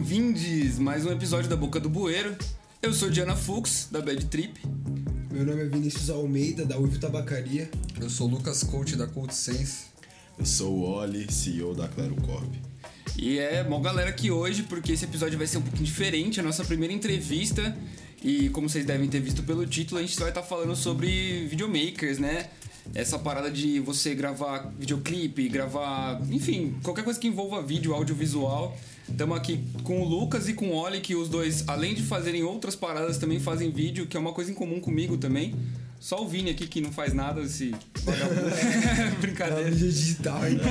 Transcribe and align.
bem-vindos 0.00 0.78
mais 0.78 1.04
um 1.04 1.12
episódio 1.12 1.50
da 1.50 1.54
Boca 1.54 1.78
do 1.78 1.90
Bueiro. 1.90 2.34
Eu 2.80 2.90
sou 2.90 3.10
Diana 3.10 3.36
Fux, 3.36 3.86
da 3.92 4.00
Bad 4.00 4.24
Trip. 4.26 4.58
Meu 5.30 5.44
nome 5.44 5.60
é 5.60 5.64
Vinícius 5.66 6.08
Almeida, 6.08 6.64
da 6.64 6.78
Uivo 6.78 6.98
Tabacaria. 6.98 7.70
Eu 8.00 8.08
sou 8.08 8.26
o 8.26 8.30
Lucas 8.30 8.64
Coach, 8.64 8.96
da 8.96 9.06
Cult 9.06 9.34
Sense. 9.34 9.88
Eu 10.38 10.46
sou 10.46 10.72
o 10.72 10.90
Oli, 10.90 11.30
CEO 11.30 11.74
da 11.74 11.86
Claro 11.86 12.16
Corp. 12.22 12.50
E 13.14 13.38
é 13.38 13.62
bom 13.62 13.82
galera 13.82 14.08
aqui 14.08 14.30
hoje, 14.30 14.62
porque 14.62 14.92
esse 14.92 15.04
episódio 15.04 15.36
vai 15.36 15.46
ser 15.46 15.58
um 15.58 15.62
pouquinho 15.62 15.84
diferente, 15.84 16.40
a 16.40 16.42
nossa 16.42 16.64
primeira 16.64 16.94
entrevista. 16.94 17.76
E 18.22 18.48
como 18.48 18.70
vocês 18.70 18.86
devem 18.86 19.06
ter 19.06 19.20
visto 19.20 19.42
pelo 19.42 19.66
título, 19.66 20.00
a 20.00 20.02
gente 20.02 20.18
vai 20.18 20.30
estar 20.30 20.42
falando 20.42 20.74
sobre 20.74 21.46
videomakers, 21.46 22.18
né? 22.18 22.48
Essa 22.94 23.18
parada 23.18 23.50
de 23.50 23.80
você 23.80 24.14
gravar 24.14 24.70
videoclipe, 24.78 25.48
gravar, 25.48 26.20
enfim, 26.30 26.76
qualquer 26.82 27.04
coisa 27.04 27.18
que 27.18 27.28
envolva 27.28 27.62
vídeo, 27.62 27.94
audiovisual. 27.94 28.76
Estamos 29.08 29.36
aqui 29.36 29.60
com 29.84 30.02
o 30.02 30.04
Lucas 30.04 30.48
e 30.48 30.54
com 30.54 30.68
o 30.68 30.74
Oli, 30.74 31.00
que 31.00 31.14
os 31.14 31.28
dois, 31.28 31.68
além 31.68 31.94
de 31.94 32.02
fazerem 32.02 32.42
outras 32.42 32.76
paradas, 32.76 33.18
também 33.18 33.40
fazem 33.40 33.70
vídeo, 33.70 34.06
que 34.06 34.16
é 34.16 34.20
uma 34.20 34.32
coisa 34.32 34.50
em 34.50 34.54
comum 34.54 34.80
comigo 34.80 35.16
também. 35.16 35.54
Só 36.00 36.22
o 36.22 36.28
Vini 36.28 36.50
aqui 36.50 36.66
que 36.66 36.80
não 36.80 36.90
faz 36.90 37.12
nada, 37.12 37.42
esse 37.42 37.74
vagabundo. 38.02 38.40
Brincadeira. 39.20 39.68
É 39.68 39.70
digital, 39.70 40.48
hein? 40.48 40.58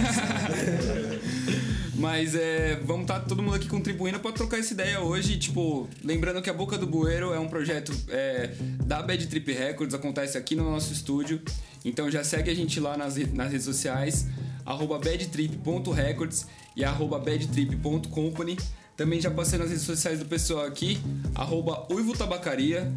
Mas 1.96 2.34
é, 2.34 2.80
vamos 2.86 3.02
estar 3.02 3.20
todo 3.20 3.44
mundo 3.44 3.56
aqui 3.56 3.68
contribuindo 3.68 4.22
para 4.22 4.32
trocar 4.32 4.58
essa 4.58 4.74
ideia 4.74 5.02
hoje. 5.02 5.38
Tipo, 5.38 5.88
lembrando 6.04 6.42
que 6.42 6.50
a 6.50 6.54
Boca 6.54 6.78
do 6.78 6.88
Bueiro 6.88 7.34
é 7.34 7.40
um 7.40 7.50
projeto 7.50 7.92
é, 8.08 8.52
da 8.86 9.02
Bad 9.02 9.28
Trip 9.28 9.52
Records, 9.52 9.94
acontece 9.94 10.38
aqui 10.38 10.56
no 10.56 10.64
nosso 10.64 10.94
estúdio. 10.94 11.42
Então 11.84 12.10
já 12.10 12.24
segue 12.24 12.50
a 12.50 12.56
gente 12.56 12.80
lá 12.80 12.98
nas, 12.98 13.16
nas 13.34 13.52
redes 13.52 13.66
sociais, 13.66 14.28
badtrip.records 14.66 16.48
e 16.76 16.84
badtrip.company. 17.20 18.58
Também 18.96 19.22
já 19.22 19.32
passei 19.32 19.58
nas 19.58 19.70
redes 19.70 19.86
sociais 19.86 20.20
do 20.20 20.26
pessoal 20.26 20.66
aqui, 20.66 21.00
arroba 21.34 21.88
Uivo 21.90 22.18
Tabacaria, 22.18 22.92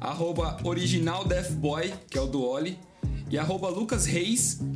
arroba 0.00 0.58
que 2.10 2.16
é 2.16 2.20
o 2.20 2.26
do 2.26 2.42
Oli, 2.42 2.78
e 3.30 3.38
arroba 3.38 3.68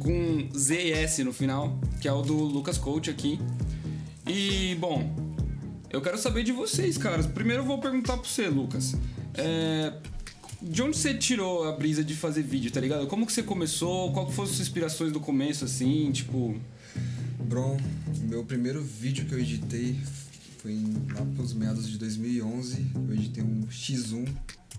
com 0.00 0.48
ZS 0.54 1.18
no 1.24 1.32
final, 1.32 1.78
que 2.00 2.08
é 2.08 2.12
o 2.12 2.20
do 2.22 2.34
Lucas 2.34 2.76
Coach 2.76 3.08
aqui. 3.08 3.40
E, 4.26 4.74
bom, 4.74 5.10
eu 5.90 6.02
quero 6.02 6.18
saber 6.18 6.42
de 6.44 6.52
vocês, 6.52 6.98
caras. 6.98 7.26
Primeiro 7.26 7.62
eu 7.62 7.66
vou 7.66 7.78
perguntar 7.78 8.18
pra 8.18 8.28
você, 8.28 8.46
Lucas. 8.46 8.94
É, 9.34 9.92
de 10.60 10.82
onde 10.82 10.96
você 10.96 11.14
tirou 11.14 11.68
a 11.68 11.72
brisa 11.72 12.02
de 12.02 12.14
fazer 12.14 12.42
vídeo, 12.42 12.70
tá 12.70 12.80
ligado? 12.80 13.06
Como 13.06 13.26
que 13.26 13.32
você 13.32 13.42
começou? 13.42 14.12
Qual 14.12 14.30
foram 14.30 14.48
as 14.48 14.56
suas 14.56 14.68
inspirações 14.68 15.12
do 15.12 15.20
começo, 15.20 15.64
assim, 15.64 16.10
tipo... 16.12 16.58
Bron, 17.40 17.78
meu 18.24 18.44
primeiro 18.44 18.82
vídeo 18.82 19.24
que 19.24 19.32
eu 19.32 19.38
editei 19.38 19.96
foi 20.58 20.76
lá 21.14 21.24
pelos 21.34 21.54
meados 21.54 21.88
de 21.88 21.96
2011. 21.96 22.86
Eu 23.08 23.14
editei 23.14 23.42
um 23.42 23.62
X1 23.68 24.28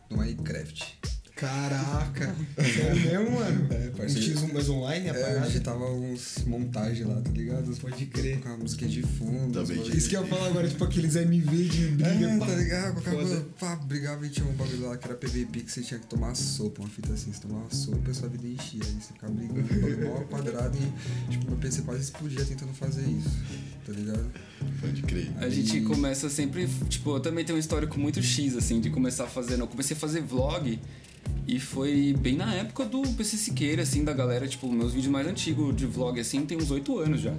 no 0.09 0.17
Minecraft. 0.17 1.00
Caraca! 1.39 2.35
Sério 2.57 3.01
mesmo, 3.01 3.39
mano? 3.39 3.67
É, 3.71 3.87
parceiro. 3.91 4.39
X1 4.39 4.53
mais 4.53 4.67
online, 4.69 5.09
a 5.09 5.13
É, 5.13 5.17
eu 5.21 5.25
parada? 5.25 5.47
editava 5.47 5.89
uns 5.89 6.43
montagens 6.45 7.07
lá, 7.07 7.21
tá 7.21 7.31
ligado? 7.31 7.73
Pode 7.77 8.05
crer. 8.07 8.41
Com 8.41 8.49
a 8.49 8.57
música 8.57 8.85
de 8.85 9.01
fundo. 9.03 9.53
Também. 9.53 9.81
Isso 9.95 10.09
que 10.09 10.17
eu 10.17 10.21
ia 10.21 10.27
falar 10.27 10.47
agora, 10.47 10.67
tipo 10.67 10.83
aqueles 10.83 11.15
MV 11.15 11.63
de 11.69 11.87
briga. 11.87 12.09
É, 12.09 12.37
pá. 12.37 12.45
tá 12.45 12.55
ligado? 12.55 12.93
Qualquer 12.95 13.13
coisa, 13.13 13.45
pá, 13.57 13.75
brigava 13.77 14.25
e 14.25 14.29
tinha 14.29 14.45
um 14.45 14.53
bagulho 14.53 14.87
lá 14.89 14.97
que 14.97 15.05
era 15.05 15.15
PVP 15.15 15.61
que 15.61 15.71
você 15.71 15.81
tinha 15.81 15.99
que 15.99 16.07
tomar 16.07 16.35
sopa, 16.35 16.81
uma 16.81 16.89
fita 16.89 17.13
assim, 17.13 17.31
você 17.31 17.39
tomava 17.41 17.73
sopa 17.73 18.01
e 18.07 18.11
a 18.11 18.13
sua 18.13 18.27
vida 18.27 18.45
enchia. 18.45 18.81
Aí 18.83 18.97
você 18.99 19.13
ficava 19.13 19.31
brigando, 19.31 19.59
um 19.61 19.63
bagulho 19.63 20.09
mó 20.09 20.19
quadrado 20.25 20.77
e 20.77 21.31
tipo, 21.31 21.47
meu 21.47 21.57
PC 21.57 21.83
quase 21.83 22.01
explodia 22.01 22.44
tentando 22.44 22.73
fazer 22.73 23.03
isso, 23.03 23.29
tá 23.85 23.94
ligado? 23.94 24.29
Pode 24.81 25.01
crer. 25.03 25.31
A 25.38 25.49
gente 25.49 25.79
começa 25.81 26.29
sempre, 26.29 26.67
tipo, 26.89 27.16
eu 27.16 27.19
também 27.22 27.45
tenho 27.45 27.55
um 27.57 27.59
histórico 27.59 27.97
muito 27.97 28.22
X, 28.22 28.57
assim, 28.57 28.81
de 28.81 28.89
começar 28.89 29.25
fazendo. 29.28 29.61
Eu 29.61 29.67
comecei 29.67 29.95
a 29.95 29.99
fazer 29.99 30.22
vlog 30.22 30.78
e 31.47 31.59
foi 31.59 32.16
bem 32.19 32.35
na 32.35 32.53
época 32.53 32.85
do 32.85 33.01
PC 33.01 33.38
Siqueira, 33.38 33.81
assim, 33.81 34.03
da 34.03 34.13
galera, 34.13 34.47
tipo, 34.47 34.72
meus 34.72 34.94
vídeos 34.94 35.12
mais 35.12 35.28
antigos 35.28 35.75
de 35.75 35.85
vlog, 35.85 36.19
assim, 36.19 36.45
tem 36.45 36.57
uns 36.57 36.69
8 36.69 37.00
anos 37.00 37.22
já. 37.22 37.34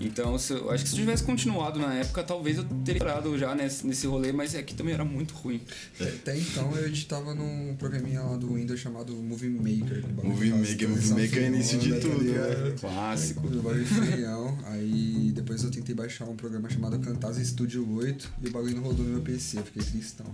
Então, 0.00 0.38
se 0.38 0.52
eu, 0.52 0.70
acho 0.70 0.84
que 0.84 0.90
se 0.90 0.96
eu 0.96 1.00
tivesse 1.00 1.22
continuado 1.22 1.78
na 1.78 1.94
época, 1.94 2.22
talvez 2.22 2.58
eu 2.58 2.64
teria 2.84 3.00
parado 3.00 3.36
já 3.38 3.54
nesse, 3.54 3.86
nesse 3.86 4.06
rolê, 4.06 4.32
mas 4.32 4.54
é 4.54 4.62
que 4.62 4.74
também 4.74 4.94
era 4.94 5.04
muito 5.04 5.34
ruim. 5.34 5.60
Até 6.00 6.38
então 6.38 6.74
eu 6.76 6.86
editava 6.86 7.34
num 7.34 7.74
programinha 7.76 8.22
lá 8.22 8.36
do 8.36 8.54
Windows 8.54 8.78
chamado 8.78 9.14
Movie 9.14 9.48
Maker. 9.48 10.04
Movie 10.22 10.50
Maker, 10.50 10.88
Movie 10.88 11.10
Maker 11.10 11.42
é 11.42 11.46
início 11.46 11.78
de 11.78 11.98
tudo, 12.00 12.24
né? 12.24 12.74
Clássico. 12.80 13.46
O 13.46 13.62
bagulho 13.62 13.86
feião. 13.86 14.58
Aí 14.66 15.32
depois 15.34 15.62
eu 15.64 15.70
tentei 15.70 15.94
baixar 15.94 16.26
um 16.26 16.36
programa 16.36 16.68
chamado 16.68 16.98
Camtasia 16.98 17.44
Studio 17.44 17.88
8 17.96 18.32
e 18.42 18.48
o 18.48 18.50
bagulho 18.50 18.76
não 18.76 18.82
rodou 18.82 19.04
no 19.04 19.12
meu 19.12 19.22
PC, 19.22 19.58
eu 19.58 19.64
fiquei 19.64 19.82
tristão. 19.82 20.26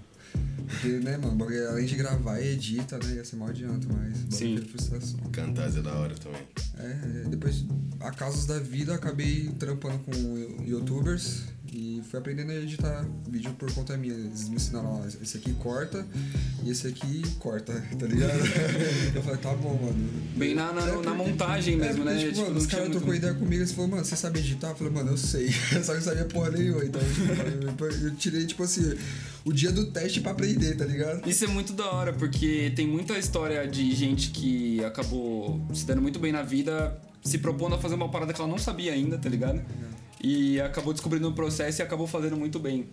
Porque, 0.67 0.89
né, 0.89 1.17
mano, 1.17 1.34
o 1.34 1.37
bagulho, 1.37 1.69
além 1.69 1.87
de 1.87 1.94
gravar 1.97 2.41
e 2.41 2.53
edita, 2.53 2.99
né, 2.99 3.17
ia 3.17 3.25
ser 3.25 3.37
mal 3.37 3.49
adianto, 3.49 3.87
mas 3.93 4.17
Sim. 4.31 4.56
frustração. 4.59 5.21
Cantasia 5.31 5.81
é 5.81 5.83
da 5.83 5.94
hora 5.94 6.15
também. 6.15 6.41
É, 6.78 7.28
depois, 7.28 7.65
a 8.00 8.10
da 8.47 8.59
vida, 8.59 8.94
acabei 8.94 9.49
trampando 9.59 9.99
com 10.00 10.12
youtubers 10.65 11.44
e 11.72 12.03
fui 12.10 12.19
aprendendo 12.19 12.50
a 12.53 12.55
editar 12.56 13.06
vídeo 13.28 13.53
por 13.59 13.72
conta 13.72 13.97
minha. 13.97 14.12
Eles 14.12 14.49
me 14.49 14.56
ensinaram, 14.56 15.00
ó, 15.03 15.06
esse 15.22 15.38
aqui 15.38 15.53
corta 15.55 16.06
e 16.62 16.71
esse 16.71 16.87
aqui 16.87 17.22
corta, 17.38 17.72
tá 17.99 18.06
ligado? 18.06 18.33
eu 19.15 19.22
falei, 19.22 19.38
tá 19.38 19.55
bom, 19.55 19.78
mano. 19.82 20.11
Bem 20.37 20.55
na, 20.55 20.72
na, 20.72 20.87
É, 20.87 20.97
na 21.03 21.15
montagem 21.15 21.75
é, 21.75 21.77
mesmo, 21.78 22.03
porque, 22.05 22.11
né? 22.15 22.19
Tipo, 22.21 22.32
Tipo, 22.32 22.44
mano, 22.47 22.59
os 22.59 22.66
caras 22.66 22.84
muito- 22.88 22.99
trocou 22.99 23.15
ideia 23.15 23.34
comigo 23.34 23.62
e 23.62 23.66
falou, 23.66 23.91
mano, 23.91 24.05
você 24.05 24.16
sabe 24.16 24.38
editar? 24.41 24.69
Eu 24.71 24.77
falei, 24.77 24.93
mano, 24.93 25.11
eu 25.12 25.16
sei. 25.16 25.50
Só 25.82 25.93
que 25.93 25.99
eu 25.99 26.03
sabia 26.03 26.25
porra 26.27 26.50
nenhuma. 26.50 26.84
Então, 26.84 27.00
tipo, 27.00 27.84
eu- 27.87 27.91
eu 28.09 28.15
tirei, 28.16 28.44
tipo 28.47 28.62
assim, 28.62 28.94
o 29.44 29.53
dia 29.53 29.72
do 29.72 29.87
teste 29.87 30.21
pra 30.21 30.32
aprender, 30.32 30.77
tá 30.77 30.84
ligado? 30.84 31.27
Isso 31.28 31.44
é 31.44 31.49
muito 31.49 31.72
da 31.72 31.91
hora, 31.91 32.12
porque 32.12 32.71
tem 32.77 32.87
muita 32.87 33.19
história 33.19 33.66
de 33.66 33.94
gente 33.94 34.31
que 34.31 34.84
acabou 34.84 35.61
se 35.72 35.87
dando 35.87 36.03
muito 36.03 36.19
bem 36.19 36.32
na 36.32 36.43
vida, 36.43 37.00
se 37.25 37.38
propondo 37.38 37.75
a 37.77 37.78
fazer 37.78 37.94
uma 37.94 38.11
parada 38.11 38.32
que 38.34 38.41
ela 38.41 38.50
não 38.50 38.59
sabia 38.59 38.93
ainda, 38.93 39.16
tá 39.16 39.28
ligado? 39.28 39.61
E 40.22 40.60
acabou 40.60 40.93
descobrindo 40.93 41.28
o 41.28 41.33
processo 41.33 41.81
e 41.81 41.83
acabou 41.83 42.06
fazendo 42.06 42.37
muito 42.37 42.60
bem, 42.60 42.87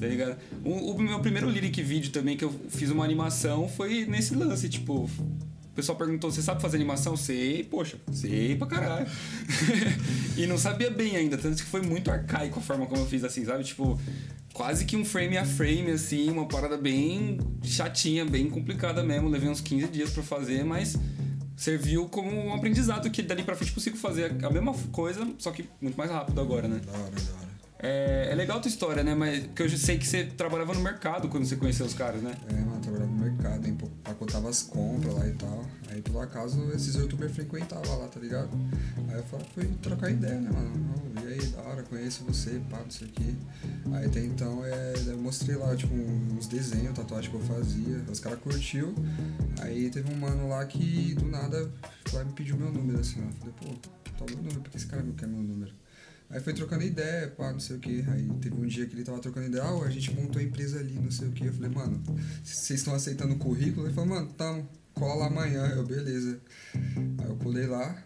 tá 0.00 0.06
ligado? 0.06 0.36
O, 0.64 0.90
o 0.90 1.00
meu 1.00 1.20
primeiro 1.20 1.48
lyric 1.48 1.80
vídeo 1.80 2.10
também, 2.10 2.36
que 2.36 2.44
eu 2.44 2.52
fiz 2.68 2.90
uma 2.90 3.04
animação, 3.04 3.68
foi 3.68 4.04
nesse 4.04 4.34
lance, 4.34 4.68
tipo... 4.68 5.08
O 5.72 5.74
pessoal 5.74 5.96
perguntou, 5.96 6.30
você 6.30 6.42
sabe 6.42 6.60
fazer 6.60 6.76
animação? 6.76 7.16
Sei, 7.16 7.64
poxa, 7.64 7.96
sei 8.12 8.56
pra 8.56 8.66
caralho. 8.66 9.06
e 10.36 10.46
não 10.46 10.58
sabia 10.58 10.90
bem 10.90 11.16
ainda, 11.16 11.38
tanto 11.38 11.56
que 11.56 11.62
foi 11.62 11.80
muito 11.80 12.10
arcaico 12.10 12.58
a 12.58 12.62
forma 12.62 12.84
como 12.84 13.00
eu 13.00 13.06
fiz 13.06 13.24
assim, 13.24 13.42
sabe? 13.42 13.64
Tipo, 13.64 13.98
quase 14.52 14.84
que 14.84 14.96
um 14.96 15.04
frame 15.04 15.38
a 15.38 15.46
frame, 15.46 15.92
assim, 15.92 16.30
uma 16.30 16.46
parada 16.46 16.76
bem 16.76 17.38
chatinha, 17.62 18.24
bem 18.24 18.50
complicada 18.50 19.02
mesmo. 19.02 19.30
Levei 19.30 19.48
uns 19.48 19.62
15 19.62 19.88
dias 19.88 20.10
pra 20.10 20.22
fazer, 20.22 20.62
mas 20.62 20.98
serviu 21.56 22.08
como 22.08 22.30
um 22.30 22.54
aprendizado 22.54 23.10
que 23.10 23.22
dali 23.22 23.42
pra 23.42 23.54
frente 23.56 23.72
consigo 23.72 23.96
fazer 23.96 24.34
a 24.44 24.50
mesma 24.50 24.74
coisa, 24.90 25.26
só 25.38 25.50
que 25.50 25.68
muito 25.80 25.96
mais 25.96 26.10
rápido 26.10 26.40
agora, 26.40 26.68
né? 26.68 26.80
Da 26.84 26.92
hora, 26.92 27.10
da 27.10 27.32
hora. 27.38 27.51
É, 27.82 28.28
é 28.30 28.34
legal 28.36 28.58
a 28.58 28.60
tua 28.60 28.68
história, 28.68 29.02
né? 29.02 29.12
Mas 29.12 29.44
porque 29.46 29.64
eu 29.64 29.68
já 29.68 29.76
sei 29.76 29.98
que 29.98 30.06
você 30.06 30.24
trabalhava 30.24 30.72
no 30.72 30.80
mercado 30.80 31.28
quando 31.28 31.44
você 31.44 31.56
conheceu 31.56 31.84
os 31.84 31.94
caras, 31.94 32.22
né? 32.22 32.32
É, 32.48 32.54
mano, 32.60 32.80
trabalhava 32.80 33.10
no 33.10 33.18
mercado, 33.18 33.68
empacotava 33.68 34.48
as 34.48 34.62
compras 34.62 35.12
lá 35.12 35.26
e 35.26 35.32
tal. 35.32 35.66
Aí, 35.90 36.02
um 36.10 36.20
acaso, 36.20 36.70
esses 36.74 36.94
youtubers 36.94 37.32
frequentavam 37.32 37.98
lá, 37.98 38.06
tá 38.06 38.20
ligado? 38.20 38.50
Aí 39.08 39.16
eu 39.16 39.24
falei, 39.24 39.46
fui 39.52 39.64
trocar 39.82 40.10
ideia, 40.10 40.40
né, 40.40 40.50
mano? 40.50 40.94
E 41.22 41.32
aí, 41.32 41.46
da 41.48 41.60
hora, 41.62 41.82
conheço 41.82 42.24
você, 42.24 42.62
pá, 42.70 42.78
não 42.78 42.90
sei 42.90 43.08
o 43.08 43.10
quê. 43.10 43.34
Aí, 43.92 44.06
até 44.06 44.20
então, 44.20 44.64
é, 44.64 44.94
eu 45.08 45.18
mostrei 45.18 45.56
lá, 45.56 45.74
tipo, 45.74 45.92
uns 45.92 46.46
desenhos, 46.46 46.94
tatuagem 46.94 47.30
que 47.30 47.36
eu 47.36 47.42
fazia. 47.42 48.00
Os 48.10 48.20
caras 48.20 48.38
curtiu. 48.38 48.94
Aí, 49.60 49.90
teve 49.90 50.12
um 50.12 50.16
mano 50.16 50.48
lá 50.48 50.64
que, 50.64 51.14
do 51.14 51.26
nada, 51.26 51.70
lá 52.12 52.24
me 52.24 52.32
pediu 52.32 52.56
meu 52.56 52.70
número, 52.70 53.00
assim, 53.00 53.20
ó. 53.26 53.32
Falei, 53.40 53.54
pô, 53.60 53.88
tá 54.18 54.24
meu 54.28 54.36
número, 54.36 54.60
por 54.60 54.70
que 54.70 54.76
esse 54.76 54.86
cara 54.86 55.02
não 55.02 55.12
quer 55.12 55.26
meu 55.26 55.42
número? 55.42 55.81
Aí 56.32 56.40
foi 56.40 56.54
trocando 56.54 56.82
ideia, 56.82 57.28
pá, 57.28 57.52
não 57.52 57.60
sei 57.60 57.76
o 57.76 57.78
que. 57.78 58.02
Aí 58.08 58.26
teve 58.40 58.56
um 58.56 58.66
dia 58.66 58.86
que 58.86 58.94
ele 58.94 59.04
tava 59.04 59.18
trocando 59.18 59.46
ideia, 59.46 59.62
ah, 59.62 59.84
a 59.84 59.90
gente 59.90 60.14
montou 60.14 60.40
a 60.40 60.42
empresa 60.42 60.80
ali, 60.80 60.94
não 60.94 61.10
sei 61.10 61.28
o 61.28 61.32
que. 61.32 61.44
Eu 61.44 61.52
falei, 61.52 61.70
mano, 61.70 62.02
vocês 62.42 62.80
estão 62.80 62.94
aceitando 62.94 63.34
o 63.34 63.38
currículo? 63.38 63.86
Ele 63.86 63.94
falou, 63.94 64.08
mano, 64.08 64.32
tamo, 64.32 64.66
cola 64.94 65.14
lá 65.14 65.26
amanhã. 65.26 65.66
Eu, 65.66 65.84
beleza. 65.84 66.40
Aí 66.74 67.28
eu 67.28 67.36
colei 67.36 67.66
lá 67.66 68.02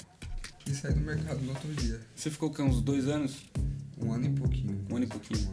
e 0.68 0.74
saí 0.74 0.92
do 0.92 1.00
mercado 1.00 1.40
no 1.40 1.50
outro 1.50 1.72
dia. 1.74 2.00
Você 2.16 2.28
ficou 2.28 2.52
com 2.52 2.64
uns 2.64 2.80
dois 2.80 3.06
anos? 3.06 3.46
Um 3.96 4.12
ano 4.12 4.26
e 4.26 4.30
pouquinho. 4.30 4.84
Um 4.90 4.96
ano 4.96 5.04
e 5.04 5.08
pouquinho. 5.08 5.48
Um 5.48 5.52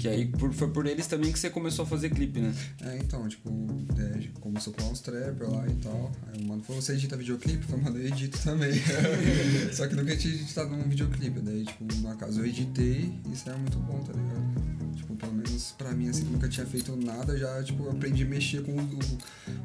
Que 0.00 0.08
aí 0.08 0.26
por- 0.26 0.52
foi 0.54 0.68
por 0.70 0.86
eles 0.86 1.06
também 1.06 1.30
que 1.30 1.38
você 1.38 1.50
começou 1.50 1.84
a 1.84 1.86
fazer 1.86 2.08
clipe, 2.08 2.40
né? 2.40 2.54
É, 2.82 2.96
então, 2.96 3.28
tipo, 3.28 3.50
é, 3.98 4.28
começou 4.40 4.72
com 4.72 4.84
uns 4.90 5.00
trapper 5.00 5.50
lá 5.50 5.66
e 5.68 5.74
tal. 5.74 6.10
Aí 6.32 6.42
o 6.42 6.46
mano 6.48 6.62
falou, 6.62 6.80
você 6.80 6.94
edita 6.94 7.18
videoclipe? 7.18 7.66
Eu 7.70 7.78
eu 7.94 8.06
edito 8.06 8.38
também. 8.42 8.72
Só 9.74 9.86
que 9.86 9.94
nunca 9.94 10.16
tinha 10.16 10.32
editado 10.34 10.74
um 10.74 10.88
videoclipe. 10.88 11.40
Daí, 11.40 11.64
tipo, 11.66 11.84
no 11.96 12.10
acaso 12.10 12.40
eu 12.40 12.46
editei 12.46 13.12
e 13.30 13.36
saiu 13.36 13.58
muito 13.58 13.78
bom, 13.78 13.98
tá 14.00 14.12
ligado? 14.12 14.79
Pelo 15.20 15.32
menos 15.34 15.72
pra 15.76 15.92
mim, 15.92 16.08
assim, 16.08 16.24
nunca 16.24 16.48
tinha 16.48 16.64
feito 16.66 16.96
nada, 16.96 17.36
já, 17.36 17.62
tipo, 17.62 17.88
aprendi 17.90 18.22
a 18.24 18.26
mexer 18.26 18.62
com 18.62 18.72
o, 18.72 18.88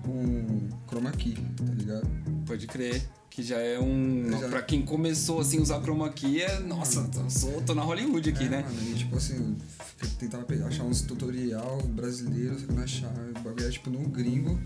com 0.04 0.68
chroma 0.88 1.12
key, 1.12 1.34
tá 1.56 1.63
ligado? 1.74 2.07
Pode 2.46 2.68
crer. 2.68 3.02
Que 3.30 3.44
já 3.44 3.57
é 3.57 3.78
um. 3.78 4.30
Já- 4.31 4.48
Pra 4.48 4.62
quem 4.62 4.81
começou 4.86 5.42
assim 5.42 5.57
a 5.57 5.62
usar 5.62 5.81
chroma 5.81 6.10
key, 6.10 6.42
é. 6.42 6.60
Nossa, 6.60 7.10
eu 7.16 7.30
sou, 7.30 7.62
tô 7.63 7.75
na 7.75 7.81
Hollywood 7.81 8.30
aqui, 8.30 8.46
é, 8.46 8.50
né? 8.50 8.62
Mano, 8.63 8.90
e, 8.90 8.94
tipo 8.96 9.18
assim, 9.18 9.57
eu 10.02 10.10
tentava 10.18 10.44
pe- 10.46 10.62
achar 10.63 10.84
uns 10.86 11.02
tutorial 11.02 11.81
brasileiros, 11.88 12.62
só 12.62 12.68
que 12.68 12.74
não 12.74 12.84
achava, 12.84 13.19
o 13.31 13.34
bagulho 13.44 13.63
era, 13.63 13.72
tipo, 13.72 13.90
no 13.90 14.07
gringo. 14.07 14.57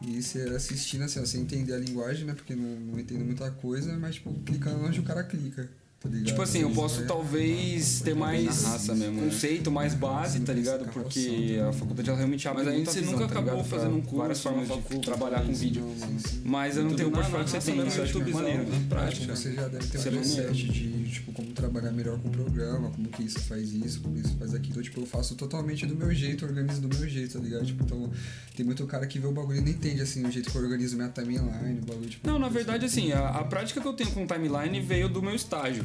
E 0.00 0.22
você 0.22 0.40
assistindo, 0.40 1.02
assim, 1.04 1.20
ó, 1.20 1.26
você 1.26 1.36
entender 1.38 1.74
a 1.74 1.78
linguagem, 1.78 2.24
né? 2.24 2.32
Porque 2.32 2.54
não, 2.54 2.80
não 2.80 2.98
entendo 2.98 3.24
muita 3.26 3.50
coisa, 3.50 3.94
mas, 3.98 4.14
tipo, 4.14 4.32
clicando 4.40 4.82
onde 4.86 5.00
o 5.00 5.02
cara 5.02 5.22
clica, 5.24 5.68
tá 6.04 6.10
ligado? 6.10 6.26
Tipo 6.26 6.42
assim, 6.42 6.60
eu 6.60 6.70
posso 6.70 7.00
é- 7.02 7.06
talvez 7.06 8.00
ter 8.00 8.14
mais 8.14 8.62
raça 8.64 8.94
mesmo, 8.94 9.22
né? 9.22 9.24
conceito, 9.24 9.70
mais 9.70 9.94
base, 9.94 10.40
tá 10.40 10.52
ligado? 10.52 10.84
Porque 10.92 11.58
a 11.66 11.72
faculdade 11.72 12.08
ela 12.10 12.18
realmente 12.18 12.46
abre 12.46 12.62
Mas 12.62 12.68
aí 12.68 12.76
muita 12.76 12.92
você 12.92 13.00
nunca 13.00 13.18
tá 13.26 13.40
acabou 13.40 13.64
fazendo 13.64 13.96
um 13.96 14.00
curso, 14.02 14.16
várias 14.16 14.40
formas 14.40 14.68
né, 14.68 14.74
de 14.74 14.82
faculdade, 14.82 15.06
trabalhar 15.06 15.46
com 15.46 15.54
vídeo. 15.54 15.94
Mas 16.44 16.76
eu 16.76 16.84
não 16.84 16.94
tenho 16.94 17.08
o 17.08 17.12
portfólio 17.12 17.44
que 17.46 17.50
você 17.50 17.72
tem, 17.72 17.86
isso 17.86 17.98
eu 17.98 18.04
acho 18.04 18.20
muito 18.20 18.34
maneiro. 18.34 18.64
que 18.66 18.80
prática. 18.84 19.34
você 19.34 19.52
já 19.52 19.66
deve 19.66 19.86
ter 19.86 19.98
um 19.98 20.02
é 20.02 20.10
mindset 20.10 20.68
de, 20.68 21.10
tipo, 21.10 21.32
como 21.32 21.52
trabalhar 21.52 21.90
melhor 21.90 22.18
com 22.18 22.28
o 22.28 22.30
programa, 22.30 22.90
como 22.90 23.08
que 23.08 23.22
isso 23.22 23.40
faz 23.40 23.72
isso, 23.72 24.00
como 24.02 24.18
isso 24.18 24.36
faz 24.38 24.54
aquilo. 24.54 24.82
Tipo, 24.82 25.00
eu 25.00 25.06
faço 25.06 25.34
totalmente 25.34 25.86
do 25.86 25.96
meu 25.96 26.14
jeito, 26.14 26.44
organizo 26.44 26.82
do 26.82 26.88
meu 26.88 27.08
jeito, 27.08 27.38
tá 27.38 27.40
ligado? 27.42 27.64
Tipo, 27.64 27.82
então, 27.82 28.10
tem 28.54 28.66
muito 28.66 28.84
cara 28.86 29.06
que 29.06 29.18
vê 29.18 29.26
o 29.26 29.32
bagulho 29.32 29.58
e 29.58 29.60
não 29.62 29.68
entende, 29.68 30.02
assim, 30.02 30.22
o 30.26 30.30
jeito 30.30 30.50
que 30.50 30.56
eu 30.56 30.62
organizo 30.62 30.96
minha 30.96 31.08
timeline, 31.08 31.80
o 31.80 31.86
bagulho, 31.86 32.10
tipo... 32.10 32.26
Não, 32.26 32.38
na 32.38 32.48
verdade, 32.48 32.84
assim, 32.84 33.12
a, 33.12 33.28
a 33.28 33.44
prática 33.44 33.80
que 33.80 33.86
eu 33.86 33.94
tenho 33.94 34.10
com 34.10 34.26
timeline 34.26 34.80
veio 34.80 35.08
do 35.08 35.22
meu 35.22 35.34
estágio. 35.34 35.84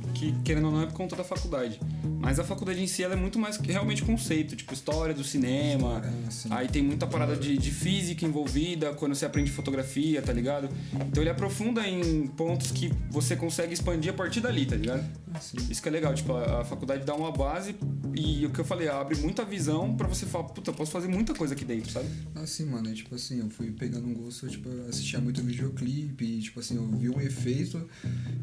Que, 0.13 0.33
querendo 0.43 0.65
ou 0.65 0.71
não, 0.71 0.81
é 0.83 0.85
por 0.85 0.93
conta 0.93 1.15
da 1.15 1.23
faculdade. 1.23 1.79
Mas 2.19 2.39
a 2.39 2.43
faculdade 2.43 2.81
em 2.81 2.87
si, 2.87 3.03
ela 3.03 3.13
é 3.13 3.17
muito 3.17 3.39
mais 3.39 3.57
que 3.57 3.71
realmente 3.71 4.03
conceito. 4.03 4.55
Tipo, 4.55 4.73
história 4.73 5.13
do 5.13 5.23
cinema. 5.23 6.01
Ah, 6.03 6.27
assim. 6.27 6.49
Aí 6.51 6.67
tem 6.67 6.83
muita 6.83 7.07
parada 7.07 7.35
de, 7.35 7.57
de 7.57 7.71
física 7.71 8.25
envolvida, 8.25 8.93
quando 8.93 9.15
você 9.15 9.25
aprende 9.25 9.51
fotografia, 9.51 10.21
tá 10.21 10.31
ligado? 10.31 10.69
Então 11.07 11.23
ele 11.23 11.29
aprofunda 11.29 11.87
em 11.87 12.27
pontos 12.27 12.71
que 12.71 12.91
você 13.09 13.35
consegue 13.35 13.73
expandir 13.73 14.11
a 14.11 14.15
partir 14.15 14.39
dali, 14.39 14.65
tá 14.65 14.75
ligado? 14.75 15.03
assim, 15.33 15.57
Isso 15.69 15.81
que 15.81 15.89
é 15.89 15.91
legal, 15.91 16.13
tipo, 16.13 16.33
a, 16.33 16.61
a 16.61 16.65
faculdade 16.65 17.05
dá 17.05 17.15
uma 17.15 17.31
base 17.31 17.75
e 18.15 18.45
o 18.45 18.49
que 18.49 18.59
eu 18.59 18.65
falei, 18.65 18.87
abre 18.89 19.17
muita 19.17 19.45
visão 19.45 19.95
pra 19.95 20.07
você 20.07 20.25
falar, 20.25 20.45
puta, 20.45 20.71
eu 20.71 20.73
posso 20.75 20.91
fazer 20.91 21.07
muita 21.07 21.33
coisa 21.33 21.53
aqui 21.53 21.63
dentro, 21.63 21.91
sabe? 21.91 22.07
Assim, 22.35 22.65
mano, 22.65 22.89
é 22.89 22.93
tipo 22.93 23.15
assim, 23.15 23.39
eu 23.39 23.49
fui 23.49 23.71
pegando 23.71 24.07
um 24.07 24.13
gosto, 24.13 24.47
tipo, 24.47 24.67
eu 24.69 24.87
assistia 24.87 25.19
muito 25.19 25.41
videoclipe, 25.41 26.25
e, 26.25 26.41
tipo 26.41 26.59
assim, 26.59 26.75
eu 26.75 26.85
vi 26.87 27.09
um 27.09 27.19
efeito 27.21 27.87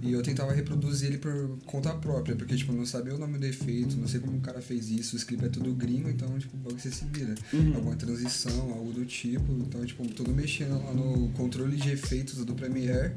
e 0.02 0.12
eu 0.12 0.22
tentava 0.22 0.52
reproduzir 0.52 1.08
ele 1.08 1.18
por 1.18 1.57
conta 1.66 1.92
própria, 1.94 2.34
porque, 2.36 2.56
tipo, 2.56 2.72
eu 2.72 2.76
não 2.76 2.86
sabia 2.86 3.14
o 3.14 3.18
nome 3.18 3.38
do 3.38 3.46
efeito, 3.46 3.96
não 3.96 4.06
sei 4.08 4.20
como 4.20 4.38
o 4.38 4.40
cara 4.40 4.60
fez 4.60 4.88
isso, 4.90 5.16
o 5.16 5.20
clipe 5.20 5.44
é 5.44 5.48
tudo 5.48 5.72
gringo, 5.74 6.08
então, 6.08 6.38
tipo, 6.38 6.56
o 6.56 6.60
bagulho 6.60 6.80
você 6.80 6.90
se 6.90 7.04
vira. 7.06 7.34
Uhum. 7.52 7.74
Alguma 7.76 7.96
transição, 7.96 8.72
algo 8.72 8.92
do 8.92 9.04
tipo, 9.04 9.52
então, 9.52 9.84
tipo, 9.84 10.06
tudo 10.08 10.32
mexendo 10.32 10.82
lá 10.84 10.92
no 10.92 11.28
controle 11.30 11.76
de 11.76 11.90
efeitos 11.90 12.44
do 12.44 12.54
Premiere, 12.54 13.12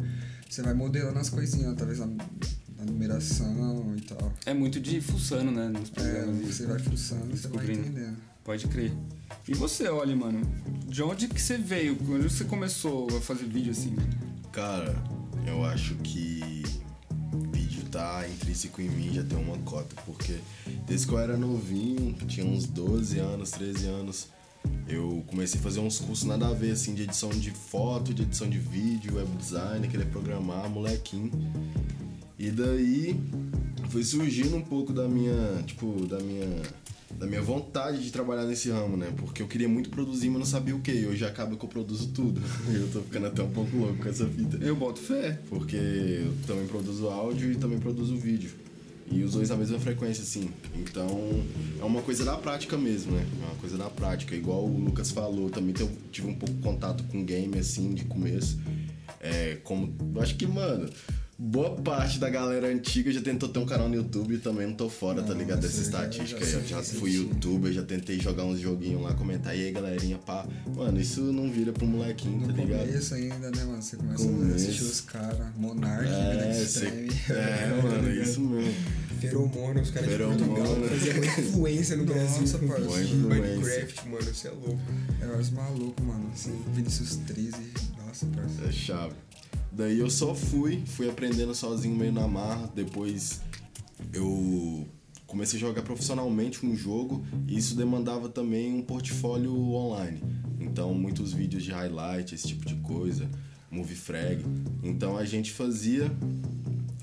você 0.50 0.62
vai 0.62 0.74
modelando 0.74 1.18
as 1.20 1.30
coisinhas, 1.30 1.76
talvez 1.78 2.00
na, 2.00 2.08
na 2.08 2.86
numeração 2.86 3.94
e 3.98 4.02
tal. 4.02 4.34
É 4.46 4.54
muito 4.54 4.80
de 4.80 5.00
fuçando, 5.02 5.52
né, 5.52 5.68
nos 5.70 5.90
É, 5.90 5.94
programas. 5.94 6.46
você 6.56 6.66
vai 6.66 6.80
fuçando, 6.80 7.36
você 7.36 7.48
vai 7.48 7.64
entendendo. 7.72 8.18
Pode 8.44 8.68
crer. 8.68 8.92
E 9.48 9.54
você, 9.54 9.88
olha, 9.88 10.16
mano, 10.16 10.42
de 10.88 11.02
onde 11.04 11.28
que 11.28 11.40
você 11.42 11.58
veio? 11.58 11.96
Quando 11.96 12.24
você 12.30 12.44
começou 12.44 13.08
a 13.16 13.22
fazer 13.22 13.46
vídeo 13.46 13.72
assim? 13.72 13.96
Cara, 14.52 14.96
eu 15.46 15.64
acho 15.64 15.94
que 15.98 16.64
tá 17.92 18.26
intrínseco 18.28 18.82
em 18.82 18.90
mim, 18.90 19.14
já 19.14 19.24
tem 19.24 19.38
uma 19.38 19.58
cota, 19.60 19.96
porque 20.06 20.40
desde 20.88 21.06
que 21.08 21.14
eu 21.14 21.20
era 21.20 21.36
novinho, 21.36 22.14
tinha 22.28 22.46
uns 22.46 22.66
12 22.66 23.20
anos, 23.20 23.52
13 23.52 23.88
anos, 23.88 24.28
eu 24.88 25.24
comecei 25.28 25.60
a 25.60 25.64
fazer 25.64 25.80
uns 25.80 26.00
cursos 26.00 26.26
nada 26.26 26.48
a 26.48 26.54
ver, 26.54 26.72
assim, 26.72 26.94
de 26.94 27.04
edição 27.04 27.30
de 27.30 27.52
foto, 27.52 28.14
de 28.14 28.24
edição 28.24 28.50
de 28.50 28.58
vídeo, 28.58 29.16
web 29.16 29.30
design, 29.38 29.88
querer 29.88 30.06
programar, 30.06 30.70
molequinho. 30.70 31.32
E 32.40 32.50
daí 32.50 33.20
foi 33.90 34.04
surgindo 34.04 34.56
um 34.56 34.62
pouco 34.62 34.94
da 34.94 35.08
minha, 35.08 35.62
tipo, 35.66 36.06
da 36.08 36.20
minha 36.20 36.48
da 37.18 37.28
minha 37.28 37.42
vontade 37.42 38.04
de 38.04 38.12
trabalhar 38.12 38.46
nesse 38.46 38.69
ramo, 38.69 38.98
né? 38.98 39.13
Porque 39.18 39.42
eu 39.42 39.48
queria 39.48 39.69
muito 39.69 39.90
produzir, 39.90 40.30
mas 40.30 40.40
não 40.40 40.46
sabia 40.46 40.75
o 40.75 40.80
que. 40.80 41.06
Hoje 41.06 41.25
acaba 41.25 41.56
que 41.56 41.63
eu 41.63 41.69
produzo 41.69 42.10
tudo. 42.10 42.42
Eu 42.74 42.90
tô 42.92 43.02
ficando 43.02 43.28
até 43.28 43.44
um 43.44 43.50
pouco 43.50 43.75
louco 43.75 43.98
com 43.98 44.10
essa 44.10 44.25
fita. 44.25 44.58
Eu 44.58 44.75
boto 44.75 45.00
fé. 45.00 45.40
Porque 45.50 45.75
eu 45.75 46.34
também 46.48 46.66
produzo 46.66 47.08
áudio 47.08 47.52
e 47.52 47.56
também 47.56 47.80
produzo 47.80 48.16
vídeo. 48.16 48.52
E 49.12 49.24
os 49.24 49.34
dois 49.34 49.50
na 49.50 49.58
mesma 49.58 49.78
frequência, 49.80 50.24
assim. 50.24 50.50
Então, 50.75 51.08
é 51.80 51.84
uma 51.84 52.02
coisa 52.02 52.24
da 52.24 52.38
prática 52.38 52.78
mesmo, 52.78 53.12
né? 53.12 53.25
É 53.42 53.46
uma 53.46 53.56
coisa 53.56 53.78
da 53.78 53.90
prática. 53.90 54.36
Igual 54.36 54.63
o 54.63 54.80
Lucas 54.80 55.12
falou, 55.12 55.50
também 55.50 55.74
eu 55.80 55.92
tive 56.12 56.28
um 56.28 56.36
pouco 56.36 56.54
de 56.56 56.62
contato 56.62 57.04
com 57.06 57.24
game, 57.24 57.58
assim, 57.60 57.94
de 57.94 58.06
começo. 58.06 58.58
É, 59.19 59.58
como... 59.63 59.94
Acho 60.19 60.36
que, 60.36 60.48
mano... 60.48 60.90
Boa 61.44 61.72
parte 61.72 62.20
da 62.20 62.30
galera 62.30 62.68
antiga 62.68 63.12
já 63.12 63.20
tentou 63.20 63.50
ter 63.50 63.58
um 63.58 63.66
canal 63.66 63.90
no 63.90 63.96
YouTube 63.96 64.36
e 64.36 64.38
também 64.38 64.68
não 64.68 64.76
tô 64.76 64.88
fora, 64.88 65.24
tá 65.24 65.34
ligado? 65.34 65.60
Dessa 65.62 65.78
já- 65.78 65.82
estatística 65.82 66.46
aí. 66.46 66.54
Eu 66.54 66.68
já 66.68 66.84
fui 66.84 67.14
youtuber, 67.14 67.74
já 67.74 67.82
tentei 67.82 68.20
jogar 68.20 68.44
uns 68.46 68.60
joguinhos 68.60 69.02
lá, 69.02 69.16
comentar. 69.16 69.58
E 69.58 69.66
aí, 69.66 69.72
galerinha, 69.72 70.20
pá. 70.20 70.46
Mano, 70.68 71.02
isso 71.02 71.20
não 71.34 71.50
vira 71.52 71.74
pro 71.74 71.88
molequinho, 71.88 72.42
No 72.42 72.54
tá 72.54 72.54
ligado? 72.62 72.86
começo 72.86 73.16
ainda, 73.16 73.50
né, 73.50 73.64
mano? 73.64 73.82
Você 73.82 73.96
começa 73.98 74.24
a 74.24 74.28
Começo. 74.28 74.56
assistir 74.56 74.84
os 74.84 75.02
caras, 75.02 75.48
Monark, 75.58 76.06
É, 76.08 76.36
né, 76.36 76.54
cê- 76.54 76.86
Extreme. 76.86 77.10
é, 77.32 77.82
mano, 77.82 78.12
isso 78.22 78.42
mesmo. 78.42 78.74
Feromônio, 79.20 79.82
os 79.82 79.90
caras 79.90 80.10
de. 80.12 80.18
Portugal 80.18 80.76
fazia 80.90 81.14
uma 81.16 81.26
influência 81.26 81.98
no 81.98 82.06
Brasil. 82.06 82.42
Nossa, 82.42 82.58
Boa 82.60 82.80
Minecraft, 82.90 84.10
mano, 84.10 84.24
você 84.26 84.48
é 84.48 84.52
louco. 84.52 84.80
É 85.20 85.26
os 85.40 85.50
malucos, 85.50 86.06
mano. 86.06 86.30
Assim, 86.32 86.54
Vinicius 86.76 87.16
13. 87.26 87.52
Nossa, 87.98 88.28
parceiro. 88.28 88.68
É 88.68 88.72
chave. 88.72 89.14
Daí 89.72 90.00
eu 90.00 90.10
só 90.10 90.36
fui, 90.36 90.84
fui 90.86 91.10
aprendendo 91.10 91.56
sozinho 91.56 91.96
meio 91.96 92.12
na 92.12 92.28
marra. 92.28 92.70
Depois 92.76 93.42
eu 94.14 94.86
comecei 95.26 95.58
a 95.58 95.62
jogar 95.62 95.82
profissionalmente 95.82 96.66
um 96.66 96.76
jogo 96.76 97.26
e 97.48 97.58
isso 97.58 97.76
demandava 97.76 98.28
também 98.28 98.74
um 98.74 98.82
portfólio 98.82 99.54
online. 99.74 100.22
Então, 100.60 100.94
muitos 100.94 101.32
vídeos 101.32 101.64
de 101.64 101.72
highlight, 101.72 102.36
esse 102.36 102.48
tipo 102.48 102.66
de 102.66 102.76
coisa, 102.76 103.30
movie 103.72 103.96
frag. 103.96 104.44
Então 104.84 105.18
a 105.18 105.24
gente 105.24 105.52
fazia 105.52 106.12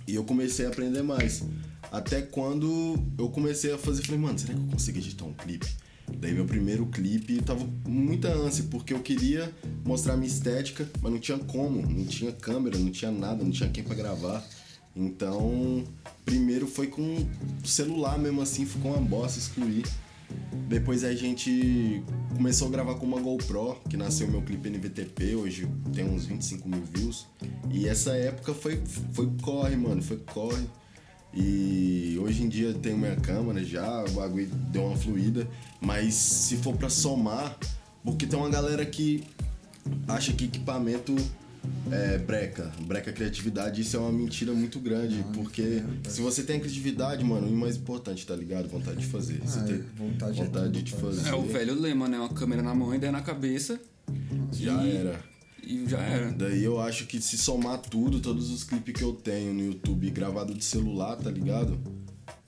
e 0.07 0.15
eu 0.15 0.25
comecei 0.25 0.67
a 0.67 0.69
aprender 0.69 1.03
mais. 1.03 1.43
Até 1.91 2.21
quando 2.21 2.97
eu 3.17 3.31
comecei 3.31 3.73
a 3.73 3.79
fazer, 3.79 4.03
falei, 4.03 4.21
mano, 4.21 4.39
será 4.39 4.53
que 4.53 4.61
eu 4.61 4.67
consigo 4.67 4.99
editar 4.99 5.25
um 5.25 5.33
clipe? 5.33 5.67
Daí 6.17 6.33
meu 6.33 6.45
primeiro 6.45 6.87
clipe 6.87 7.41
tava 7.43 7.67
muita 7.87 8.29
ânsia, 8.33 8.65
porque 8.71 8.93
eu 8.93 9.01
queria 9.01 9.53
mostrar 9.85 10.17
minha 10.17 10.29
estética, 10.29 10.89
mas 11.03 11.13
não 11.13 11.19
tinha 11.19 11.39
como, 11.39 11.83
não 11.83 12.05
tinha 12.05 12.33
câmera, 12.33 12.79
não 12.79 12.91
tinha 12.91 13.11
nada, 13.11 13.45
não 13.45 13.51
tinha 13.51 13.69
quem 13.69 13.85
pra 13.85 13.95
gravar. 13.95 14.45
Então, 14.95 15.85
primeiro 16.25 16.67
foi 16.67 16.89
com 16.89 17.27
celular 17.65 18.19
mesmo 18.19 18.41
assim, 18.41 18.67
ficou 18.67 18.93
uma 18.93 19.01
bosta 19.01 19.39
excluir. 19.39 19.85
Depois 20.69 21.05
a 21.05 21.15
gente 21.15 22.03
começou 22.37 22.69
a 22.69 22.71
gravar 22.71 22.97
com 22.97 23.07
uma 23.07 23.21
GoPro, 23.21 23.77
que 23.89 23.97
nasceu 23.97 24.29
meu 24.29 24.43
clipe 24.43 24.69
NVTP, 24.69 25.35
hoje 25.35 25.69
tem 25.95 26.05
uns 26.05 26.27
25 26.27 26.69
mil 26.69 26.83
views. 26.83 27.27
E 27.71 27.89
essa 27.89 28.15
época 28.17 28.53
foi, 28.53 28.83
foi 29.13 29.31
corre, 29.41 29.77
mano, 29.77 30.03
foi 30.03 30.19
corre. 30.19 30.67
E 31.35 32.19
hoje 32.21 32.43
em 32.43 32.49
dia 32.49 32.73
tenho 32.75 32.97
minha 32.99 33.17
câmera 33.17 33.63
já, 33.63 34.05
o 34.05 34.11
bagulho 34.13 34.47
deu 34.71 34.87
uma 34.87 34.97
fluida. 34.97 35.47
Mas 35.81 36.15
se 36.15 36.57
for 36.57 36.77
pra 36.77 36.89
somar, 36.89 37.57
porque 38.05 38.27
tem 38.27 38.39
uma 38.39 38.49
galera 38.51 38.85
que 38.85 39.23
acha 40.07 40.33
que 40.33 40.47
equipamento 40.47 41.15
é 41.91 42.19
breca, 42.19 42.73
breca 42.87 43.11
a 43.11 43.13
criatividade, 43.13 43.83
isso 43.83 43.97
é 43.97 44.01
uma 44.01 44.13
mentira 44.13 44.53
muito 44.53 44.79
grande. 44.81 45.23
porque 45.35 45.83
se 46.09 46.21
você 46.21 46.43
tem 46.43 46.57
a 46.57 46.61
criatividade, 46.61 47.23
mano, 47.25 47.47
o 47.47 47.53
mais 47.53 47.77
importante, 47.77 48.27
tá 48.27 48.35
ligado? 48.35 48.69
Vontade 48.69 48.99
de 49.01 49.07
fazer. 49.07 49.41
Você 49.45 49.59
Ah, 49.59 49.63
tem 49.65 49.83
vontade 49.97 50.41
é 50.41 50.45
vontade 50.45 50.67
tudo, 50.73 50.83
de 50.83 50.93
fazer. 50.95 51.29
É 51.29 51.35
o 51.35 51.43
velho 51.43 51.79
lema, 51.79 52.09
né? 52.09 52.19
Uma 52.19 52.29
câmera 52.31 52.63
na 52.63 52.75
mão 52.75 52.93
e 52.95 52.97
ideia 52.97 53.13
na 53.13 53.21
cabeça. 53.23 53.79
Já 54.53 54.83
E- 54.85 54.97
era. 54.97 55.21
E 55.69 55.87
já 55.87 55.99
era. 55.99 56.33
Daí 56.33 56.65
eu 56.65 56.81
acho 56.81 57.07
que 57.07 57.21
se 57.21 57.37
somar 57.37 57.79
tudo, 57.79 58.21
todos 58.21 58.51
os 58.51 58.65
clipes 58.65 58.95
que 58.95 59.05
eu 59.05 59.13
tenho 59.13 59.53
no 59.53 59.61
YouTube 59.61 60.11
gravado 60.11 60.55
de 60.55 60.65
celular, 60.65 61.17
tá 61.17 61.31
ligado? 61.31 61.79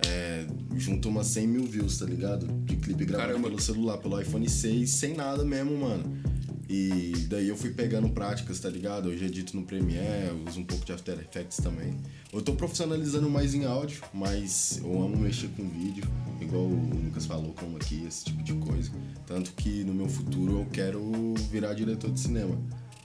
É, 0.06 0.46
junta 0.76 1.06
umas 1.08 1.26
100 1.26 1.46
mil 1.46 1.64
views, 1.66 1.98
tá 1.98 2.06
ligado? 2.06 2.46
De 2.64 2.76
clipe 2.76 3.04
gravado 3.04 3.28
Caramba. 3.28 3.48
pelo 3.50 3.60
celular, 3.60 3.98
pelo 3.98 4.18
iPhone 4.18 4.48
6, 4.48 4.88
sem 4.88 5.14
nada 5.14 5.44
mesmo, 5.44 5.76
mano. 5.76 6.18
E 6.66 7.12
daí 7.28 7.48
eu 7.48 7.56
fui 7.58 7.70
pegando 7.70 8.08
práticas, 8.08 8.58
tá 8.58 8.70
ligado? 8.70 9.10
Hoje 9.10 9.26
edito 9.26 9.54
no 9.54 9.66
Premiere, 9.66 10.32
uso 10.48 10.60
um 10.60 10.64
pouco 10.64 10.82
de 10.86 10.92
After 10.92 11.18
Effects 11.18 11.58
também. 11.58 11.98
Eu 12.32 12.40
tô 12.40 12.54
profissionalizando 12.54 13.28
mais 13.28 13.54
em 13.54 13.66
áudio, 13.66 14.02
mas 14.14 14.78
eu 14.82 15.02
amo 15.02 15.16
mexer 15.18 15.48
com 15.48 15.68
vídeo, 15.68 16.04
igual 16.40 16.62
o 16.62 17.04
Lucas 17.04 17.26
falou, 17.26 17.52
como 17.52 17.76
aqui, 17.76 18.02
esse 18.06 18.24
tipo 18.24 18.42
de 18.42 18.54
coisa. 18.54 18.90
Tanto 19.26 19.52
que 19.52 19.84
no 19.84 19.92
meu 19.92 20.08
futuro 20.08 20.60
eu 20.60 20.66
quero 20.72 21.34
virar 21.50 21.74
diretor 21.74 22.10
de 22.12 22.20
cinema, 22.20 22.56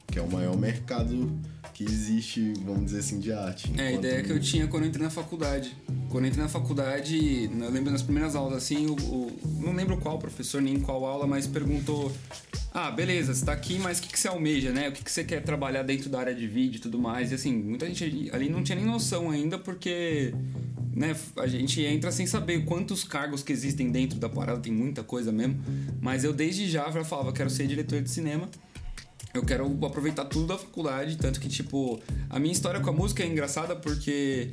que 0.07 0.19
é 0.19 0.21
o 0.21 0.29
maior 0.31 0.55
mercado 0.57 1.31
que 1.74 1.83
existe, 1.83 2.53
vamos 2.63 2.85
dizer 2.85 3.00
assim, 3.00 3.19
de 3.19 3.33
arte. 3.33 3.69
É, 3.77 3.88
a 3.88 3.91
ideia 3.91 4.24
que 4.24 4.31
eu 4.31 4.39
tinha 4.39 4.65
quando 4.67 4.83
eu 4.83 4.89
entrei 4.89 5.03
na 5.03 5.09
faculdade. 5.09 5.75
quando 6.09 6.24
eu 6.24 6.29
entrei 6.29 6.43
na 6.43 6.50
faculdade, 6.50 7.50
eu 7.51 7.69
lembro 7.69 7.91
nas 7.91 8.01
primeiras 8.01 8.33
aulas 8.35 8.57
assim, 8.63 8.88
não 9.59 9.74
lembro 9.74 9.97
qual 9.97 10.17
professor 10.17 10.62
nem 10.62 10.79
qual 10.79 11.03
aula, 11.05 11.27
mas 11.27 11.47
perguntou: 11.47 12.09
Ah, 12.74 12.91
beleza, 12.91 13.33
você 13.33 13.43
tá 13.43 13.51
aqui, 13.51 13.77
mas 13.77 14.00
o 14.00 14.03
que, 14.03 14.07
que 14.09 14.17
você 14.19 14.29
almeja, 14.29 14.71
né? 14.71 14.88
O 14.88 14.91
que, 14.93 15.03
que 15.03 15.12
você 15.12 15.24
quer 15.25 15.43
trabalhar 15.43 15.83
dentro 15.83 16.09
da 16.09 16.19
área 16.19 16.33
de 16.35 16.47
vídeo 16.47 16.77
e 16.77 16.81
tudo 16.81 16.97
mais? 16.97 17.31
E 17.31 17.35
assim, 17.35 17.53
muita 17.53 17.85
gente 17.88 18.03
ali- 18.05 18.29
ali 18.31 18.47
não 18.50 18.63
tinha 18.63 18.77
nem 18.77 18.85
noção 18.85 19.29
ainda, 19.29 19.57
porque 19.59 20.33
né, 20.93 21.13
a 21.35 21.45
gente 21.47 21.81
entra 21.81 22.09
sem 22.09 22.25
saber 22.25 22.63
quantos 22.63 23.03
cargos 23.03 23.43
que 23.43 23.51
existem 23.51 23.91
dentro 23.91 24.17
da 24.17 24.29
parada, 24.29 24.62
tem 24.62 24.71
muita 24.71 25.03
coisa 25.03 25.29
mesmo. 25.29 25.59
Mas 26.00 26.24
eu 26.24 26.31
desde 26.31 26.69
já 26.69 26.89
já 26.89 27.03
falava, 27.03 27.33
quero 27.33 27.50
ser 27.50 27.67
diretor 27.67 28.01
de 28.01 28.09
cinema. 28.09 28.50
Eu 29.35 29.43
quero 29.43 29.65
aproveitar 29.85 30.25
tudo 30.25 30.47
da 30.47 30.57
faculdade, 30.57 31.17
tanto 31.17 31.41
que, 31.41 31.49
tipo, 31.49 31.99
a 32.29 32.39
minha 32.39 32.53
história 32.53 32.79
com 32.79 32.89
a 32.89 32.93
música 32.93 33.21
é 33.21 33.27
engraçada 33.27 33.75
porque 33.75 34.49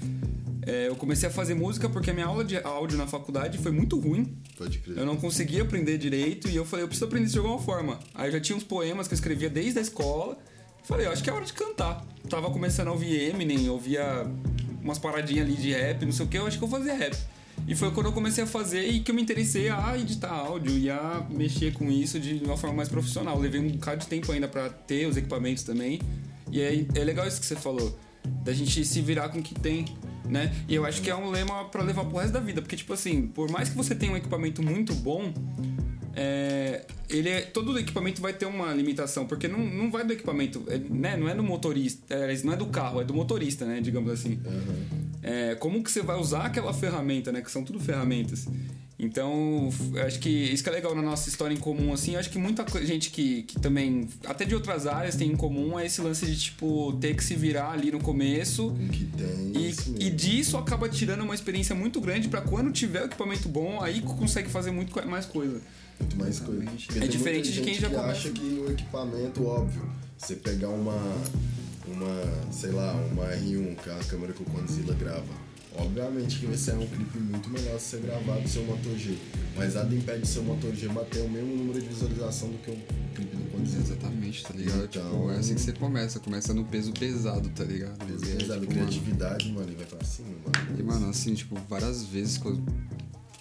é, 0.67 0.89
eu 0.89 0.97
comecei 0.97 1.29
a 1.29 1.33
fazer 1.33 1.55
música 1.55 1.89
porque 1.89 2.11
a 2.11 2.15
minha 2.15 2.27
aula 2.27 2.45
de 2.45 2.57
áudio 2.59 2.99
na 2.99 3.07
faculdade 3.07 3.59
foi 3.59 3.71
muito 3.71 3.99
ruim. 3.99 4.37
Pode 4.57 4.79
crer. 4.79 4.99
Eu 4.99 5.07
não 5.07 5.17
conseguia 5.17 5.63
aprender 5.63 5.99
direito 5.99 6.49
e 6.49 6.57
eu 6.57 6.65
falei, 6.65 6.85
eu 6.85 6.89
preciso 6.89 7.07
aprender 7.07 7.27
isso 7.27 7.35
de 7.35 7.39
alguma 7.39 7.61
forma. 7.61 7.99
Aí 8.15 8.29
eu 8.29 8.33
já 8.33 8.41
tinha 8.41 8.57
uns 8.57 8.65
poemas 8.65 9.07
que 9.07 9.15
eu 9.15 9.17
escrevia 9.17 9.49
desde 9.49 9.79
a 9.79 9.83
escola. 9.83 10.37
Falei, 10.85 11.07
eu 11.07 11.13
acho 11.13 11.23
que 11.23 11.31
é 11.31 11.33
hora 11.33 11.45
de 11.45 11.53
cantar. 11.53 12.05
Tava 12.29 12.51
começando 12.51 12.89
a 12.89 12.93
ouvir 12.93 13.31
Eminem, 13.31 13.69
ouvia 13.69 14.27
umas 14.83 14.99
paradinhas 14.99 15.47
ali 15.47 15.57
de 15.57 15.71
rap, 15.73 16.05
não 16.05 16.13
sei 16.13 16.27
o 16.27 16.29
que, 16.29 16.39
eu 16.39 16.47
acho 16.47 16.59
que 16.59 16.65
eu 16.65 16.69
fazia 16.69 16.95
rap. 16.95 17.17
E 17.67 17.75
foi 17.75 17.91
quando 17.93 18.07
eu 18.07 18.13
comecei 18.13 18.43
a 18.45 18.47
fazer 18.47 18.87
e 18.89 19.01
que 19.01 19.11
eu 19.11 19.15
me 19.15 19.23
interessei 19.23 19.69
a 19.69 19.97
editar 19.97 20.31
áudio 20.31 20.77
e 20.77 20.91
a 20.91 21.25
mexer 21.31 21.73
com 21.73 21.91
isso 21.91 22.19
de 22.19 22.45
uma 22.45 22.57
forma 22.57 22.77
mais 22.77 22.89
profissional. 22.89 23.39
Levei 23.39 23.61
um 23.61 23.69
bocado 23.69 24.01
de 24.01 24.09
tempo 24.09 24.31
ainda 24.33 24.49
pra 24.49 24.69
ter 24.69 25.07
os 25.07 25.17
equipamentos 25.17 25.63
também. 25.63 26.01
E 26.51 26.61
é, 26.61 26.85
é 26.95 27.05
legal 27.05 27.27
isso 27.27 27.41
que 27.41 27.47
você 27.47 27.57
falou, 27.57 27.99
da 28.45 28.53
gente 28.53 28.85
se 28.85 29.01
virar 29.01 29.31
com 29.31 29.39
o 29.39 29.43
que 29.43 29.55
tem, 29.55 29.87
né? 30.29 30.55
E 30.69 30.75
eu 30.75 30.85
acho 30.85 31.01
que 31.01 31.09
é 31.09 31.17
um 31.17 31.31
lema 31.31 31.65
pra 31.67 31.83
levar 31.83 32.05
pro 32.05 32.19
resto 32.19 32.33
da 32.33 32.41
vida, 32.41 32.61
porque 32.61 32.77
tipo 32.77 32.93
assim, 32.93 33.27
por 33.27 33.51
mais 33.51 33.71
que 33.71 33.77
você 33.77 33.95
tenha 33.95 34.13
um 34.13 34.17
equipamento 34.17 34.63
muito 34.63 34.95
bom, 34.95 35.33
é, 36.15 36.85
ele 37.09 37.29
é, 37.31 37.41
todo 37.41 37.79
equipamento 37.79 38.21
vai 38.21 38.35
ter 38.35 38.45
uma 38.45 38.73
limitação, 38.75 39.27
porque 39.27 39.49
não, 39.49 39.59
não 39.59 39.91
vai 39.91 40.05
do 40.05 40.13
equipamento, 40.13 40.63
é, 40.69 40.79
né? 40.79 41.17
Não 41.17 41.29
é 41.29 41.35
do 41.35 41.43
motorista, 41.43 42.15
é, 42.15 42.37
não 42.45 42.53
é 42.53 42.57
do 42.57 42.67
carro, 42.67 43.01
é 43.01 43.05
do 43.05 43.15
motorista, 43.15 43.65
né? 43.65 43.81
Digamos 43.81 44.13
assim. 44.13 44.39
É, 45.23 45.55
como 45.55 45.83
que 45.83 45.91
você 45.91 46.03
vai 46.03 46.19
usar 46.19 46.47
aquela 46.47 46.73
ferramenta, 46.75 47.31
né? 47.31 47.41
Que 47.41 47.51
são 47.51 47.63
tudo 47.63 47.79
ferramentas. 47.79 48.47
Então, 48.99 49.69
acho 50.07 50.21
que 50.21 50.29
isso 50.29 50.63
que 50.63 50.69
é 50.69 50.73
legal 50.73 50.95
na 50.95 51.03
nossa 51.03 51.29
história 51.29 51.53
em 51.53 51.59
comum, 51.59 51.93
assim. 51.93 52.13
Eu 52.13 52.21
acho 52.21 52.31
que 52.31 52.39
muita 52.39 52.65
gente 52.85 53.11
que, 53.11 53.43
que 53.43 53.59
também, 53.59 54.09
até 54.25 54.45
de 54.45 54.55
outras 54.55 54.87
áreas, 54.87 55.17
tem 55.17 55.33
em 55.33 55.37
comum 55.37 55.77
é 55.79 55.87
esse 55.87 56.01
lance 56.01 56.25
de, 56.25 56.39
tipo, 56.39 56.93
ter 57.01 57.17
que 57.17 57.25
se 57.25 57.35
virar 57.35 57.73
ali 57.73 57.91
no 57.91 57.99
começo. 57.99 58.73
Que 58.93 59.05
tem. 59.07 59.53
E, 59.61 59.71
isso 59.71 59.95
e 59.99 60.09
disso 60.09 60.57
acaba 60.57 60.89
tirando 60.89 61.23
uma 61.23 61.35
experiência 61.35 61.75
muito 61.75 62.01
grande 62.01 62.29
pra 62.29 62.43
quando 62.43 62.71
tiver 62.71 63.03
o 63.03 63.07
equipamento 63.07 63.49
bom, 63.49 63.81
aí 63.81 64.01
consegue 64.03 64.49
fazer 64.49 64.71
muito 64.71 64.93
mais 65.09 65.27
coisa. 65.27 65.61
Muito 65.99 66.17
mais 66.17 66.39
coisa. 66.39 66.61
Exatamente. 66.63 66.87
Porque 66.87 66.99
É 66.99 67.03
tem 67.03 67.11
diferente 67.11 67.45
muita 67.47 67.53
de 67.53 67.61
quem 67.63 67.75
gente 67.75 67.83
já 67.83 67.89
que 67.89 67.95
começa. 67.97 68.13
acha 68.13 68.31
que 68.31 68.41
o 68.45 68.71
equipamento, 68.71 69.45
óbvio, 69.45 69.83
você 70.17 70.37
pegar 70.37 70.69
uma, 70.69 70.95
uma, 71.87 72.53
sei 72.53 72.71
lá, 72.71 72.93
uma 72.95 73.25
R1, 73.27 73.77
que 73.77 73.91
é 73.91 73.95
a 73.95 74.05
câmera 74.05 74.33
que 74.33 74.43
o 74.43 74.47
Condzilla 74.47 74.95
grava. 74.95 75.43
Obviamente 75.75 76.39
que 76.39 76.45
vai 76.47 76.57
ser 76.57 76.75
um 76.75 76.87
clipe 76.87 77.19
muito 77.19 77.49
melhor 77.49 77.79
se 77.81 77.97
você 77.97 77.99
gravar 78.01 78.39
do 78.41 78.47
seu 78.49 78.63
Moto 78.65 78.95
G. 78.99 79.17
Mas 79.57 79.73
nada 79.75 79.95
impede 79.95 80.21
do 80.21 80.27
seu 80.27 80.43
Moto 80.43 80.71
G 80.75 80.87
bater 80.89 81.23
o 81.23 81.29
mesmo 81.31 81.57
número 81.57 81.81
de 81.81 81.89
visualização 81.89 82.51
do 82.51 82.59
que 82.59 82.71
o 82.71 82.77
clipe 83.15 83.35
do 83.37 83.51
Condzilla. 83.51 83.83
Exatamente, 83.83 84.43
tá 84.43 84.53
ligado? 84.55 84.85
Então- 84.85 85.11
Tipo, 85.11 85.31
é 85.31 85.37
assim 85.39 85.55
que 85.55 85.61
você 85.63 85.73
começa, 85.73 86.21
começa 86.21 86.53
no 86.53 86.65
peso 86.67 86.93
pesado, 86.93 87.49
tá 87.51 87.65
ligado? 87.65 87.97
Peso 88.07 88.23
E 88.27 88.33
é, 88.33 88.37
pesado, 88.37 88.61
tipo, 88.61 88.73
criatividade, 88.75 89.51
mano, 89.51 89.73
e 89.73 89.75
vai 89.75 89.87
pra 89.87 90.05
cima, 90.05 90.29
mano. 90.29 90.79
E, 90.79 90.83
mano, 90.83 91.09
assim, 91.09 91.33
tipo, 91.33 91.57
várias 91.71 92.05
vezes 92.05 92.39
eu 92.45 92.61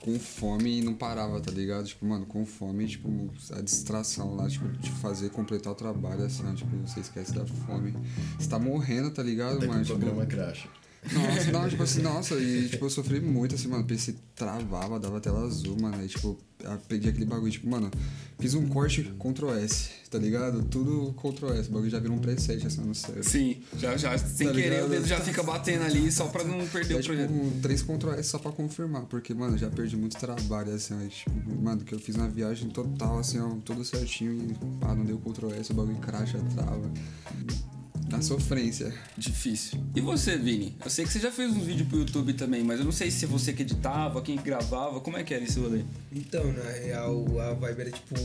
com 0.01 0.19
fome 0.19 0.79
e 0.79 0.81
não 0.81 0.93
parava, 0.93 1.39
tá 1.39 1.51
ligado? 1.51 1.85
Tipo, 1.85 2.05
mano, 2.05 2.25
com 2.25 2.45
fome, 2.45 2.87
tipo, 2.87 3.07
a 3.53 3.61
distração 3.61 4.35
lá, 4.35 4.47
tipo, 4.49 4.67
de 4.67 4.89
fazer, 4.89 5.29
completar 5.29 5.71
o 5.71 5.75
trabalho, 5.75 6.23
assim, 6.25 6.43
ó, 6.49 6.53
tipo, 6.53 6.75
você 6.77 6.99
esquece 7.01 7.33
da 7.33 7.45
fome. 7.45 7.93
Você 8.37 8.49
tá 8.49 8.57
morrendo, 8.59 9.11
tá 9.11 9.21
ligado, 9.23 9.57
Até 9.57 9.61
que 9.61 9.67
mano? 9.67 9.81
o 9.81 9.85
Tipo, 9.85 9.99
programa 9.99 10.25
cracha. 10.25 10.67
Nossa, 11.13 11.51
não, 11.51 11.67
tipo 11.69 11.83
assim, 11.83 12.01
nossa, 12.03 12.35
e 12.35 12.69
tipo, 12.69 12.85
eu 12.85 12.89
sofri 12.89 13.19
muito, 13.19 13.55
assim, 13.55 13.67
mano, 13.67 13.83
PC 13.85 14.15
travava, 14.35 14.99
dava 14.99 15.19
tela 15.19 15.45
azul, 15.45 15.75
mano, 15.79 15.97
aí, 15.97 16.07
tipo, 16.07 16.37
perdi 16.87 17.09
aquele 17.09 17.25
bagulho, 17.25 17.51
tipo, 17.51 17.67
mano, 17.67 17.89
fiz 18.39 18.53
um 18.53 18.67
corte 18.67 19.03
Ctrl 19.19 19.49
S, 19.55 19.89
tá 20.11 20.19
ligado? 20.19 20.61
Tudo 20.63 21.11
Ctrl 21.13 21.53
S, 21.53 21.69
o 21.69 21.71
bagulho 21.73 21.89
já 21.89 21.99
virou 21.99 22.15
um 22.15 22.19
preset, 22.19 22.65
assim, 22.67 22.81
no 22.81 22.93
cérebro. 22.93 23.23
Sim, 23.27 23.61
já, 23.79 23.97
já 23.97 24.15
sem 24.17 24.47
Tá 24.47 24.53
querer 24.53 24.69
ligado? 24.69 24.85
o 24.85 24.89
dedo 24.89 25.07
já 25.07 25.19
fica 25.19 25.41
batendo 25.41 25.83
ali 25.85 26.11
só 26.11 26.27
pra 26.27 26.43
não 26.43 26.65
perder 26.67 26.93
É, 26.93 26.97
o 26.97 27.01
tipo, 27.01 27.15
projeto. 27.15 27.31
um, 27.33 27.59
três 27.61 27.81
Ctrl 27.81 28.11
S 28.13 28.29
só 28.29 28.37
pra 28.37 28.51
confirmar, 28.51 29.03
porque, 29.05 29.33
mano, 29.33 29.57
já 29.57 29.69
perdi 29.71 29.97
muito 29.97 30.17
trabalho, 30.17 30.71
assim, 30.73 30.93
ó, 30.93 31.07
tipo, 31.09 31.61
mano, 31.63 31.83
que 31.83 31.95
eu 31.95 31.99
fiz 31.99 32.15
uma 32.15 32.29
viagem 32.29 32.69
total, 32.69 33.17
assim, 33.17 33.39
ó, 33.39 33.49
tudo 33.65 33.83
certinho 33.83 34.33
e, 34.33 34.53
pá, 34.79 34.93
não 34.93 35.03
deu 35.03 35.17
Ctrl 35.17 35.49
S, 35.55 35.71
o 35.71 35.75
bagulho 35.75 35.97
cracha, 35.97 36.37
trava. 36.53 36.91
Na 38.11 38.21
sofrência. 38.21 38.93
Difícil. 39.17 39.81
E 39.95 40.01
você, 40.01 40.37
Vini? 40.37 40.75
Eu 40.83 40.89
sei 40.89 41.05
que 41.05 41.11
você 41.13 41.19
já 41.19 41.31
fez 41.31 41.49
uns 41.49 41.63
vídeos 41.63 41.87
pro 41.87 41.99
YouTube 41.99 42.33
também, 42.33 42.61
mas 42.61 42.79
eu 42.79 42.85
não 42.85 42.91
sei 42.91 43.09
se 43.09 43.25
você 43.25 43.53
que 43.53 43.61
editava, 43.61 44.21
quem 44.21 44.37
que 44.37 44.43
gravava, 44.43 44.99
como 44.99 45.15
é 45.15 45.23
que 45.23 45.33
era 45.33 45.43
esse 45.43 45.57
rolê? 45.57 45.83
Então, 46.11 46.51
na 46.51 46.69
real, 46.71 47.25
a 47.39 47.53
vibe 47.53 47.81
era 47.81 47.91
tipo. 47.91 48.15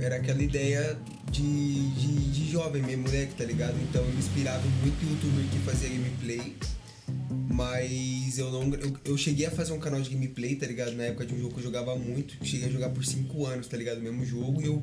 Era 0.00 0.16
aquela 0.16 0.42
ideia 0.42 0.98
de, 1.30 1.90
de, 1.90 2.30
de 2.32 2.50
jovem 2.50 2.82
mesmo, 2.82 3.04
moleque, 3.04 3.34
tá 3.34 3.44
ligado? 3.44 3.76
Então 3.88 4.02
eu 4.02 4.10
me 4.10 4.18
inspirava 4.18 4.66
em 4.66 4.70
muito 4.82 5.00
youtuber 5.04 5.44
que 5.48 5.58
fazia 5.60 5.88
gameplay. 5.88 6.56
Mas 7.48 8.38
eu 8.38 8.50
não. 8.50 8.74
Eu, 8.74 8.96
eu 9.04 9.16
cheguei 9.16 9.46
a 9.46 9.50
fazer 9.50 9.72
um 9.72 9.78
canal 9.78 10.00
de 10.00 10.10
gameplay, 10.10 10.56
tá 10.56 10.66
ligado? 10.66 10.92
Na 10.92 11.04
época 11.04 11.24
de 11.24 11.34
um 11.34 11.38
jogo 11.38 11.54
que 11.54 11.60
eu 11.60 11.64
jogava 11.64 11.94
muito. 11.94 12.36
Cheguei 12.44 12.68
a 12.68 12.70
jogar 12.70 12.90
por 12.90 13.04
5 13.04 13.46
anos, 13.46 13.68
tá 13.68 13.76
ligado? 13.76 13.98
O 13.98 14.02
mesmo 14.02 14.26
jogo. 14.26 14.60
E 14.60 14.66
eu 14.66 14.82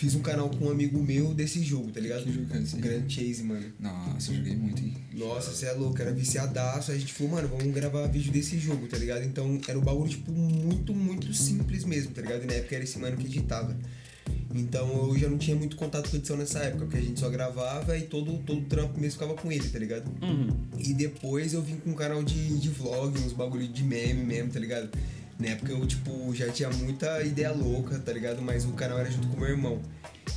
fiz 0.00 0.14
um 0.14 0.22
canal 0.22 0.48
com 0.48 0.64
um 0.64 0.70
amigo 0.70 0.98
meu 1.02 1.34
desse 1.34 1.62
jogo, 1.62 1.90
tá 1.90 2.00
ligado? 2.00 2.24
Que 2.24 2.32
jogo 2.32 2.46
que 2.46 2.54
era 2.54 2.62
esse 2.62 2.76
aí? 2.76 2.80
Grand 2.80 3.06
Chase, 3.06 3.42
mano. 3.42 3.66
Nossa, 3.78 4.32
eu 4.32 4.36
joguei 4.36 4.56
muito, 4.56 4.82
hein? 4.82 4.94
Nossa, 5.12 5.50
você 5.50 5.66
é 5.66 5.72
louco, 5.72 6.00
era 6.00 6.10
viciadaço. 6.10 6.90
A 6.90 6.96
gente 6.96 7.12
falou, 7.12 7.32
mano, 7.34 7.48
vamos 7.48 7.74
gravar 7.74 8.06
vídeo 8.06 8.32
desse 8.32 8.58
jogo, 8.58 8.86
tá 8.86 8.96
ligado? 8.96 9.24
Então 9.24 9.60
era 9.68 9.78
um 9.78 9.82
bagulho, 9.82 10.08
tipo, 10.08 10.32
muito, 10.32 10.94
muito 10.94 11.34
simples 11.34 11.84
mesmo, 11.84 12.12
tá 12.12 12.22
ligado? 12.22 12.44
E 12.44 12.46
na 12.46 12.54
época 12.54 12.76
era 12.76 12.84
esse 12.84 12.98
mano 12.98 13.18
que 13.18 13.26
editava. 13.26 13.76
Então 14.54 15.08
eu 15.08 15.18
já 15.18 15.28
não 15.28 15.36
tinha 15.36 15.54
muito 15.54 15.76
contato 15.76 16.08
com 16.08 16.16
edição 16.16 16.36
nessa 16.38 16.60
época, 16.60 16.86
porque 16.86 16.96
a 16.96 17.02
gente 17.02 17.20
só 17.20 17.28
gravava 17.28 17.98
e 17.98 18.02
todo, 18.02 18.38
todo 18.38 18.60
o 18.60 18.64
trampo 18.64 18.98
mesmo 18.98 19.20
ficava 19.20 19.34
com 19.34 19.52
ele, 19.52 19.68
tá 19.68 19.78
ligado? 19.78 20.10
E 20.78 20.94
depois 20.94 21.52
eu 21.52 21.60
vim 21.60 21.76
com 21.76 21.90
um 21.90 21.94
canal 21.94 22.22
de, 22.22 22.58
de 22.58 22.70
vlog, 22.70 23.18
uns 23.18 23.34
bagulho 23.34 23.68
de 23.68 23.84
meme 23.84 24.24
mesmo, 24.24 24.50
tá 24.50 24.58
ligado? 24.58 24.88
Na 25.40 25.48
época 25.48 25.72
eu, 25.72 25.86
tipo, 25.86 26.34
já 26.34 26.50
tinha 26.52 26.68
muita 26.70 27.22
ideia 27.22 27.50
louca, 27.50 27.98
tá 27.98 28.12
ligado? 28.12 28.42
Mas 28.42 28.66
o 28.66 28.72
canal 28.72 28.98
era 28.98 29.10
junto 29.10 29.26
com 29.28 29.36
o 29.38 29.40
meu 29.40 29.48
irmão. 29.48 29.80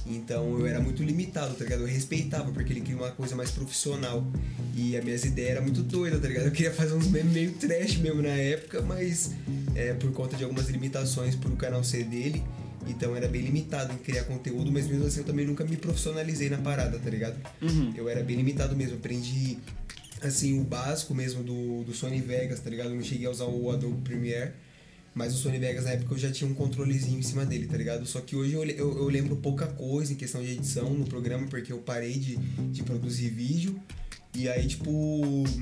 Então 0.05 0.57
eu 0.60 0.65
era 0.65 0.79
muito 0.79 1.03
limitado, 1.03 1.53
tá 1.55 1.65
ligado? 1.65 1.81
Eu 1.81 1.88
respeitava, 1.88 2.51
porque 2.51 2.72
ele 2.72 2.81
queria 2.81 2.98
uma 2.98 3.12
coisa 3.12 3.36
mais 3.36 3.51
profissional. 3.51 4.25
E 4.74 4.95
as 4.95 5.03
minhas 5.03 5.25
ideias 5.25 5.51
eram 5.51 5.63
muito 5.63 5.83
doidas, 5.83 6.22
tá 6.22 6.27
ligado? 6.27 6.45
Eu 6.45 6.51
queria 6.51 6.72
fazer 6.72 6.93
uns 6.93 7.07
memes 7.07 7.33
meio 7.33 7.51
trash 7.51 7.98
mesmo 7.98 8.22
na 8.22 8.29
época, 8.29 8.81
mas 8.81 9.31
é, 9.75 9.93
por 9.93 10.12
conta 10.13 10.38
de 10.38 10.43
algumas 10.43 10.69
limitações 10.69 11.36
pro 11.36 11.55
canal 11.57 11.83
ser 11.83 12.05
dele. 12.05 12.41
Então 12.88 13.15
era 13.15 13.27
bem 13.27 13.41
limitado 13.41 13.93
em 13.93 13.98
criar 13.98 14.24
conteúdo, 14.24 14.72
mas 14.72 14.88
mesmo 14.88 15.05
assim 15.05 15.19
eu 15.19 15.25
também 15.25 15.45
nunca 15.45 15.63
me 15.63 15.77
profissionalizei 15.77 16.50
na 16.50 16.57
parada, 16.57 16.98
tá 16.98 17.10
ligado? 17.10 17.36
Eu 17.95 18.10
era 18.10 18.24
bem 18.24 18.36
limitado 18.38 18.75
mesmo, 18.75 18.95
aprendi 18.95 19.57
assim, 20.22 20.60
o 20.60 20.63
básico 20.63 21.13
mesmo 21.13 21.43
do, 21.43 21.83
do 21.83 21.93
Sony 21.93 22.22
Vegas, 22.22 22.60
tá 22.60 22.69
ligado? 22.69 22.89
Eu 22.89 22.95
não 22.95 23.03
cheguei 23.03 23.27
a 23.27 23.29
usar 23.29 23.45
o 23.45 23.69
Adobe 23.72 24.01
Premiere, 24.01 24.51
mas 25.13 25.34
o 25.34 25.38
Sony 25.38 25.60
Vegas 25.60 25.86
na 25.86 25.91
época 25.91 26.13
eu 26.13 26.17
já 26.17 26.32
tinha 26.32 26.50
um 26.50 26.53
controlezinho 26.53 27.20
em 27.20 27.22
cima 27.22 27.46
dele, 27.46 27.67
tá 27.67 27.77
ligado? 27.77 28.05
Só 28.05 28.20
que 28.22 28.36
hoje 28.36 28.53
eu, 28.53 28.63
eu, 28.63 28.98
eu 28.98 29.08
lembro 29.08 29.36
pouca 29.36 29.67
coisa 29.67 30.13
em 30.13 30.15
questão 30.15 30.41
de 30.41 30.51
edição 30.51 30.89
no 30.89 31.05
programa, 31.05 31.48
porque 31.48 31.72
eu 31.72 31.77
parei 31.79 32.17
de, 32.17 32.38
de 32.38 32.84
produzir 32.84 33.29
vídeo. 33.29 33.79
E 34.36 34.50
aí, 34.50 34.68
tipo, 34.68 34.90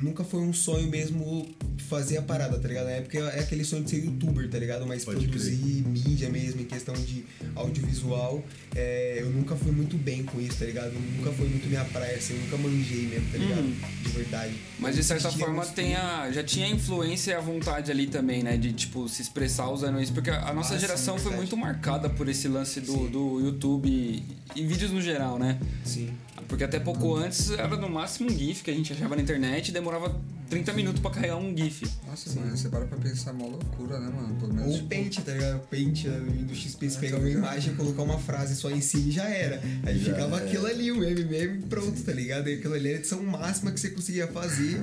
nunca 0.02 0.24
foi 0.24 0.40
um 0.40 0.54
sonho 0.54 0.88
mesmo 0.88 1.46
fazer 1.90 2.18
a 2.18 2.22
parada, 2.22 2.58
tá 2.58 2.68
ligado? 2.70 2.86
Na 2.86 2.92
época 2.92 3.18
é 3.18 3.42
aquele 3.42 3.66
sonho 3.66 3.84
de 3.84 3.90
ser 3.90 3.98
youtuber, 4.06 4.50
tá 4.50 4.58
ligado? 4.58 4.88
Mas 4.88 5.04
Pode 5.04 5.28
produzir 5.28 5.84
mídia 5.86 6.30
mesmo, 6.30 6.62
em 6.62 6.66
questão 6.66 6.94
de 6.94 7.26
audiovisual, 7.54 8.42
é, 8.76 9.18
eu 9.20 9.30
nunca 9.30 9.56
fui 9.56 9.72
muito 9.72 9.98
bem 9.98 10.24
com 10.24 10.40
isso, 10.40 10.58
tá 10.60 10.66
ligado? 10.66 10.94
Nunca 11.18 11.32
foi 11.32 11.48
muito 11.50 11.68
minha 11.68 11.84
praia, 11.86 12.16
assim, 12.16 12.34
eu 12.36 12.42
nunca 12.44 12.58
manjei 12.58 13.08
mesmo, 13.08 13.30
tá 13.32 13.38
ligado? 13.38 14.04
De 14.04 14.10
verdade. 14.10 14.54
Mas 14.80 14.96
de 14.96 15.04
certa 15.04 15.30
forma 15.32 15.66
tem 15.66 15.96
a, 15.96 16.32
já 16.32 16.44
tinha 16.44 16.66
a 16.66 16.70
influência 16.70 17.32
e 17.32 17.34
a 17.34 17.42
vontade 17.42 17.92
ali 17.92 18.08
também, 18.08 18.42
né? 18.42 18.56
De 18.58 18.72
tipo 18.74 19.08
se 19.10 19.22
expressar 19.22 19.70
usando 19.70 20.02
isso. 20.02 20.14
Porque 20.14 20.30
a 20.30 20.54
nossa 20.54 20.74
Ah, 20.76 20.78
sim, 20.78 20.82
geração 20.82 21.16
foi 21.16 21.32
verdade. 21.32 21.38
muito 21.42 21.58
marcada 21.58 22.10
por 22.10 22.28
esse 22.30 22.48
lance 22.48 22.80
do, 22.80 22.94
Sim. 22.94 23.08
do 23.10 23.40
YouTube 23.42 23.88
e, 23.90 24.24
e 24.56 24.66
vídeos 24.66 24.92
no 24.92 25.02
geral, 25.02 25.38
né? 25.38 25.60
Sim. 25.84 26.10
Porque 26.48 26.64
até 26.66 26.80
pouco 26.80 27.16
antes 27.16 27.52
era 27.52 27.68
no 27.78 27.90
máximo 27.90 28.30
um 28.30 28.38
GIF 28.38 28.61
GIF 28.62 28.64
que 28.64 28.72
a 28.72 28.74
gente 28.74 28.94
achava 28.94 29.16
na 29.16 29.22
internet 29.22 29.70
e 29.70 29.72
demorava 29.72 30.16
30 30.50 30.74
minutos 30.74 31.02
pra 31.02 31.12
carregar 31.12 31.38
um 31.38 31.56
GIF. 31.56 31.84
Nossa, 32.08 32.40
mano, 32.40 32.56
você 32.56 32.68
para 32.70 32.86
pra 32.86 32.98
pensar, 32.98 33.32
é 33.32 33.34
uma 33.34 33.48
loucura, 33.48 34.00
né, 34.00 34.12
mano? 34.14 34.36
Pelo 34.36 34.54
menos. 34.54 34.68
Ou 34.70 34.74
o 34.74 34.78
tipo, 34.78 34.90
Paint, 34.90 35.20
tá 35.20 35.32
ligado? 35.32 35.56
O 35.58 35.60
Paint 35.68 36.04
né, 36.06 36.20
do 36.44 36.56
XP, 36.56 36.90
você 36.90 36.98
É, 36.98 37.00
pegar 37.00 37.18
tá 37.18 37.24
uma 37.24 37.30
imagem, 37.30 37.76
colocar 37.76 38.02
uma 38.04 38.20
frase 38.20 38.56
só 38.56 38.70
em 38.70 38.82
cima 38.82 39.08
e 39.08 39.12
já 39.12 39.30
era. 39.30 39.62
Aí 39.84 39.98
Já 39.98 40.12
ficava 40.14 40.38
era. 40.38 40.46
aquilo 40.46 40.66
ali, 40.68 40.92
o 40.92 40.98
meme 40.98 41.24
meme 41.24 41.62
pronto, 41.64 42.02
tá 42.04 42.12
ligado? 42.12 42.50
E 42.50 42.56
aquilo 42.56 42.74
ali 42.74 42.90
era 42.90 42.98
a 42.98 43.00
edição 43.00 43.24
máxima 43.24 43.72
que 43.72 43.80
você 43.80 43.90
conseguia 43.92 44.28
fazer 44.28 44.78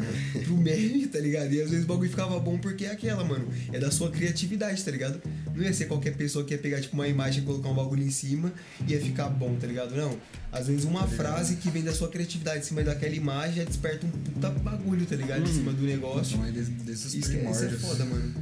pro 0.44 0.56
meme, 0.56 1.06
tá 1.06 1.18
ligado? 1.20 1.52
E 1.52 1.60
às 1.60 1.70
vezes 1.70 1.84
o 1.84 1.88
bagulho 1.88 2.08
ficava 2.10 2.38
bom 2.40 2.56
porque 2.58 2.86
é 2.86 2.90
aquela, 2.92 3.22
mano. 3.22 3.46
É 3.72 3.78
da 3.78 3.90
sua 3.90 4.10
criatividade, 4.10 4.82
tá 4.82 4.90
ligado? 4.90 5.20
Não 5.58 5.64
ia 5.64 5.72
ser 5.74 5.86
qualquer 5.86 6.16
pessoa 6.16 6.44
que 6.44 6.54
ia 6.54 6.58
pegar, 6.58 6.80
tipo, 6.80 6.94
uma 6.94 7.08
imagem 7.08 7.42
e 7.42 7.46
colocar 7.46 7.68
um 7.68 7.74
bagulho 7.74 8.02
em 8.04 8.10
cima 8.10 8.52
e 8.86 8.92
ia 8.92 9.00
ficar 9.00 9.28
bom, 9.28 9.56
tá 9.60 9.66
ligado? 9.66 9.94
Não. 9.96 10.16
Às 10.52 10.68
vezes 10.68 10.84
uma 10.84 11.06
frase 11.06 11.56
que 11.56 11.68
vem 11.68 11.82
da 11.82 11.92
sua 11.92 12.08
criatividade 12.08 12.60
em 12.60 12.62
cima 12.62 12.82
daquela 12.84 13.14
imagem 13.14 13.56
já 13.56 13.64
desperta 13.64 14.06
um 14.06 14.10
puta 14.10 14.50
bagulho, 14.50 15.04
tá 15.04 15.16
ligado? 15.16 15.42
Em 15.42 15.46
cima 15.52 15.72
do 15.72 15.82
negócio. 15.82 16.36
Então, 16.38 16.52
des- 16.52 16.68
desses 16.68 17.12
Isso, 17.12 17.30
que 17.30 17.36
é, 17.38 17.50
isso 17.50 17.64
é 17.64 17.70
foda, 17.70 18.04
mano. 18.04 18.32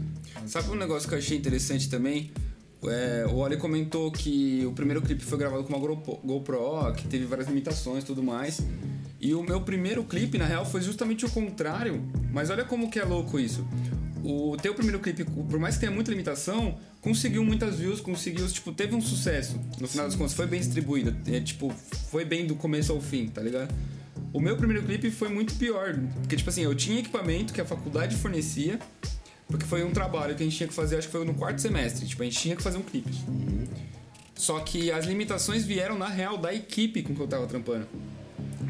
Sabe 0.47 0.69
um 0.71 0.75
negócio 0.77 1.09
que 1.09 1.15
eu 1.15 1.19
achei 1.19 1.37
interessante 1.39 1.89
também? 1.89 2.31
É, 2.85 3.25
o 3.27 3.37
Oli 3.37 3.57
comentou 3.57 4.13
que 4.13 4.63
o 4.67 4.73
primeiro 4.73 5.01
clipe 5.01 5.25
foi 5.25 5.39
gravado 5.39 5.65
com 5.65 5.71
uma 5.75 5.79
GoPro, 5.79 6.21
GoPro, 6.23 6.93
que 6.95 7.09
teve 7.09 7.25
várias 7.25 7.49
limitações 7.49 8.05
e 8.05 8.07
tudo 8.07 8.23
mais. 8.23 8.61
E 9.19 9.35
o 9.35 9.43
meu 9.43 9.63
primeiro 9.63 10.05
clipe, 10.05 10.37
na 10.37 10.45
real, 10.45 10.65
foi 10.67 10.83
justamente 10.83 11.25
o 11.25 11.31
contrário. 11.31 12.03
Mas 12.31 12.51
olha 12.51 12.65
como 12.65 12.91
que 12.91 12.99
é 12.99 13.05
louco 13.05 13.41
isso. 13.41 13.67
O 14.29 14.57
teu 14.57 14.75
primeiro 14.75 14.99
clipe, 14.99 15.25
por 15.25 15.57
mais 15.61 15.77
que 15.77 15.83
tenha 15.83 15.93
muita 15.93 16.11
limitação, 16.11 16.77
conseguiu 17.01 17.45
muitas 17.45 17.79
views, 17.79 18.01
conseguiu, 18.01 18.45
tipo, 18.49 18.73
teve 18.73 18.93
um 18.93 19.01
sucesso. 19.01 19.57
No 19.81 19.87
final 19.87 20.07
das 20.07 20.17
contas, 20.17 20.35
foi 20.35 20.49
bem 20.49 20.59
distribuído. 20.59 21.17
É, 21.31 21.39
tipo, 21.39 21.73
foi 22.11 22.25
bem 22.25 22.45
do 22.45 22.57
começo 22.57 22.91
ao 22.91 23.01
fim, 23.01 23.29
tá 23.29 23.41
ligado? 23.41 23.73
O 24.33 24.41
meu 24.41 24.57
primeiro 24.57 24.85
clipe 24.85 25.13
foi 25.13 25.29
muito 25.29 25.55
pior. 25.55 25.97
Porque, 26.23 26.35
tipo 26.35 26.51
assim, 26.51 26.63
eu 26.63 26.75
tinha 26.75 26.99
equipamento 26.99 27.55
que 27.55 27.61
a 27.61 27.65
faculdade 27.65 28.17
fornecia. 28.17 28.81
Porque 29.47 29.65
foi 29.65 29.85
um 29.85 29.93
trabalho 29.93 30.35
que 30.35 30.43
a 30.43 30.47
gente 30.47 30.57
tinha 30.57 30.69
que 30.69 30.75
fazer, 30.75 30.97
acho 30.97 31.07
que 31.07 31.13
foi 31.13 31.25
no 31.25 31.35
quarto 31.35 31.61
semestre. 31.61 32.05
Tipo, 32.05 32.23
a 32.23 32.25
gente 32.25 32.37
tinha 32.37 32.57
que 32.57 32.63
fazer 32.65 32.79
um 32.79 32.83
clipe. 32.83 33.13
Só 34.35 34.59
que 34.59 34.91
as 34.91 35.07
limitações 35.07 35.65
vieram, 35.65 35.97
na 35.97 36.09
real, 36.09 36.37
da 36.37 36.53
equipe 36.53 37.01
com 37.05 37.15
que 37.15 37.21
eu 37.21 37.29
tava 37.29 37.47
trampando. 37.47 37.87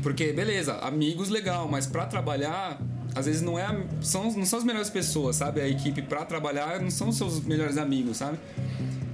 Porque, 0.03 0.33
beleza, 0.33 0.75
amigos 0.79 1.29
legal, 1.29 1.69
mas 1.69 1.87
pra 1.87 2.07
trabalhar, 2.07 2.81
às 3.15 3.27
vezes 3.27 3.43
não 3.43 3.59
é 3.59 3.67
são, 4.01 4.31
não 4.33 4.47
são 4.47 4.59
as 4.59 4.65
melhores 4.65 4.91
pessoas, 4.91 5.37
sabe? 5.37 5.61
A 5.61 5.69
equipe 5.69 6.03
pra 6.03 6.25
trabalhar 6.25 6.81
não 6.81 6.91
são 6.91 7.09
os 7.09 7.17
seus 7.17 7.41
melhores 7.41 7.77
amigos, 7.77 8.19
sabe? 8.19 8.39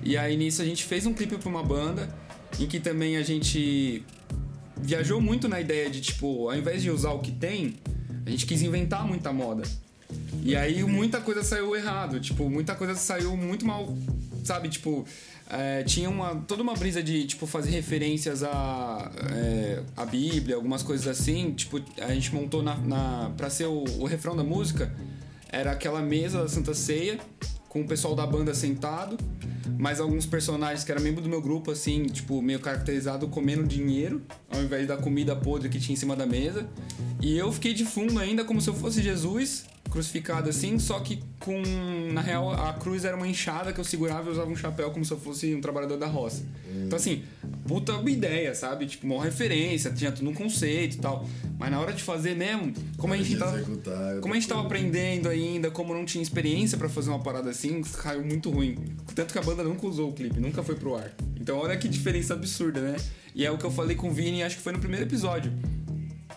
E 0.03 0.17
aí 0.17 0.37
nisso 0.37 0.61
a 0.61 0.65
gente 0.65 0.85
fez 0.85 1.07
um 1.07 1.15
clipe 1.15 1.37
pra 1.37 1.49
uma 1.49 1.63
banda, 1.63 2.09
em 2.59 2.67
que 2.67 2.81
também 2.81 3.17
a 3.17 3.23
gente 3.23 4.05
viajou 4.77 5.21
muito 5.21 5.49
na 5.49 5.61
ideia 5.61 5.89
de, 5.89 6.01
tipo, 6.01 6.51
ao 6.51 6.57
invés 6.57 6.83
de 6.83 6.91
usar 6.91 7.13
o 7.13 7.21
que 7.21 7.31
tem, 7.31 7.77
a 8.27 8.31
gente 8.31 8.47
quis 8.47 8.63
inventar 8.63 9.07
muita 9.07 9.33
moda. 9.33 9.63
E 10.43 10.57
aí 10.57 10.83
muita 10.83 11.21
coisa 11.21 11.43
saiu 11.43 11.75
errado, 11.77 12.21
tipo, 12.21 12.51
muita 12.51 12.75
coisa 12.75 12.95
saiu 12.95 13.37
muito 13.37 13.65
mal, 13.65 13.97
sabe? 14.43 14.69
Tipo, 14.69 15.05
é, 15.51 15.83
tinha 15.83 16.09
uma, 16.09 16.37
toda 16.47 16.63
uma 16.63 16.75
brisa 16.75 17.03
de, 17.03 17.27
tipo, 17.27 17.47
fazer 17.47 17.71
referências 17.71 18.43
à, 18.43 19.11
é, 19.31 19.83
à 19.97 20.05
Bíblia, 20.05 20.57
algumas 20.57 20.83
coisas 20.83 21.07
assim. 21.07 21.53
Tipo, 21.53 21.81
a 22.01 22.13
gente 22.15 22.35
montou 22.35 22.63
na, 22.63 22.77
na, 22.77 23.33
pra 23.37 23.51
ser 23.51 23.67
o, 23.67 23.85
o 23.99 24.07
refrão 24.07 24.37
da 24.37 24.45
música, 24.45 24.93
era 25.51 25.73
aquela 25.73 26.01
mesa 26.01 26.43
da 26.43 26.49
Santa 26.49 26.75
Ceia, 26.75 27.19
com 27.69 27.81
o 27.81 27.87
pessoal 27.87 28.15
da 28.15 28.27
banda 28.27 28.55
sentado, 28.55 29.17
mais 29.79 29.99
alguns 29.99 30.27
personagens 30.27 30.85
que 30.85 30.93
eram 30.93 31.03
membro 31.03 31.23
do 31.23 31.29
meu 31.29 31.41
grupo, 31.41 31.71
assim, 31.71 32.05
tipo, 32.05 32.43
meio 32.43 32.61
caracterizado 32.61 33.27
comendo 33.29 33.65
dinheiro, 33.65 34.23
ao 34.51 34.63
invés 34.63 34.87
da 34.87 34.97
comida 34.97 35.35
podre 35.35 35.69
que 35.69 35.81
tinha 35.81 35.95
em 35.95 35.97
cima 35.97 36.15
da 36.15 36.27
mesa. 36.27 36.69
E 37.21 37.37
eu 37.37 37.51
fiquei 37.53 37.73
de 37.73 37.85
fundo 37.85 38.19
ainda 38.19 38.45
como 38.45 38.61
se 38.61 38.69
eu 38.69 38.75
fosse 38.75 39.03
Jesus, 39.03 39.65
crucificado 39.93 40.49
assim, 40.49 40.79
só 40.79 40.99
que 41.01 41.23
com. 41.39 41.63
Na 42.13 42.23
real, 42.23 42.51
a 42.51 42.73
cruz 42.73 43.05
era 43.05 43.15
uma 43.15 43.29
enxada 43.29 43.73
que 43.73 43.79
eu 43.79 43.85
segurava 43.85 44.29
e 44.29 44.33
usava 44.33 44.51
um 44.51 44.57
chapéu 44.57 44.91
como 44.91 45.05
se 45.05 45.13
eu 45.13 45.21
fosse 45.21 45.55
um 45.55 45.61
trabalhador 45.61 45.99
da 45.99 46.07
roça. 46.07 46.43
Então, 46.87 46.97
assim, 46.97 47.23
puta 47.67 47.93
ideia, 48.09 48.55
sabe? 48.55 48.87
Tipo, 48.87 49.07
uma 49.07 49.23
referência, 49.23 49.93
tinha 49.93 50.11
tudo 50.11 50.31
um 50.31 50.35
conceito 50.35 50.97
e 50.97 50.99
tal. 50.99 51.29
Mas 51.59 51.71
na 51.71 51.79
hora 51.79 51.93
de 51.93 52.03
fazer 52.03 52.35
mesmo, 52.35 52.73
como 52.97 53.13
a 53.13 53.17
gente 53.19 53.37
tava. 53.37 53.61
Como 54.21 54.33
a 54.33 54.37
gente 54.37 54.49
tava 54.49 54.63
aprendendo 54.63 55.29
ainda, 55.29 55.71
como 55.71 55.93
não 55.93 56.07
tinha 56.07 56.23
experiência 56.23 56.79
pra 56.79 56.89
fazer 56.89 57.11
uma 57.11 57.21
parada 57.21 57.51
assim, 57.51 57.83
caiu 57.83 58.25
muito 58.25 58.51
ruim. 58.51 58.79
Tanto 59.15 59.33
que 59.33 59.39
a 59.39 59.43
banda 59.43 59.63
nunca 59.63 59.87
usou 59.87 60.09
o 60.09 60.13
clipe, 60.13 60.41
nunca 60.41 60.63
foi 60.63 60.75
pro 60.75 60.97
ar. 60.97 61.13
Então 61.39 61.59
olha 61.59 61.77
que 61.77 61.87
diferença 61.87 62.33
absurda, 62.33 62.81
né? 62.81 62.97
E 63.35 63.45
é 63.45 63.51
o 63.51 63.59
que 63.59 63.65
eu 63.65 63.71
falei 63.71 63.97
com 63.97 64.09
o 64.09 64.11
Vini, 64.11 64.43
acho 64.43 64.57
que 64.57 64.63
foi 64.63 64.73
no 64.73 64.79
primeiro 64.79 65.05
episódio. 65.05 65.53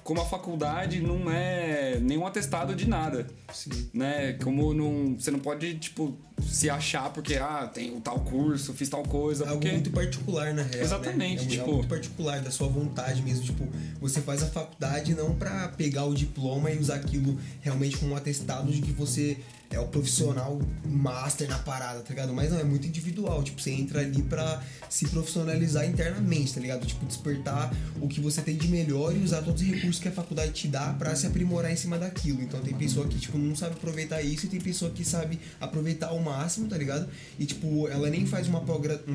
Como 0.06 0.22
a 0.22 0.26
faculdade 0.26 1.02
não 1.02 1.32
é 1.32 1.98
nenhum 2.00 2.28
atestado 2.28 2.76
de 2.76 2.88
nada. 2.88 3.26
Sim. 3.52 3.90
Né? 3.92 4.34
Como 4.34 4.72
não. 4.72 5.16
Você 5.18 5.32
não 5.32 5.40
pode, 5.40 5.80
tipo, 5.80 6.16
se 6.48 6.70
achar 6.70 7.12
porque, 7.12 7.34
ah, 7.38 7.66
tem 7.74 8.00
tal 8.02 8.20
curso, 8.20 8.72
fiz 8.72 8.88
tal 8.88 9.02
coisa. 9.02 9.46
É 9.46 9.48
algo 9.48 9.60
porque... 9.60 9.74
muito 9.74 9.90
particular, 9.90 10.54
na 10.54 10.62
real. 10.62 10.84
Exatamente, 10.84 11.46
né? 11.48 11.56
É 11.56 11.58
tipo- 11.58 11.74
muito 11.74 11.88
particular, 11.88 12.40
da 12.40 12.52
sua 12.52 12.68
vontade 12.68 13.24
mesmo. 13.24 13.46
Tipo, 13.46 13.68
você 14.00 14.22
faz 14.22 14.44
a 14.44 14.46
faculdade 14.46 15.16
não 15.16 15.34
pra 15.34 15.70
pegar 15.70 16.06
o 16.06 16.14
diploma 16.14 16.70
e 16.70 16.78
usar 16.78 16.98
aquilo 16.98 17.40
realmente 17.62 17.98
como 17.98 18.14
um 18.14 18.16
atestado 18.16 18.72
de 18.72 18.84
que 18.84 18.92
você 18.92 19.40
é 19.70 19.80
o 19.80 19.88
profissional 19.88 20.60
master 20.86 21.50
na 21.50 21.58
parada, 21.60 22.00
tá 22.02 22.10
ligado? 22.10 22.34
Mas 22.34 22.52
não, 22.52 22.60
é 22.60 22.64
muito 22.64 22.88
individual. 22.88 23.44
Tipo, 23.44 23.62
você 23.62 23.72
entra 23.72 24.02
ali 24.02 24.22
pra 24.24 24.62
se 24.90 25.08
profissionalizar 25.08 25.86
internamente, 25.86 26.54
tá 26.54 26.62
ligado? 26.62 26.86
Tipo, 26.86 27.06
despertar 27.06 27.76
o 28.00 28.08
que 28.08 28.20
você 28.22 28.42
tem 28.42 28.56
de 28.56 28.68
melhor 28.68 29.16
e 29.16 29.20
usar 29.20 29.42
todos 29.42 29.62
os 29.62 29.68
recursos 29.68 30.02
que 30.02 30.08
a 30.08 30.12
faculdade 30.12 30.52
te 30.52 30.68
dá 30.68 30.94
pra 30.94 31.16
se 31.16 31.28
aprimorar 31.28 31.72
em 31.72 31.76
cima 31.76 31.98
daquilo. 31.98 32.42
Então 32.42 32.62
tem 32.62 32.74
pessoa 32.74 33.08
que, 33.08 33.20
tipo, 33.20 33.38
não 33.38 33.56
sabe 33.56 33.76
aproveitar 33.76 34.22
isso 34.22 34.46
e 34.46 34.50
tem 34.50 34.62
pessoa 34.62 34.92
que 34.92 35.04
sabe 35.04 35.40
aproveitar 35.60 36.08
ao 36.08 36.20
máximo, 36.20 36.68
tá 36.68 36.78
ligado? 36.78 37.10
E, 37.38 37.46
tipo, 37.46 37.88
ela 37.88 38.10
nem 38.10 38.26
faz 38.26 38.48
uma 38.48 38.62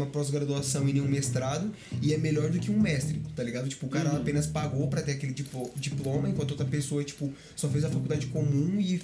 pós-graduação 0.06 0.88
e 0.88 0.92
nenhum 0.92 1.08
mestrado 1.08 1.72
e 2.02 2.12
é 2.12 2.18
melhor 2.18 2.50
do 2.50 2.58
que 2.58 2.70
um 2.70 2.80
mestre, 2.80 3.22
tá 3.34 3.42
ligado? 3.42 3.68
Tipo, 3.68 3.86
o 3.86 3.88
cara 3.88 4.10
apenas 4.16 4.46
pagou 4.46 4.88
pra 4.88 5.00
ter 5.00 5.12
aquele 5.12 5.32
diploma, 5.76 6.28
enquanto 6.28 6.50
outra 6.50 6.66
pessoa, 6.66 7.02
tipo, 7.04 7.32
só 7.56 7.68
fez 7.68 7.84
a 7.84 7.88
faculdade 7.88 8.26
comum 8.26 8.80
e, 8.80 9.00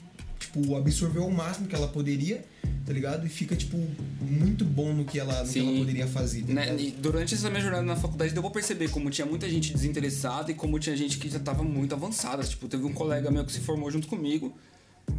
tipo, 0.57 0.77
absorveu 0.77 1.27
o 1.27 1.33
máximo 1.33 1.67
que 1.67 1.75
ela 1.75 1.89
poderia, 1.89 2.45
tá 2.85 2.93
ligado? 2.93 3.27
E 3.27 3.29
fica, 3.29 3.55
tipo, 3.55 3.77
muito 4.21 4.65
bom 4.65 4.93
no 4.93 5.05
que 5.05 5.19
ela, 5.19 5.43
no 5.45 5.53
que 5.53 5.59
ela 5.59 5.73
poderia 5.79 6.07
fazer, 6.07 6.43
tá 6.43 6.53
Né, 6.53 6.77
e 6.79 6.91
durante 6.91 7.35
essa 7.35 7.51
minha 7.51 7.63
jornada 7.63 7.85
na 7.85 7.97
faculdade 7.97 8.33
deu 8.33 8.43
pra 8.43 8.51
perceber 8.51 8.89
como 8.91 9.11
tinha 9.11 9.27
muita 9.27 9.49
gente 9.49 9.73
desinteressada 9.73 10.51
e 10.51 10.55
como 10.55 10.79
tinha 10.79 10.97
gente 10.97 11.19
que 11.19 11.29
já 11.29 11.39
tava 11.39 11.63
muito 11.63 11.95
avançada. 11.95 12.43
Tipo, 12.43 12.69
teve 12.69 12.85
um 12.85 12.93
colega 12.93 13.31
meu 13.31 13.45
que 13.45 13.53
se 13.53 13.61
formou 13.61 13.91
junto 13.91 14.07
comigo, 14.09 14.55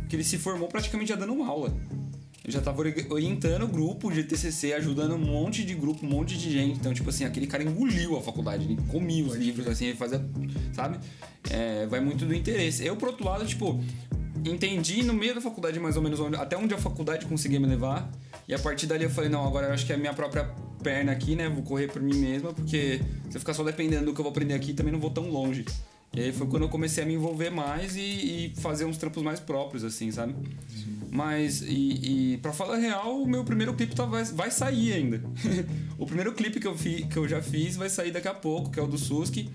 que 0.10 0.16
ele 0.16 0.24
se 0.24 0.38
formou 0.38 0.68
praticamente 0.68 1.10
já 1.10 1.16
dando 1.16 1.42
aula. 1.44 1.76
Eu 2.46 2.52
já 2.54 2.62
tava 2.62 2.80
ori- 2.80 3.06
orientando 3.10 3.64
o 3.64 3.68
grupo 3.68 4.10
de 4.10 4.24
TCC, 4.24 4.72
ajudando 4.74 5.16
um 5.16 5.18
monte 5.18 5.66
de 5.66 5.76
grupo, 5.76 6.06
um 6.06 6.10
monte 6.10 6.38
de 6.38 6.50
gente. 6.50 6.80
Então, 6.80 6.94
tipo 6.94 7.10
assim, 7.10 7.26
aquele 7.26 7.46
cara 7.46 7.62
engoliu 7.62 8.16
a 8.18 8.22
faculdade, 8.22 8.64
ele 8.64 8.78
comia 8.88 9.26
os 9.26 9.36
livros, 9.36 9.68
assim, 9.68 9.88
ele 9.88 9.98
fazia, 9.98 10.26
sabe? 10.72 10.98
É, 11.50 11.86
vai 11.88 12.00
muito 12.00 12.26
do 12.26 12.34
interesse. 12.34 12.86
Eu, 12.86 12.96
por 12.96 13.10
outro 13.10 13.26
lado, 13.26 13.46
tipo, 13.46 13.84
entendi 14.52 15.04
no 15.04 15.14
meio 15.14 15.36
da 15.36 15.42
faculdade 15.42 15.80
mais 15.80 15.96
ou 15.96 16.02
menos 16.02 16.20
onde, 16.20 16.36
até 16.36 16.58
onde 16.58 16.74
a 16.74 16.78
faculdade 16.78 17.26
conseguia 17.26 17.60
me 17.60 17.68
levar. 17.68 18.10
E 18.48 18.54
a 18.54 18.60
partir 18.60 18.88
dali 18.88 19.04
eu 19.04 19.10
falei, 19.10 19.30
não, 19.30 19.46
agora 19.46 19.68
eu 19.68 19.74
acho 19.74 19.86
que 19.86 19.92
é 19.92 19.96
a 19.96 19.98
minha 19.98 20.14
própria 20.14 20.46
perna 20.82 21.12
aqui, 21.12 21.36
né? 21.36 21.50
Vou 21.50 21.64
correr 21.64 21.88
por 21.88 22.02
mim 22.02 22.16
mesma, 22.16 22.54
porque 22.54 23.02
se 23.30 23.36
eu 23.36 23.40
ficar 23.40 23.54
só 23.54 23.64
dependendo 23.64 24.06
do 24.06 24.14
que 24.14 24.20
eu 24.20 24.24
vou 24.24 24.32
aprender 24.32 24.54
aqui, 24.54 24.74
também 24.74 24.92
não 24.92 25.00
vou 25.00 25.10
tão 25.10 25.30
longe. 25.30 25.66
E 26.14 26.22
aí 26.22 26.32
foi 26.32 26.48
quando 26.48 26.64
eu 26.64 26.70
comecei 26.70 27.04
a 27.04 27.06
me 27.06 27.14
envolver 27.14 27.50
mais 27.50 27.96
e, 27.96 28.02
e 28.02 28.54
fazer 28.58 28.86
uns 28.86 28.98
trampos 28.98 29.22
mais 29.22 29.40
próprios, 29.40 29.84
assim, 29.84 30.12
sabe? 30.12 30.34
Mas, 31.12 31.62
e, 31.62 32.34
e 32.34 32.38
pra 32.38 32.54
falar 32.54 32.78
real, 32.78 33.22
o 33.22 33.28
meu 33.28 33.44
primeiro 33.44 33.74
clipe 33.74 33.96
tá, 33.96 34.06
vai, 34.06 34.24
vai 34.24 34.52
sair 34.52 34.94
ainda. 34.94 35.22
o 35.98 36.06
primeiro 36.06 36.34
clipe 36.34 36.60
que 36.60 36.68
eu, 36.68 36.78
fi, 36.78 37.06
que 37.06 37.18
eu 37.18 37.28
já 37.28 37.42
fiz 37.42 37.76
vai 37.76 37.90
sair 37.90 38.12
daqui 38.12 38.28
a 38.28 38.34
pouco, 38.34 38.70
que 38.72 38.80
é 38.80 38.84
o 38.84 38.88
do 38.88 38.98
Suski. 38.98 39.50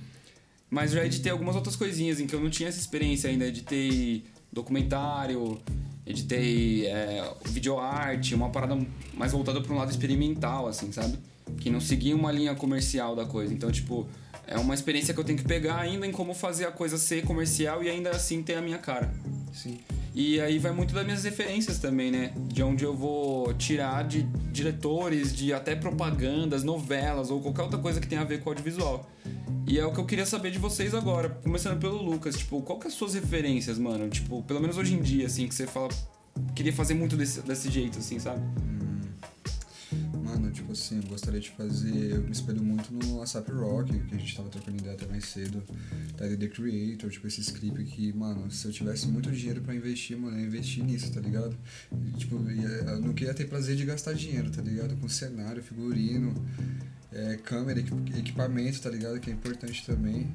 Mas 0.70 0.92
já 0.92 1.04
editei 1.04 1.30
algumas 1.30 1.54
outras 1.54 1.76
coisinhas 1.76 2.20
em 2.20 2.26
que 2.26 2.34
eu 2.34 2.40
não 2.40 2.48
tinha 2.48 2.68
essa 2.68 2.78
experiência 2.78 3.28
ainda. 3.28 3.46
Editei 3.46 4.24
documentário, 4.52 5.58
editei 6.06 6.86
é, 6.86 7.32
videoarte, 7.46 8.34
uma 8.34 8.50
parada 8.50 8.78
mais 9.14 9.32
voltada 9.32 9.60
para 9.60 9.72
um 9.72 9.78
lado 9.78 9.90
experimental, 9.90 10.66
assim, 10.66 10.92
sabe? 10.92 11.18
Que 11.58 11.70
não 11.70 11.80
seguia 11.80 12.14
uma 12.14 12.30
linha 12.30 12.54
comercial 12.54 13.16
da 13.16 13.24
coisa. 13.24 13.52
Então, 13.52 13.70
tipo, 13.70 14.06
é 14.46 14.58
uma 14.58 14.74
experiência 14.74 15.14
que 15.14 15.20
eu 15.20 15.24
tenho 15.24 15.38
que 15.38 15.44
pegar 15.44 15.78
ainda 15.78 16.06
em 16.06 16.12
como 16.12 16.34
fazer 16.34 16.66
a 16.66 16.72
coisa 16.72 16.98
ser 16.98 17.24
comercial 17.24 17.82
e 17.82 17.88
ainda 17.88 18.10
assim 18.10 18.42
ter 18.42 18.54
a 18.54 18.62
minha 18.62 18.78
cara. 18.78 19.12
Sim. 19.52 19.78
E 20.14 20.38
aí 20.40 20.58
vai 20.58 20.72
muito 20.72 20.92
das 20.92 21.04
minhas 21.04 21.24
referências 21.24 21.78
também, 21.78 22.10
né? 22.10 22.32
De 22.48 22.62
onde 22.62 22.84
eu 22.84 22.94
vou 22.94 23.54
tirar 23.54 24.04
de 24.04 24.22
diretores, 24.52 25.34
de 25.34 25.54
até 25.54 25.74
propagandas, 25.74 26.62
novelas 26.62 27.30
ou 27.30 27.40
qualquer 27.40 27.62
outra 27.62 27.78
coisa 27.78 27.98
que 27.98 28.06
tenha 28.06 28.20
a 28.20 28.24
ver 28.24 28.40
com 28.40 28.50
audiovisual. 28.50 29.08
E 29.66 29.78
é 29.78 29.86
o 29.86 29.92
que 29.92 29.98
eu 29.98 30.04
queria 30.04 30.26
saber 30.26 30.50
de 30.50 30.58
vocês 30.58 30.94
agora, 30.94 31.30
começando 31.30 31.80
pelo 31.80 32.02
Lucas, 32.02 32.36
tipo, 32.36 32.60
qual 32.60 32.78
que 32.78 32.86
é 32.86 32.88
as 32.88 32.94
suas 32.94 33.14
referências, 33.14 33.78
mano? 33.78 34.08
Tipo, 34.10 34.42
pelo 34.42 34.60
menos 34.60 34.76
hoje 34.76 34.94
em 34.94 35.00
dia, 35.00 35.26
assim, 35.26 35.48
que 35.48 35.54
você 35.54 35.66
fala, 35.66 35.88
queria 36.54 36.72
fazer 36.72 36.94
muito 36.94 37.16
desse, 37.16 37.40
desse 37.40 37.70
jeito, 37.70 37.98
assim, 37.98 38.18
sabe? 38.18 38.42
Mano, 40.22 40.50
tipo 40.50 40.72
assim, 40.72 40.96
eu 40.96 41.02
gostaria 41.04 41.40
de 41.40 41.50
fazer. 41.50 42.12
Eu 42.12 42.22
me 42.22 42.32
espelho 42.32 42.62
muito 42.62 42.92
no 42.92 43.22
ASAP 43.22 43.50
Rock, 43.50 43.98
que 43.98 44.14
a 44.14 44.18
gente 44.18 44.36
tava 44.36 44.48
trocando 44.48 44.78
ideia 44.78 44.94
até 44.94 45.06
mais 45.06 45.26
cedo. 45.26 45.62
Tá 46.16 46.26
The 46.26 46.48
Creator, 46.48 47.10
tipo, 47.10 47.26
esse 47.26 47.40
script 47.40 47.84
que, 47.84 48.12
mano, 48.12 48.50
se 48.50 48.66
eu 48.66 48.72
tivesse 48.72 49.06
muito 49.08 49.30
dinheiro 49.30 49.60
pra 49.60 49.74
investir, 49.74 50.16
mano, 50.16 50.36
eu 50.36 50.40
ia 50.40 50.46
investir 50.46 50.82
nisso, 50.84 51.12
tá 51.12 51.20
ligado? 51.20 51.56
E, 51.92 52.18
tipo, 52.18 52.36
eu 52.36 53.00
não 53.00 53.12
queria 53.12 53.34
ter 53.34 53.46
prazer 53.46 53.76
de 53.76 53.84
gastar 53.84 54.14
dinheiro, 54.14 54.50
tá 54.50 54.62
ligado? 54.62 54.96
Com 54.96 55.08
cenário, 55.08 55.62
figurino 55.62 56.34
é, 57.12 57.36
câmera, 57.36 57.78
equipamento, 57.80 58.80
tá 58.80 58.90
ligado? 58.90 59.20
Que 59.20 59.30
é 59.30 59.32
importante 59.32 59.84
também. 59.84 60.30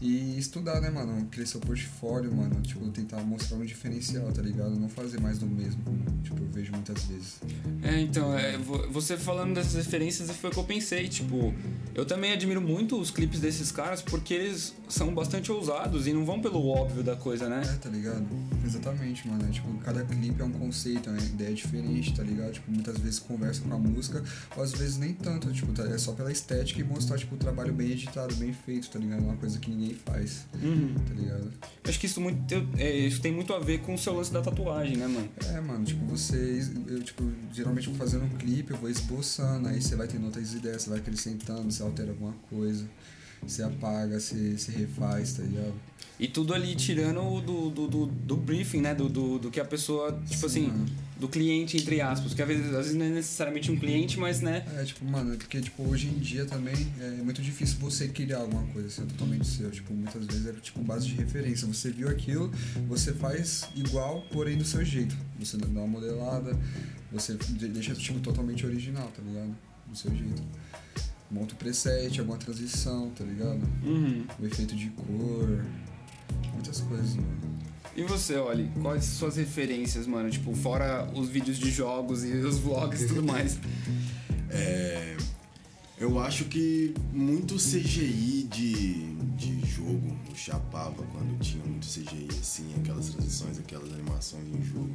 E 0.00 0.38
estudar, 0.38 0.80
né, 0.80 0.90
mano? 0.90 1.26
Crescer 1.30 1.56
o 1.56 1.60
portfólio, 1.60 2.32
mano. 2.32 2.60
Tipo, 2.60 2.88
tentar 2.90 3.20
mostrar 3.22 3.56
um 3.56 3.64
diferencial, 3.64 4.30
tá 4.32 4.42
ligado? 4.42 4.78
Não 4.78 4.88
fazer 4.88 5.20
mais 5.20 5.38
do 5.38 5.46
mesmo, 5.46 5.82
como 5.82 5.98
tipo, 6.22 6.40
eu 6.40 6.48
vejo 6.50 6.72
muitas 6.72 7.04
vezes. 7.04 7.40
É, 7.82 8.00
então, 8.00 8.36
é, 8.36 8.56
você 8.90 9.16
falando 9.16 9.54
dessas 9.54 9.74
referências 9.74 10.30
foi 10.30 10.50
o 10.50 10.52
que 10.52 10.58
eu 10.58 10.64
pensei. 10.64 11.08
Tipo, 11.08 11.52
eu 11.94 12.04
também 12.04 12.32
admiro 12.32 12.60
muito 12.60 12.98
os 13.00 13.10
clipes 13.10 13.40
desses 13.40 13.72
caras 13.72 14.02
porque 14.02 14.34
eles 14.34 14.74
são 14.88 15.12
bastante 15.14 15.50
ousados 15.50 16.06
e 16.06 16.12
não 16.12 16.24
vão 16.24 16.40
pelo 16.40 16.66
óbvio 16.68 17.02
da 17.02 17.16
coisa, 17.16 17.48
né? 17.48 17.62
É, 17.64 17.76
tá 17.76 17.88
ligado? 17.88 18.26
Exatamente, 18.64 19.26
mano. 19.26 19.44
É, 19.48 19.50
tipo, 19.50 19.72
cada 19.78 20.04
clipe 20.04 20.40
é 20.40 20.44
um 20.44 20.52
conceito, 20.52 21.08
é 21.08 21.12
uma 21.12 21.22
ideia 21.22 21.54
diferente, 21.54 22.14
tá 22.14 22.22
ligado? 22.22 22.52
Tipo, 22.52 22.70
muitas 22.70 22.98
vezes 22.98 23.18
conversa 23.18 23.62
com 23.62 23.74
a 23.74 23.78
música, 23.78 24.22
ou 24.56 24.62
às 24.62 24.72
vezes 24.72 24.96
nem 24.96 25.12
tanto, 25.12 25.52
tipo, 25.52 25.72
tá, 25.72 25.84
é 25.84 25.98
só 25.98 26.07
pela 26.14 26.30
estética 26.30 26.80
e 26.80 26.84
mostrar, 26.84 27.18
tipo, 27.18 27.34
o 27.34 27.38
trabalho 27.38 27.72
bem 27.72 27.90
editado, 27.90 28.34
bem 28.36 28.52
feito, 28.52 28.88
tá 28.90 28.98
ligado? 28.98 29.22
Uma 29.22 29.36
coisa 29.36 29.58
que 29.58 29.70
ninguém 29.70 29.94
faz, 29.94 30.46
uhum. 30.62 30.94
tá 31.06 31.14
ligado? 31.14 31.52
Acho 31.84 31.98
que 31.98 32.06
isso, 32.06 32.20
muito, 32.20 32.54
é, 32.76 32.96
isso 32.96 33.20
tem 33.20 33.32
muito 33.32 33.52
a 33.52 33.58
ver 33.58 33.80
com 33.80 33.94
o 33.94 33.98
seu 33.98 34.14
lance 34.14 34.32
da 34.32 34.42
tatuagem, 34.42 34.96
né, 34.96 35.06
mano? 35.06 35.28
É, 35.46 35.60
mano, 35.60 35.84
tipo, 35.84 36.04
você, 36.06 36.62
eu, 36.86 37.02
tipo, 37.02 37.24
geralmente 37.52 37.88
vou 37.88 37.96
fazendo 37.96 38.24
um 38.24 38.30
clipe, 38.30 38.72
eu 38.72 38.76
vou 38.78 38.90
esboçando, 38.90 39.68
aí 39.68 39.80
você 39.80 39.96
vai 39.96 40.06
tendo 40.06 40.26
outras 40.26 40.52
ideias, 40.54 40.82
você 40.82 40.90
vai 40.90 40.98
acrescentando, 40.98 41.70
você 41.70 41.82
altera 41.82 42.10
alguma 42.10 42.34
coisa, 42.50 42.88
você 43.42 43.62
apaga, 43.62 44.18
você, 44.18 44.56
você 44.56 44.72
refaz, 44.72 45.34
tá 45.34 45.42
ligado? 45.42 45.74
E 46.18 46.26
tudo 46.26 46.52
ali 46.52 46.74
tirando 46.74 47.40
do, 47.40 47.70
do, 47.70 47.86
do, 47.86 48.06
do 48.06 48.36
briefing, 48.36 48.80
né? 48.80 48.94
Do, 48.94 49.08
do, 49.08 49.38
do, 49.38 49.50
que 49.50 49.60
a 49.60 49.64
pessoa, 49.64 50.12
tipo 50.26 50.40
Sim, 50.40 50.46
assim, 50.46 50.66
mano. 50.66 50.86
Do 51.18 51.28
cliente, 51.28 51.76
entre 51.76 52.00
aspas. 52.00 52.32
Que 52.34 52.42
às 52.42 52.48
vezes, 52.48 52.66
às 52.66 52.76
vezes 52.76 52.94
não 52.94 53.06
é 53.06 53.08
necessariamente 53.08 53.70
um 53.70 53.76
cliente, 53.78 54.18
mas, 54.18 54.40
né? 54.40 54.64
É, 54.76 54.84
tipo, 54.84 55.04
mano, 55.04 55.36
porque, 55.36 55.60
tipo, 55.60 55.82
hoje 55.82 56.06
em 56.06 56.18
dia 56.18 56.44
também 56.44 56.74
é 57.00 57.22
muito 57.22 57.42
difícil 57.42 57.78
você 57.78 58.08
criar 58.08 58.38
alguma 58.38 58.62
coisa 58.72 58.88
assim, 58.88 59.02
é 59.02 59.06
totalmente 59.06 59.46
seu. 59.46 59.70
Tipo, 59.70 59.92
muitas 59.92 60.24
vezes 60.26 60.46
é, 60.46 60.52
tipo, 60.52 60.80
base 60.82 61.06
de 61.06 61.14
referência. 61.14 61.66
Você 61.66 61.90
viu 61.90 62.08
aquilo, 62.08 62.50
você 62.88 63.12
faz 63.12 63.68
igual, 63.74 64.22
porém 64.32 64.56
do 64.56 64.64
seu 64.64 64.84
jeito. 64.84 65.16
Você 65.38 65.56
dá 65.56 65.66
uma 65.66 65.86
modelada, 65.86 66.58
você 67.10 67.34
deixa, 67.34 67.94
tipo, 67.94 68.20
totalmente 68.20 68.64
original, 68.64 69.10
tá 69.14 69.22
ligado? 69.22 69.56
Do 69.86 69.96
seu 69.96 70.14
jeito 70.14 70.42
monta 71.30 71.54
o 71.54 71.56
preset, 71.56 72.18
alguma 72.20 72.38
transição, 72.38 73.10
tá 73.10 73.24
ligado? 73.24 73.60
Uhum. 73.84 74.24
O 74.40 74.46
efeito 74.46 74.74
de 74.74 74.88
cor, 74.90 75.64
muitas 76.54 76.80
coisas, 76.80 77.16
mano. 77.16 77.57
E 77.98 78.04
você, 78.04 78.36
Oli, 78.36 78.70
quais 78.80 79.04
suas 79.04 79.34
referências, 79.34 80.06
mano? 80.06 80.30
Tipo, 80.30 80.54
fora 80.54 81.10
os 81.16 81.28
vídeos 81.28 81.58
de 81.58 81.68
jogos 81.68 82.22
e 82.22 82.30
os 82.30 82.56
vlogs 82.56 83.02
e 83.02 83.08
tudo 83.08 83.24
mais. 83.24 83.58
é, 84.50 85.16
eu 85.98 86.16
acho 86.20 86.44
que 86.44 86.94
muito 87.12 87.56
CGI 87.56 88.44
de, 88.44 89.14
de 89.34 89.66
jogo 89.66 90.16
chapava 90.32 91.02
quando 91.10 91.40
tinha 91.40 91.64
muito 91.64 91.88
CGI, 91.88 92.28
assim, 92.40 92.72
aquelas 92.78 93.08
transições, 93.08 93.58
aquelas 93.58 93.92
animações 93.92 94.46
em 94.46 94.62
jogo. 94.62 94.94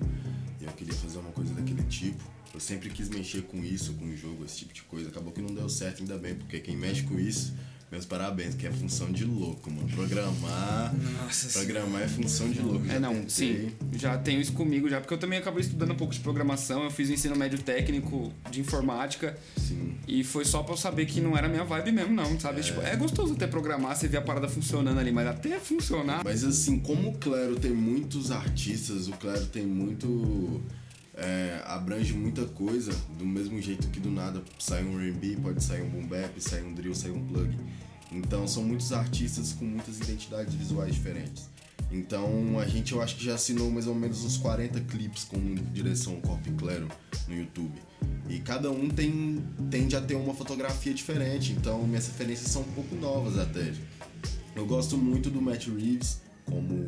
E 0.62 0.64
eu 0.64 0.72
queria 0.72 0.94
fazer 0.94 1.18
uma 1.18 1.32
coisa 1.32 1.54
daquele 1.54 1.84
tipo. 1.84 2.24
Eu 2.54 2.60
sempre 2.62 2.90
quis 2.90 3.10
mexer 3.10 3.42
com 3.42 3.62
isso, 3.62 3.96
com 3.96 4.06
o 4.06 4.16
jogo, 4.16 4.46
esse 4.46 4.60
tipo 4.60 4.74
de 4.74 4.84
coisa. 4.84 5.10
Acabou 5.10 5.34
que 5.34 5.42
não 5.42 5.54
deu 5.54 5.68
certo, 5.68 6.04
ainda 6.04 6.18
bem, 6.18 6.36
porque 6.36 6.58
quem 6.62 6.78
mexe 6.78 7.04
com 7.04 7.20
isso 7.20 7.54
meus 7.94 8.06
parabéns, 8.06 8.56
que 8.56 8.66
é 8.66 8.72
função 8.72 9.12
de 9.12 9.24
louco, 9.24 9.70
mano. 9.70 9.88
Programar. 9.90 10.92
Nossa 11.22 11.60
Programar 11.60 12.02
é 12.02 12.08
função 12.08 12.50
de 12.50 12.60
louco. 12.60 12.90
É, 12.90 12.98
não, 12.98 13.30
sim. 13.30 13.70
Já 13.92 14.18
tenho 14.18 14.42
isso 14.42 14.54
comigo 14.54 14.90
já, 14.90 15.00
porque 15.00 15.14
eu 15.14 15.18
também 15.20 15.38
acabei 15.38 15.62
estudando 15.62 15.92
um 15.92 15.96
pouco 15.96 16.12
de 16.12 16.20
programação. 16.20 16.84
Eu 16.84 16.90
fiz 16.90 17.08
o 17.10 17.14
ensino 17.14 17.36
médio 17.36 17.62
técnico 17.62 18.34
de 18.50 18.62
informática. 18.62 19.38
Sim. 19.56 19.96
E 20.08 20.24
foi 20.24 20.44
só 20.44 20.64
pra 20.64 20.74
eu 20.74 20.78
saber 20.78 21.06
que 21.06 21.22
não 21.22 21.38
era 21.38 21.48
minha 21.48 21.64
vibe 21.64 21.92
mesmo, 21.92 22.16
não, 22.16 22.40
sabe? 22.40 22.62
É, 22.62 22.64
tipo, 22.64 22.82
é 22.82 22.96
gostoso 22.96 23.34
até 23.34 23.46
programar, 23.46 23.96
você 23.96 24.08
vê 24.08 24.18
a 24.18 24.22
parada 24.24 24.50
funcionando 24.50 25.00
ali, 25.00 25.12
mas 25.12 25.28
até 25.28 25.60
funcionar. 25.60 26.24
Mas 26.24 26.44
assim, 26.44 26.80
como 26.80 27.10
o 27.10 27.14
Claro 27.20 27.60
tem 27.60 27.72
muitos 27.72 28.32
artistas, 28.32 29.08
o 29.08 29.12
Claro 29.12 29.46
tem 29.46 29.68
muito 29.68 30.64
é, 31.16 31.62
abrange 31.66 32.14
muita 32.14 32.46
coisa, 32.46 32.92
do 33.18 33.26
mesmo 33.26 33.62
jeito 33.62 33.88
que 33.90 34.00
do 34.00 34.10
nada 34.10 34.44
sai 34.60 34.84
um 34.84 35.00
R&B, 35.00 35.38
pode 35.42 35.64
sair 35.64 35.82
um 35.82 35.90
boom 35.90 36.08
bap, 36.08 36.40
sai 36.42 36.64
um 36.64 36.74
drill, 36.74 36.96
sai 36.96 37.12
um 37.12 37.26
plug. 37.28 37.56
Então 38.12 38.48
são 38.48 38.64
muitos 38.64 38.92
artistas 38.92 39.54
com 39.54 39.66
muitas 39.66 40.00
identidades 40.00 40.54
visuais 40.54 40.94
diferentes. 40.94 41.50
Então 41.92 42.60
a 42.60 42.66
gente 42.66 42.94
eu 42.94 43.02
acho 43.02 43.16
que 43.16 43.26
já 43.26 43.36
assinou 43.36 43.70
mais 43.70 43.88
ou 43.88 43.96
menos 43.96 44.24
uns 44.24 44.38
40 44.38 44.80
clipes 44.82 45.24
com 45.24 45.38
direção 45.72 46.20
Corp 46.22 46.46
Claro 46.58 46.88
no 47.28 47.36
YouTube. 47.36 47.80
E 48.30 48.40
cada 48.40 48.72
um 48.72 48.90
tem 48.90 49.44
tende 49.70 49.96
a 49.96 50.02
ter 50.02 50.16
uma 50.16 50.34
fotografia 50.34 50.94
diferente, 50.94 51.52
então 51.52 51.86
minhas 51.86 52.08
referências 52.08 52.50
são 52.50 52.62
um 52.62 52.72
pouco 52.72 52.96
novas 52.96 53.38
até. 53.38 53.74
Eu 54.56 54.66
gosto 54.66 54.98
muito 54.98 55.30
do 55.30 55.42
Matt 55.42 55.68
Reeves 55.68 56.22
como 56.46 56.88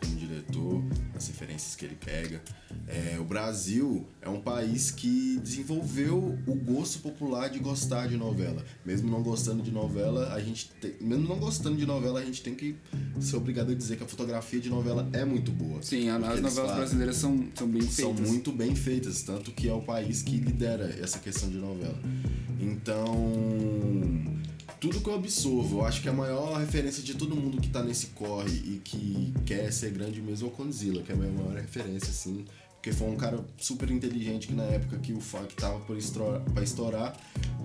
como 0.00 0.15
diretor, 0.26 0.82
as 1.14 1.26
referências 1.28 1.74
que 1.74 1.84
ele 1.84 1.96
pega. 1.96 2.42
É, 2.86 3.16
o 3.18 3.24
Brasil 3.24 4.06
é 4.20 4.28
um 4.28 4.40
país 4.40 4.90
que 4.90 5.38
desenvolveu 5.42 6.38
o 6.46 6.54
gosto 6.54 6.98
popular 7.00 7.48
de 7.48 7.58
gostar 7.58 8.06
de 8.06 8.16
novela. 8.16 8.64
Mesmo 8.84 9.10
não 9.10 9.22
gostando 9.22 9.62
de 9.62 9.70
novela, 9.70 10.32
a 10.32 10.40
gente 10.40 10.70
tem, 10.80 10.94
mesmo 11.00 11.28
não 11.28 11.38
gostando 11.38 11.76
de 11.76 11.86
novela, 11.86 12.20
a 12.20 12.24
gente 12.24 12.42
tem 12.42 12.54
que 12.54 12.76
ser 13.20 13.36
obrigado 13.36 13.70
a 13.72 13.74
dizer 13.74 13.96
que 13.96 14.04
a 14.04 14.08
fotografia 14.08 14.60
de 14.60 14.68
novela 14.68 15.08
é 15.12 15.24
muito 15.24 15.50
boa. 15.52 15.82
Sim, 15.82 16.08
as 16.08 16.20
novelas 16.20 16.54
fazem. 16.54 16.76
brasileiras 16.76 17.16
são, 17.16 17.48
são 17.54 17.68
bem 17.68 17.82
feitas. 17.82 17.96
São 17.96 18.12
muito 18.14 18.52
bem 18.52 18.74
feitas, 18.74 19.22
tanto 19.22 19.52
que 19.52 19.68
é 19.68 19.72
o 19.72 19.82
país 19.82 20.22
que 20.22 20.36
lidera 20.36 20.94
essa 21.00 21.18
questão 21.18 21.48
de 21.48 21.56
novela. 21.56 21.98
Então, 22.60 23.14
tudo 24.80 25.00
que 25.00 25.08
eu 25.08 25.14
absorvo, 25.14 25.78
eu 25.78 25.84
acho 25.84 26.02
que 26.02 26.08
a 26.08 26.12
maior 26.12 26.58
referência 26.58 27.02
de 27.02 27.14
todo 27.14 27.34
mundo 27.34 27.60
que 27.60 27.68
tá 27.68 27.82
nesse 27.82 28.08
corre 28.08 28.54
e 28.54 28.80
que 28.84 29.32
quer 29.44 29.72
ser 29.72 29.90
grande 29.90 30.20
mesmo 30.20 30.48
é 30.48 30.50
o 30.50 30.52
Condzilla, 30.52 31.02
que 31.02 31.12
é 31.12 31.14
a 31.14 31.18
minha 31.18 31.32
maior 31.32 31.56
referência, 31.56 32.10
assim. 32.10 32.44
Porque 32.74 32.92
foi 32.92 33.08
um 33.08 33.16
cara 33.16 33.44
super 33.58 33.90
inteligente 33.90 34.46
que 34.46 34.54
na 34.54 34.62
época 34.62 34.98
que 34.98 35.12
o 35.12 35.20
funk 35.20 35.56
tava 35.56 35.80
pra 35.80 36.62
estourar, 36.62 37.16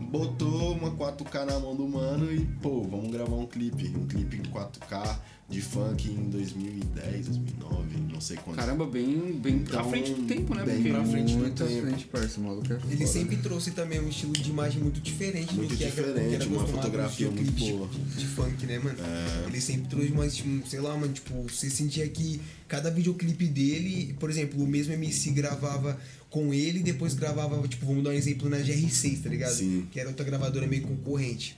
botou 0.09 0.73
uma 0.73 0.91
4K 0.91 1.45
na 1.45 1.59
mão 1.59 1.75
do 1.75 1.87
mano 1.87 2.31
e, 2.33 2.45
pô, 2.61 2.83
vamos 2.83 3.11
gravar 3.11 3.35
um 3.35 3.45
clipe. 3.45 3.87
Um 3.95 4.05
clipe 4.07 4.37
em 4.37 4.43
4K 4.43 5.19
de 5.51 5.61
funk 5.61 6.09
em 6.09 6.29
2010, 6.29 7.27
2009, 7.27 7.97
não 8.11 8.21
sei 8.21 8.37
quando. 8.37 8.55
Caramba, 8.55 8.85
bem, 8.85 9.33
bem 9.33 9.55
então, 9.55 9.81
pra 9.81 9.83
frente 9.83 10.13
do 10.13 10.23
tempo, 10.23 10.55
né? 10.55 10.63
Bem 10.63 10.75
Porque 10.75 10.89
pra 10.91 11.03
frente 11.03 11.35
do 11.35 11.49
tempo. 11.49 11.81
Frente, 11.81 12.05
parça, 12.05 12.39
maluco 12.39 12.71
é 12.71 12.79
Ele 12.89 13.05
sempre 13.05 13.35
trouxe 13.35 13.71
também 13.71 13.99
um 13.99 14.07
estilo 14.07 14.31
de 14.31 14.49
imagem 14.49 14.81
muito 14.81 15.01
diferente 15.01 15.53
muito 15.53 15.71
do 15.71 15.77
que 15.77 15.83
diferente, 15.83 16.19
era, 16.19 16.29
que 16.29 16.35
era 16.35 16.47
uma 16.47 16.65
fotografia 16.65 17.29
muito 17.29 17.51
de, 17.51 17.71
boa. 17.73 17.89
De, 18.15 18.25
funk, 18.25 18.65
né, 18.65 18.79
mano? 18.79 18.97
É. 18.97 19.47
Ele 19.47 19.59
sempre 19.59 19.89
trouxe 19.89 20.11
mais, 20.11 20.35
tipo, 20.37 20.67
sei 20.69 20.79
lá, 20.79 20.95
mano, 20.95 21.11
tipo, 21.11 21.33
você 21.43 21.69
sentia 21.69 22.07
que 22.07 22.39
cada 22.69 22.89
videoclipe 22.89 23.47
dele, 23.47 24.15
por 24.17 24.29
exemplo, 24.29 24.63
o 24.63 24.65
mesmo 24.65 24.93
MC 24.93 25.31
gravava 25.31 25.99
com 26.31 26.53
ele 26.53 26.79
e 26.79 26.83
depois 26.83 27.13
gravava, 27.13 27.67
tipo, 27.67 27.85
vamos 27.85 28.03
dar 28.03 28.11
um 28.11 28.13
exemplo 28.13 28.49
na 28.49 28.57
GR6, 28.57 29.21
tá 29.21 29.29
ligado? 29.29 29.53
Sim. 29.53 29.85
Que 29.91 29.99
era 29.99 30.09
outra 30.09 30.25
gravadora 30.25 30.65
meio 30.65 30.81
concorrente. 30.81 31.57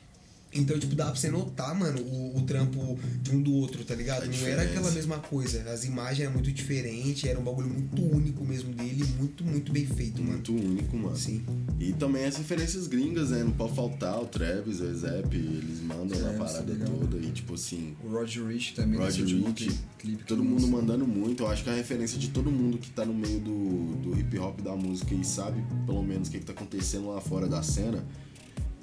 Então, 0.55 0.77
tipo, 0.77 0.95
dá 0.95 1.05
pra 1.05 1.15
você 1.15 1.29
notar, 1.29 1.77
mano, 1.77 2.01
o, 2.01 2.37
o 2.37 2.41
trampo 2.43 2.97
de 3.21 3.31
um 3.31 3.41
do 3.41 3.53
outro, 3.53 3.83
tá 3.83 3.95
ligado? 3.95 4.25
Não 4.25 4.47
era 4.47 4.63
aquela 4.63 4.91
mesma 4.91 5.17
coisa. 5.17 5.63
As 5.71 5.83
imagens 5.83 6.21
eram 6.21 6.33
muito 6.33 6.51
diferentes, 6.51 7.23
era 7.23 7.39
um 7.39 7.43
bagulho 7.43 7.69
muito 7.69 8.01
único 8.01 8.43
mesmo 8.45 8.73
dele, 8.73 9.03
muito, 9.17 9.43
muito 9.43 9.71
bem 9.71 9.85
feito, 9.85 10.21
mano. 10.21 10.33
Muito 10.33 10.53
único, 10.53 10.97
mano. 10.97 11.17
Sim. 11.17 11.43
E 11.79 11.93
também 11.93 12.25
as 12.25 12.37
referências 12.37 12.87
gringas, 12.87 13.31
né? 13.31 13.43
Não 13.43 13.51
pode 13.51 13.75
faltar 13.75 14.21
o 14.21 14.25
Travis, 14.25 14.79
o 14.79 14.95
Zep, 14.95 15.35
eles 15.35 15.81
mandam 15.81 16.19
na 16.19 16.33
parada 16.33 16.75
toda. 16.75 17.17
E, 17.17 17.31
tipo 17.31 17.55
assim. 17.55 17.95
O 18.03 18.09
Roger 18.09 18.45
Rich 18.45 18.75
também, 18.75 18.99
Roger 18.99 19.25
Rich, 19.25 19.69
clipe 19.97 20.23
todo 20.23 20.43
mundo 20.43 20.67
mandando 20.67 21.07
muito. 21.07 21.43
Eu 21.43 21.47
acho 21.47 21.63
que 21.63 21.69
a 21.69 21.75
referência 21.75 22.19
de 22.19 22.29
todo 22.29 22.51
mundo 22.51 22.77
que 22.77 22.89
tá 22.91 23.05
no 23.05 23.13
meio 23.13 23.39
do, 23.39 23.95
do 23.97 24.19
hip 24.19 24.37
hop 24.37 24.61
da 24.61 24.75
música 24.75 25.13
e 25.15 25.23
sabe, 25.23 25.63
pelo 25.85 26.03
menos, 26.03 26.27
o 26.27 26.31
que, 26.31 26.39
que 26.39 26.45
tá 26.45 26.53
acontecendo 26.53 27.09
lá 27.09 27.19
fora 27.19 27.47
da 27.47 27.63
cena 27.63 28.03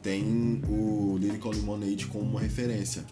tem 0.03 0.63
o 0.69 1.17
Lyrical 1.19 1.53
Lemonade 1.53 2.07
como 2.07 2.25
uma 2.25 2.41
referência. 2.41 3.05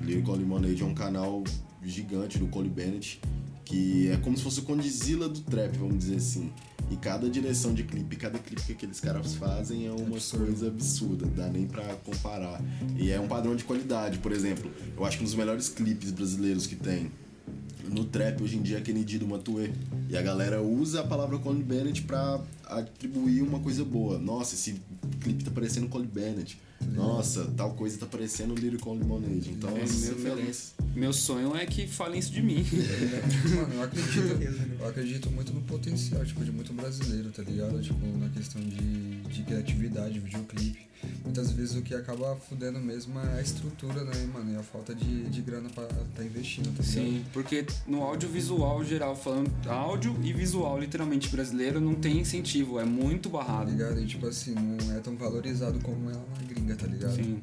O 0.00 0.04
Lyrical 0.04 0.36
Lemonade 0.36 0.82
é 0.82 0.84
um 0.86 0.94
canal 0.94 1.42
gigante 1.82 2.38
do 2.38 2.46
Cole 2.48 2.68
Bennett, 2.68 3.20
que 3.64 4.08
é 4.08 4.16
como 4.18 4.36
se 4.36 4.42
fosse 4.42 4.60
o 4.60 4.62
Condizila 4.62 5.28
do 5.28 5.40
trap, 5.40 5.76
vamos 5.76 5.98
dizer 5.98 6.16
assim. 6.16 6.50
E 6.90 6.96
cada 6.96 7.28
direção 7.28 7.74
de 7.74 7.82
clipe, 7.82 8.16
cada 8.16 8.38
clipe 8.38 8.62
que 8.62 8.72
aqueles 8.72 8.98
caras 8.98 9.34
fazem 9.34 9.86
é 9.86 9.90
uma 9.90 10.16
Absurdo. 10.16 10.46
coisa 10.46 10.68
absurda, 10.68 11.26
dá 11.26 11.46
nem 11.48 11.66
pra 11.66 11.84
comparar. 11.96 12.62
E 12.96 13.10
é 13.10 13.20
um 13.20 13.28
padrão 13.28 13.54
de 13.54 13.64
qualidade, 13.64 14.18
por 14.18 14.32
exemplo, 14.32 14.70
eu 14.96 15.04
acho 15.04 15.18
que 15.18 15.22
um 15.22 15.26
dos 15.26 15.34
melhores 15.34 15.68
clipes 15.68 16.10
brasileiros 16.10 16.66
que 16.66 16.76
tem 16.76 17.10
no 17.90 18.04
trap 18.04 18.42
hoje 18.42 18.56
em 18.56 18.62
dia 18.62 18.78
é 18.78 18.80
Kennedy 18.80 19.18
do 19.18 19.26
Matue. 19.26 19.72
E 20.08 20.16
a 20.16 20.22
galera 20.22 20.62
usa 20.62 21.00
a 21.00 21.04
palavra 21.04 21.38
Colin 21.38 21.62
Bennett 21.62 22.02
pra 22.02 22.40
atribuir 22.66 23.42
uma 23.42 23.60
coisa 23.60 23.84
boa. 23.84 24.18
Nossa, 24.18 24.54
esse 24.54 24.80
clipe 25.20 25.44
tá 25.44 25.50
parecendo 25.50 25.88
Cole 25.88 26.06
Bennett. 26.06 26.58
Nossa, 26.94 27.44
tal 27.56 27.74
coisa 27.74 27.98
tá 27.98 28.06
parecendo 28.06 28.54
Lyrical 28.54 28.94
Lemonade. 28.94 29.50
Então, 29.50 29.76
É, 29.76 29.80
essas 29.82 30.00
meu- 30.22 30.36
meu- 30.94 31.12
sonho 31.12 31.56
é 31.56 31.66
que 31.66 31.86
falem 31.88 32.20
isso 32.20 32.30
de 32.30 32.40
mim. 32.40 32.64
Mano, 33.56 33.74
eu 33.74 33.82
acredito, 33.82 34.34
né? 34.38 34.76
eu 34.80 34.88
acredito 34.88 35.30
muito 35.30 35.52
no 35.52 35.60
potencial, 35.62 36.24
tipo, 36.24 36.44
de 36.44 36.52
muito 36.52 36.72
brasileiro, 36.72 37.30
tá 37.30 37.42
ligado? 37.42 37.80
Tipo, 37.80 38.06
na 38.18 38.28
questão 38.28 38.60
de, 38.62 39.20
de 39.22 39.42
criatividade, 39.42 40.20
videoclipe. 40.20 40.87
Muitas 41.24 41.50
vezes 41.52 41.76
o 41.76 41.82
que 41.82 41.94
acaba 41.94 42.34
fudendo 42.36 42.78
mesmo 42.80 43.18
é 43.20 43.38
a 43.38 43.42
estrutura, 43.42 44.02
né, 44.04 44.12
mano? 44.32 44.52
E 44.52 44.56
a 44.56 44.62
falta 44.62 44.94
de, 44.94 45.24
de 45.28 45.40
grana 45.42 45.68
pra 45.74 45.84
tá 45.84 46.24
investindo, 46.24 46.66
tá 46.76 46.82
ligado? 46.82 46.86
Sim, 46.86 47.24
porque 47.32 47.66
no 47.86 48.02
audiovisual 48.02 48.82
geral, 48.84 49.14
falando 49.14 49.50
áudio 49.68 50.16
e 50.22 50.32
visual 50.32 50.78
literalmente 50.78 51.28
brasileiro, 51.28 51.80
não 51.80 51.94
tem 51.94 52.18
incentivo, 52.20 52.78
é 52.80 52.84
muito 52.84 53.28
Tá 53.30 53.38
barrado. 53.38 53.70
ligado? 53.70 54.00
E 54.00 54.06
tipo 54.06 54.26
assim, 54.26 54.54
não 54.54 54.96
é 54.96 55.00
tão 55.00 55.16
valorizado 55.16 55.78
como 55.80 56.10
é 56.10 56.14
lá 56.14 56.24
na 56.40 56.46
gringa, 56.48 56.74
tá 56.76 56.86
ligado? 56.86 57.14
Sim. 57.14 57.40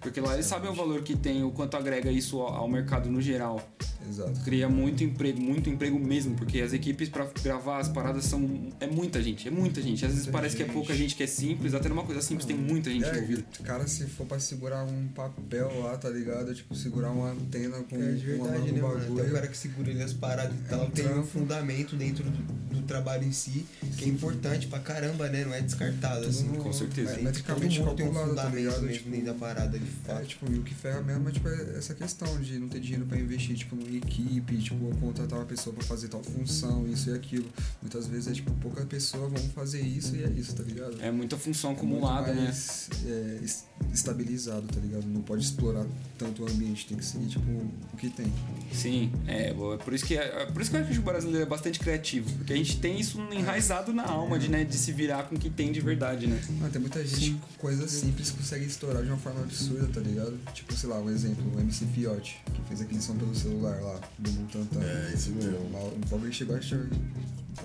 Porque 0.00 0.20
lá 0.20 0.34
eles 0.34 0.46
sabem 0.46 0.70
o 0.70 0.74
valor 0.74 1.02
que 1.02 1.16
tem, 1.16 1.42
o 1.42 1.50
quanto 1.50 1.76
agrega 1.76 2.10
isso 2.10 2.40
ao 2.40 2.68
mercado 2.68 3.10
no 3.10 3.20
geral. 3.20 3.60
Exato. 4.08 4.40
Cria 4.40 4.68
muito 4.68 5.02
emprego, 5.02 5.40
muito 5.40 5.68
emprego 5.70 5.98
mesmo, 5.98 6.34
porque 6.34 6.60
as 6.60 6.72
equipes 6.72 7.08
pra 7.08 7.26
gravar 7.42 7.78
as 7.78 7.88
paradas 7.88 8.24
são. 8.24 8.68
É 8.80 8.86
muita 8.86 9.22
gente, 9.22 9.48
é 9.48 9.50
muita 9.50 9.80
gente. 9.82 10.04
Às 10.04 10.10
vezes 10.12 10.26
Muita 10.26 10.38
parece 10.38 10.56
que 10.56 10.62
é 10.62 10.66
gente. 10.66 10.74
pouca 10.74 10.94
gente 10.94 11.14
que 11.16 11.22
é 11.22 11.26
simples, 11.26 11.74
até 11.74 11.88
numa 11.88 12.04
coisa 12.04 12.20
simples 12.22 12.46
tem 12.46 12.56
muita 12.56 12.90
gente 12.90 13.04
É, 13.04 13.10
envolvida. 13.16 13.44
cara, 13.64 13.86
se 13.86 14.06
for 14.06 14.26
pra 14.26 14.38
segurar 14.38 14.84
um 14.84 15.08
papel 15.08 15.70
lá, 15.82 15.96
tá 15.96 16.08
ligado? 16.08 16.54
Tipo, 16.54 16.74
segurar 16.74 17.10
uma 17.10 17.30
antena 17.32 17.78
com 17.82 17.96
É 17.96 18.12
de 18.12 18.32
uma 18.34 18.48
verdade, 18.48 18.72
né, 18.72 18.80
bagulho. 18.80 19.32
cara 19.32 19.46
que 19.48 19.56
segura 19.56 19.90
ali 19.90 20.02
as 20.02 20.12
paradas 20.12 20.54
e 20.56 20.68
tal 20.68 20.84
um 20.86 20.90
tem 20.90 21.06
um 21.18 21.24
fundamento 21.24 21.96
dentro 21.96 22.24
do, 22.24 22.76
do 22.76 22.82
trabalho 22.82 23.24
em 23.24 23.32
si, 23.32 23.66
que 23.96 24.04
é 24.04 24.08
importante 24.08 24.66
pra 24.68 24.78
caramba, 24.78 25.28
né? 25.28 25.44
Não 25.44 25.52
é 25.54 25.60
descartado, 25.60 26.20
Tudo 26.22 26.30
assim. 26.30 26.48
no- 26.48 26.58
com 26.62 26.72
certeza. 26.72 27.10
É, 27.10 27.14
Tem- 27.16 27.24
metricamente 27.24 27.74
tem 27.96 28.06
um 28.08 28.12
tá 28.14 28.26
fundamento 28.26 28.56
ligado? 28.56 28.88
Tipo, 28.88 29.10
dentro 29.10 29.26
da 29.26 29.34
parada, 29.34 29.78
de 29.78 29.84
É, 29.84 29.88
fato. 30.14 30.26
tipo, 30.26 30.52
e 30.52 30.58
o 30.58 30.62
que 30.62 30.74
ferra 30.74 31.00
mesmo 31.02 31.28
é 31.28 31.32
tipo, 31.32 31.48
essa 31.48 31.94
questão 31.94 32.40
de 32.40 32.58
não 32.58 32.68
ter 32.68 32.80
dinheiro 32.80 33.04
pra 33.06 33.18
investir, 33.18 33.56
tipo, 33.56 33.76
numa 33.88 33.96
equipe, 33.96 34.56
tipo, 34.58 34.94
contratar 35.00 35.38
uma 35.38 35.44
pessoa 35.46 35.74
pra 35.74 35.84
fazer 35.84 36.08
tal 36.08 36.22
função, 36.22 36.86
isso 36.86 37.10
e 37.10 37.14
aquilo. 37.14 37.46
Muitas 37.80 38.06
vezes 38.06 38.28
é 38.28 38.32
tipo, 38.32 38.50
pouca 38.54 38.84
pessoa 38.84 39.28
vão 39.28 39.42
fazer 39.50 39.80
isso 39.80 40.14
e 40.16 40.22
é 40.24 40.28
isso, 40.28 40.54
tá 40.54 40.62
ligado? 40.62 40.96
É 41.00 41.10
muita 41.10 41.36
função 41.36 41.70
É 41.70 41.74
muito 41.74 41.86
acumulada, 41.96 42.32
né? 42.34 42.42
mais, 42.44 42.90
é, 43.06 43.38
es- 43.42 43.64
estabilizado, 43.92 44.66
tá 44.66 44.80
ligado? 44.80 45.04
Não 45.06 45.22
pode 45.22 45.42
explorar 45.44 45.86
tanto 46.18 46.42
o 46.42 46.48
ambiente, 46.48 46.86
tem 46.86 46.96
que 46.96 47.04
seguir, 47.04 47.26
tipo, 47.26 47.50
o 47.92 47.96
que 47.96 48.10
tem. 48.10 48.32
Sim, 48.72 49.10
é, 49.26 49.50
é 49.50 49.54
por 49.54 49.94
isso 49.94 50.04
que 50.04 50.16
é, 50.16 50.42
é 50.42 50.46
por 50.46 50.60
isso 50.60 50.70
que 50.70 50.76
eu 50.76 50.80
acho 50.80 50.92
que 50.92 50.98
o 50.98 51.02
brasileiro 51.02 51.42
é 51.42 51.46
bastante 51.48 51.78
criativo, 51.78 52.30
porque 52.36 52.52
a 52.52 52.56
gente 52.56 52.78
tem 52.78 53.00
isso 53.00 53.18
enraizado 53.32 53.92
na 53.92 54.04
alma 54.04 54.38
de, 54.38 54.48
né, 54.48 54.64
de 54.64 54.76
se 54.76 54.92
virar 54.92 55.24
com 55.24 55.36
o 55.36 55.38
que 55.38 55.48
tem 55.50 55.72
de 55.72 55.80
verdade, 55.80 56.26
né? 56.26 56.40
Mano, 56.58 56.70
tem 56.72 56.80
muita 56.80 57.04
gente 57.06 57.32
com 57.32 57.54
coisas 57.58 57.90
simples 57.90 58.30
consegue 58.30 58.66
estourar 58.66 59.02
de 59.02 59.08
uma 59.08 59.16
forma 59.18 59.40
absurda, 59.40 59.86
tá 59.88 60.00
ligado? 60.00 60.38
Tipo, 60.52 60.74
sei 60.76 60.88
lá, 60.88 60.98
um 61.00 61.08
exemplo, 61.10 61.44
o 61.56 61.60
MC 61.60 61.86
Fiote, 61.86 62.40
que 62.54 62.62
fez 62.76 63.04
som 63.04 63.16
pelo 63.16 63.34
celular 63.34 63.77
lá, 63.80 64.00
do 64.18 64.30
Mutantan. 64.32 64.80
É, 64.82 65.12
isso 65.14 65.30
mesmo. 65.30 65.52
O 65.58 65.98
bagulho 66.10 66.32
chegou 66.32 66.56
a 66.56 66.58
achar- 66.58 66.86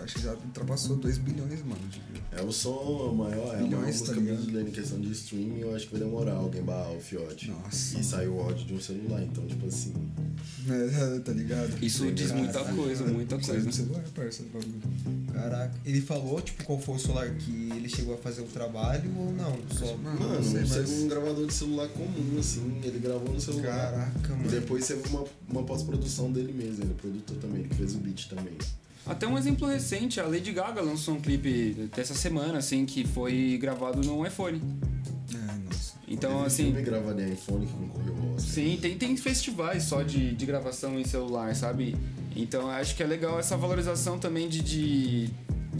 acho 0.02 0.16
que 0.16 0.22
já 0.22 0.34
ultrapassou 0.34 0.96
2 0.98 1.18
bilhões, 1.18 1.62
mano. 1.64 1.82
de- 1.90 2.02
É 2.36 2.42
o 2.42 2.52
som 2.52 3.14
maior, 3.16 3.36
é 3.36 3.42
a 3.42 3.54
maior 3.54 3.64
Bilhões, 3.64 3.86
música 4.00 4.08
tá 4.08 4.20
ligado? 4.20 4.36
brasileira 4.38 4.70
em 4.70 4.72
questão 4.72 5.00
de 5.00 5.12
streaming. 5.12 5.60
Eu 5.60 5.76
acho 5.76 5.86
que 5.88 5.92
vai 5.98 6.02
demorar 6.02 6.34
alguém 6.34 6.64
barrar 6.64 6.92
o 6.92 7.00
fiote. 7.00 7.52
Nossa. 7.52 8.00
E 8.00 8.04
saiu 8.04 8.36
o 8.36 8.42
áudio 8.42 8.66
de 8.66 8.74
um 8.74 8.82
celular, 8.82 9.22
então, 9.22 9.46
tipo 9.46 9.68
assim. 9.68 9.94
É, 10.68 11.20
tá 11.20 11.32
ligado? 11.32 11.84
Isso 11.84 12.10
diz 12.12 12.32
muita 12.32 12.64
coisa, 12.64 13.06
muita 13.06 13.36
Saiu 13.42 13.62
coisa. 13.62 13.68
do 13.70 13.76
celular, 13.76 14.04
parça, 14.16 14.44
do 14.44 14.50
bagulho. 14.50 14.82
Caraca. 15.34 15.74
Ele 15.86 16.02
falou, 16.02 16.42
tipo, 16.42 16.64
qual 16.64 16.80
foi 16.80 16.96
o 16.96 17.00
celular 17.00 17.30
que 17.36 17.52
ele 17.76 17.90
chegou 17.90 18.14
a 18.16 18.18
fazer 18.18 18.42
o 18.42 18.46
trabalho 18.46 19.12
ou 19.18 19.32
não? 19.34 19.58
Só. 19.72 19.96
Mano, 19.98 20.20
Mano, 20.20 20.36
não 20.36 20.44
sei, 20.44 20.64
um, 20.64 20.68
mas- 20.68 20.90
um 21.04 21.08
gravador 21.08 21.46
de 21.48 21.54
celular 21.54 21.88
comum, 21.90 22.40
assim. 22.40 22.80
Ele 22.84 23.00
gravou 23.00 23.34
no 23.34 23.40
celular. 23.42 23.64
Caraca, 23.92 24.34
E 24.34 24.38
mano. 24.38 24.50
depois 24.50 24.88
teve 24.88 25.08
uma, 25.10 25.24
uma 25.50 25.64
pós-produção 25.64 26.32
dele 26.32 26.52
mesmo, 26.54 26.84
ele 26.84 26.92
é 26.92 26.96
produtor 27.02 27.38
também, 27.38 27.62
ele 27.62 27.74
fez 27.76 27.94
o 27.96 27.98
beat 28.00 28.28
também. 28.30 28.54
Até 29.06 29.28
um 29.28 29.38
exemplo 29.38 29.68
recente, 29.68 30.20
a 30.20 30.26
Lady 30.26 30.52
Gaga 30.52 30.82
lançou 30.82 31.16
um 31.16 31.22
clipe 31.22 31.90
dessa 31.96 32.14
semana, 32.14 32.60
assim, 32.60 32.86
que 32.86 33.06
foi 33.06 33.58
gravado 33.60 34.02
no 34.02 34.26
iPhone. 34.26 34.62
É, 35.34 35.56
nossa. 35.66 35.94
Então, 36.08 36.44
assim, 36.44 36.72
gravado 36.72 37.22
em 37.22 37.34
iPhone 37.34 37.66
que 37.66 37.74
concorreu 37.74 38.16
ao 38.16 38.36
Oscar. 38.36 38.54
sim, 38.54 38.78
tem, 38.82 38.98
tem 38.98 39.18
festivais 39.18 39.84
só 39.84 40.04
de, 40.04 40.34
de 40.34 40.46
gravação 40.46 40.98
em 40.98 41.04
celular, 41.04 41.54
sabe? 41.56 41.96
Então, 42.36 42.70
acho 42.70 42.96
que 42.96 43.04
é 43.04 43.06
legal 43.06 43.40
essa 43.40 43.58
valorização 43.58 44.18
também 44.18 44.48
de, 44.48 44.62
de, 44.62 45.30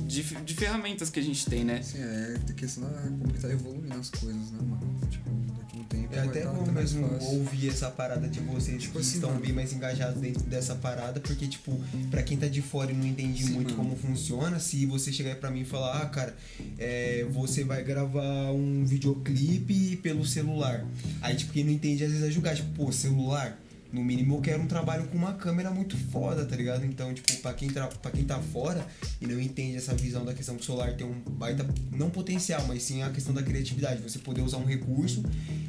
de, 0.06 0.24
de 0.24 0.54
ferramentas 0.54 1.10
que 1.10 1.20
a 1.20 1.24
gente 1.24 1.46
tem, 1.46 1.64
né? 1.64 1.78
Assim, 1.78 2.00
é 2.00 2.54
questão 2.58 2.84
da 2.84 3.02
como 3.02 3.34
que 3.34 3.40
tá 3.40 3.50
evoluindo 3.50 3.94
as 3.96 4.10
coisas, 4.10 4.52
né, 4.52 4.60
mano? 4.62 4.93
É 6.16 6.20
até 6.20 6.46
bom 6.46 6.72
mesmo 6.72 7.06
ouvir 7.22 7.70
essa 7.70 7.90
parada 7.90 8.28
de 8.28 8.40
vocês 8.40 8.82
Tipo 8.82 8.94
que 8.96 9.00
assim, 9.00 9.16
estão 9.16 9.30
mano. 9.32 9.42
bem 9.42 9.52
mais 9.54 9.74
engajados 9.74 10.22
dentro 10.22 10.44
dessa 10.44 10.76
parada, 10.76 11.20
porque, 11.20 11.48
tipo, 11.48 11.80
pra 12.12 12.22
quem 12.24 12.38
tá 12.38 12.48
de 12.48 12.62
fora 12.62 12.92
e 12.92 12.96
não 12.96 13.06
entende 13.06 13.44
Sim, 13.46 13.54
muito 13.54 13.76
mano. 13.76 13.90
como 13.90 13.96
funciona, 13.96 14.60
se 14.60 14.86
você 14.86 15.12
chegar 15.12 15.36
pra 15.36 15.50
mim 15.50 15.62
e 15.62 15.66
falar, 15.66 16.02
ah, 16.02 16.06
cara, 16.08 16.36
é, 16.78 17.26
você 17.32 17.64
vai 17.64 17.84
gravar 17.84 18.52
um 18.52 18.86
videoclipe 18.86 19.96
pelo 19.98 20.26
celular. 20.26 20.86
Aí, 21.22 21.36
tipo, 21.36 21.54
quem 21.54 21.64
não 21.64 21.72
entende 21.72 22.04
às 22.04 22.12
vezes 22.12 22.26
é 22.28 22.32
julgar, 22.32 22.56
tipo, 22.56 22.70
pô, 22.76 22.92
celular. 22.92 23.60
No 23.94 24.04
mínimo 24.04 24.38
eu 24.38 24.42
quero 24.42 24.64
um 24.64 24.66
trabalho 24.66 25.06
com 25.06 25.16
uma 25.16 25.34
câmera 25.34 25.70
muito 25.70 25.96
foda, 25.96 26.44
tá 26.44 26.56
ligado? 26.56 26.84
Então, 26.84 27.14
tipo, 27.14 27.32
pra 27.38 27.54
quem, 27.54 27.70
tra 27.70 27.86
pra 27.88 28.10
quem 28.10 28.24
tá 28.24 28.40
fora 28.40 28.84
e 29.22 29.28
não 29.28 29.40
entende 29.40 29.78
essa 29.78 29.94
visão 29.94 30.26
da 30.26 30.34
questão 30.34 30.56
que 30.56 30.64
o 30.64 30.66
celular 30.66 30.94
tem 30.94 31.06
um 31.06 31.14
baita, 31.14 31.64
não 31.92 32.10
potencial, 32.10 32.66
mas 32.68 32.82
sim 32.82 33.04
a 33.04 33.12
questão 33.12 33.36
da 33.36 33.44
criatividade. 33.44 34.02
Você 34.02 34.18
poder 34.18 34.42
usar 34.42 34.58
um 34.58 34.66
recurso 34.66 35.24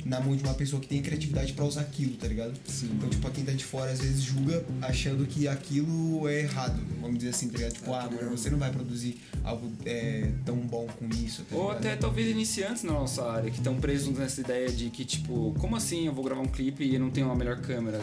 na 0.06 0.20
mão 0.20 0.34
de 0.34 0.42
uma 0.42 0.54
pessoa 0.54 0.80
que 0.80 0.88
tem 0.88 1.02
criatividade 1.02 1.52
pra 1.52 1.66
usar 1.66 1.82
aquilo, 1.82 2.16
tá 2.16 2.26
ligado? 2.26 2.54
Sim. 2.66 2.92
Então, 2.94 3.10
tipo, 3.10 3.20
pra 3.20 3.30
quem 3.30 3.44
tá 3.44 3.52
de 3.52 3.64
fora, 3.64 3.90
às 3.90 4.00
vezes 4.00 4.22
julga 4.22 4.64
achando 4.80 5.26
que 5.26 5.46
aquilo 5.46 6.26
é 6.26 6.40
errado. 6.40 6.80
Vamos 7.02 7.18
dizer 7.18 7.30
assim, 7.30 7.48
tá 7.48 7.58
ligado? 7.58 7.74
Tipo, 7.74 7.90
É, 7.90 7.98
ah, 7.98 8.02
tá 8.04 8.10
mano, 8.10 8.30
você 8.30 8.48
não 8.48 8.58
vai 8.58 8.70
produzir 8.70 9.20
algo 9.42 9.70
é, 9.84 10.30
tão 10.46 10.56
bom 10.56 10.86
com 10.86 11.06
isso, 11.10 11.42
tá 11.42 11.56
Ou 11.56 11.70
até 11.70 11.94
talvez 11.94 12.30
iniciantes 12.30 12.84
na 12.84 12.92
nossa 12.92 13.22
área, 13.30 13.50
que 13.50 13.58
estão 13.58 13.76
presos 13.76 14.16
nessa 14.16 14.40
ideia 14.40 14.70
de 14.70 14.88
que, 14.88 15.04
tipo, 15.04 15.54
como 15.58 15.76
assim 15.76 16.06
eu 16.06 16.12
vou 16.14 16.24
gravar 16.24 16.40
um 16.40 16.48
clipe 16.48 16.84
e 16.84 16.98
não 16.98 17.10
tenho 17.10 17.26
uma 17.26 17.36
melhor 17.36 17.60
câmera? 17.60 18.00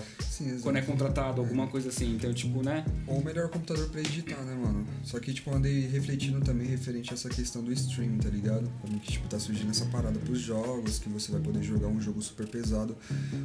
Quando 0.62 0.78
é 0.78 0.82
contratado, 0.82 1.42
alguma 1.42 1.68
coisa 1.68 1.90
assim. 1.90 2.16
Então, 2.16 2.34
tipo, 2.34 2.64
né? 2.64 2.86
Ou 3.08 3.20
o 3.20 3.26
melhor 3.26 3.50
computador 3.50 3.88
pra 3.90 4.02
editar, 4.02 4.42
né, 4.44 4.56
mano? 4.56 4.86
Só 5.04 5.20
que, 5.20 5.34
tipo, 5.34 5.50
eu 5.50 5.56
andei 5.56 5.88
refletindo 5.88 6.40
também 6.42 6.68
referente 6.68 7.12
a 7.12 7.14
essa 7.14 7.30
questão 7.30 7.64
do 7.64 7.72
streaming, 7.74 8.18
tá 8.18 8.30
ligado? 8.30 8.72
Como 8.82 9.00
que, 9.00 9.12
tipo, 9.12 9.28
tá 9.28 9.40
surgindo 9.40 9.70
essa 9.70 9.86
parada 9.86 10.20
pros 10.20 10.40
jogos, 10.40 11.00
que 11.00 11.10
você 11.10 11.32
vai 11.32 11.42
poder 11.42 11.62
jogar 11.62 11.88
um 11.88 12.02
jogo 12.02 12.22
super 12.22 12.48
pesado 12.48 12.96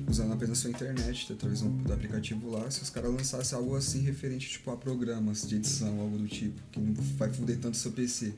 usando 0.09 0.33
apenas 0.33 0.59
sua 0.59 0.70
internet, 0.70 1.33
através 1.33 1.61
do 1.61 1.92
aplicativo 1.92 2.50
lá. 2.50 2.70
Se 2.70 2.83
os 2.83 2.90
caras 2.90 3.11
lançassem 3.11 3.59
algo 3.59 3.76
assim 3.76 4.00
referente, 4.00 4.48
tipo, 4.48 4.70
a 4.70 4.76
programas 4.76 5.46
de 5.46 5.57
edição, 5.57 6.00
algo 6.00 6.18
do 6.18 6.26
tipo, 6.26 6.61
que 6.72 6.81
não 6.81 6.94
vai 6.94 7.31
fuder 7.33 7.59
tanto 7.59 7.76
seu 7.76 7.92
PC, 7.92 8.33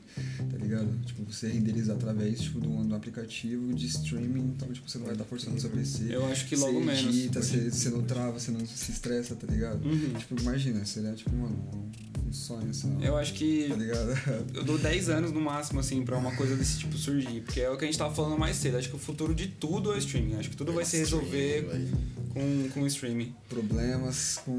tá 0.51 0.57
ligado? 0.57 0.89
Tipo, 1.05 1.23
você 1.23 1.47
renderizar 1.47 1.95
através, 1.95 2.41
tipo, 2.41 2.59
do, 2.59 2.83
do 2.83 2.95
aplicativo 2.95 3.73
de 3.73 3.85
streaming, 3.87 4.53
então, 4.55 4.71
tipo, 4.71 4.89
você 4.89 4.97
não 4.97 5.05
vai 5.05 5.15
estar 5.15 5.25
forçando 5.25 5.59
seu 5.59 5.69
PC. 5.69 6.07
Eu 6.09 6.25
acho 6.27 6.47
que 6.47 6.55
logo 6.55 6.79
você 6.79 6.85
menos. 6.85 7.15
edita, 7.15 7.41
você, 7.41 7.69
você 7.69 7.89
não 7.89 8.03
trava, 8.19 8.39
você 8.39 8.51
não 8.51 8.65
se 8.65 8.91
estressa, 8.91 9.35
tá 9.35 9.47
ligado? 9.47 9.83
Uhum. 9.85 10.13
Tipo, 10.17 10.39
imagina, 10.41 10.85
seria 10.85 11.13
tipo, 11.13 11.33
mano, 11.35 11.55
um- 11.73 12.09
sonho, 12.31 12.69
assim. 12.69 12.95
Eu 13.03 13.17
acho 13.17 13.33
que 13.33 13.67
Tá 13.69 13.75
ligado? 13.75 14.11
eu 14.53 14.63
dou 14.63 14.77
10 14.77 15.09
anos 15.09 15.31
no 15.31 15.41
máximo, 15.41 15.79
assim, 15.79 16.03
pra 16.05 16.15
uma 16.17 16.35
coisa 16.35 16.55
desse 16.55 16.77
tipo 16.77 16.95
surgir. 16.95 17.41
Porque 17.41 17.59
é 17.61 17.69
o 17.71 17.75
que 17.77 17.85
a 17.85 17.87
gente 17.87 17.97
tava 17.97 18.13
falando 18.13 18.37
mais 18.37 18.55
cedo. 18.55 18.77
Acho 18.77 18.87
que 18.89 18.95
o 18.95 18.99
futuro 18.99 19.33
de 19.33 19.47
tudo 19.47 19.93
é 19.93 19.97
streaming. 19.97 20.35
Acho 20.35 20.49
que 20.49 20.55
tudo 20.57 20.71
vai 20.71 20.85
se 20.85 20.97
resolver 20.97 21.63
Vai- 21.65 21.87
com, 22.29 22.69
com 22.69 22.81
o 22.83 22.87
streaming. 22.87 23.33
Problemas 23.49 24.39
com 24.45 24.57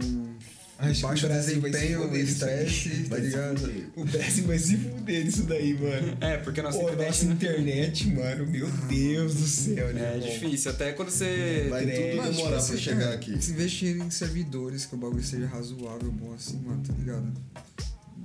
Acho 0.80 0.94
que 0.94 1.02
baixo 1.02 1.28
desempenho, 1.28 2.16
estresse, 2.16 3.04
tá 3.08 3.16
ligado? 3.18 3.70
O 3.94 4.04
Brasil 4.04 4.46
vai 4.46 4.58
se 4.58 4.76
fuder 4.78 5.24
nisso 5.26 5.42
daí, 5.42 5.74
mano. 5.74 6.16
É, 6.20 6.38
porque 6.38 6.62
nossa 6.62 6.78
Pô, 6.78 6.84
internet, 6.84 7.06
nossa 7.06 7.24
né? 7.26 7.32
internet, 7.34 8.08
mano, 8.08 8.46
meu 8.46 8.66
Deus 8.88 9.34
do 9.34 9.46
céu, 9.46 9.92
né? 9.92 10.12
É 10.14 10.16
irmão? 10.16 10.28
difícil. 10.30 10.70
Até 10.70 10.92
quando 10.92 11.10
você. 11.10 11.66
Vai 11.68 11.84
É, 11.84 12.16
tudo 12.16 12.32
demorar 12.32 12.56
tipo 12.58 12.68
pra 12.68 12.76
chegar 12.78 13.10
é, 13.12 13.14
aqui. 13.14 13.42
Se 13.42 13.52
investir 13.52 13.96
em 13.96 14.10
servidores, 14.10 14.86
que 14.86 14.94
o 14.94 14.98
bagulho 14.98 15.22
seja 15.22 15.46
razoável, 15.46 16.10
bom 16.10 16.32
assim, 16.32 16.58
mano, 16.64 16.82
tá 16.86 16.94
ligado? 16.98 17.30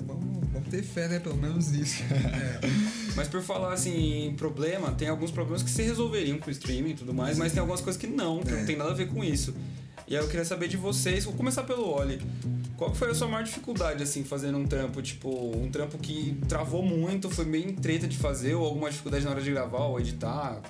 Vamos, 0.05 0.47
vamos 0.51 0.69
ter 0.69 0.83
fé, 0.83 1.07
né? 1.07 1.19
Pelo 1.19 1.37
menos 1.37 1.71
nisso. 1.71 2.03
Mas 3.15 3.27
por 3.27 3.41
falar 3.41 3.73
assim, 3.73 4.27
em 4.27 4.35
problema, 4.35 4.91
tem 4.91 5.07
alguns 5.07 5.31
problemas 5.31 5.63
que 5.63 5.69
se 5.69 5.81
resolveriam 5.83 6.37
com 6.37 6.47
o 6.49 6.51
streaming 6.51 6.91
e 6.91 6.95
tudo 6.95 7.13
mais, 7.13 7.37
mas 7.37 7.53
tem 7.53 7.61
algumas 7.61 7.79
coisas 7.81 7.99
que 7.99 8.07
não, 8.07 8.41
que 8.41 8.49
É. 8.53 8.57
não 8.59 8.65
tem 8.65 8.75
nada 8.75 8.91
a 8.91 8.93
ver 8.93 9.07
com 9.07 9.23
isso. 9.23 9.55
E 10.07 10.15
aí 10.15 10.21
eu 10.21 10.27
queria 10.27 10.45
saber 10.45 10.67
de 10.67 10.77
vocês, 10.77 11.25
vou 11.25 11.33
começar 11.33 11.63
pelo 11.63 11.87
Oli. 11.89 12.21
Qual 12.77 12.93
foi 12.93 13.09
a 13.09 13.15
sua 13.15 13.27
maior 13.27 13.43
dificuldade, 13.43 14.03
assim, 14.03 14.23
fazendo 14.23 14.57
um 14.57 14.67
trampo? 14.67 15.01
Tipo, 15.01 15.29
um 15.57 15.71
trampo 15.71 15.97
que 15.97 16.37
travou 16.47 16.83
muito, 16.83 17.29
foi 17.31 17.45
bem 17.45 17.73
treta 17.73 18.07
de 18.07 18.15
fazer, 18.15 18.53
ou 18.53 18.65
alguma 18.65 18.89
dificuldade 18.89 19.25
na 19.25 19.31
hora 19.31 19.41
de 19.41 19.49
gravar 19.49 19.85
ou 19.85 19.99
editar? 19.99 20.61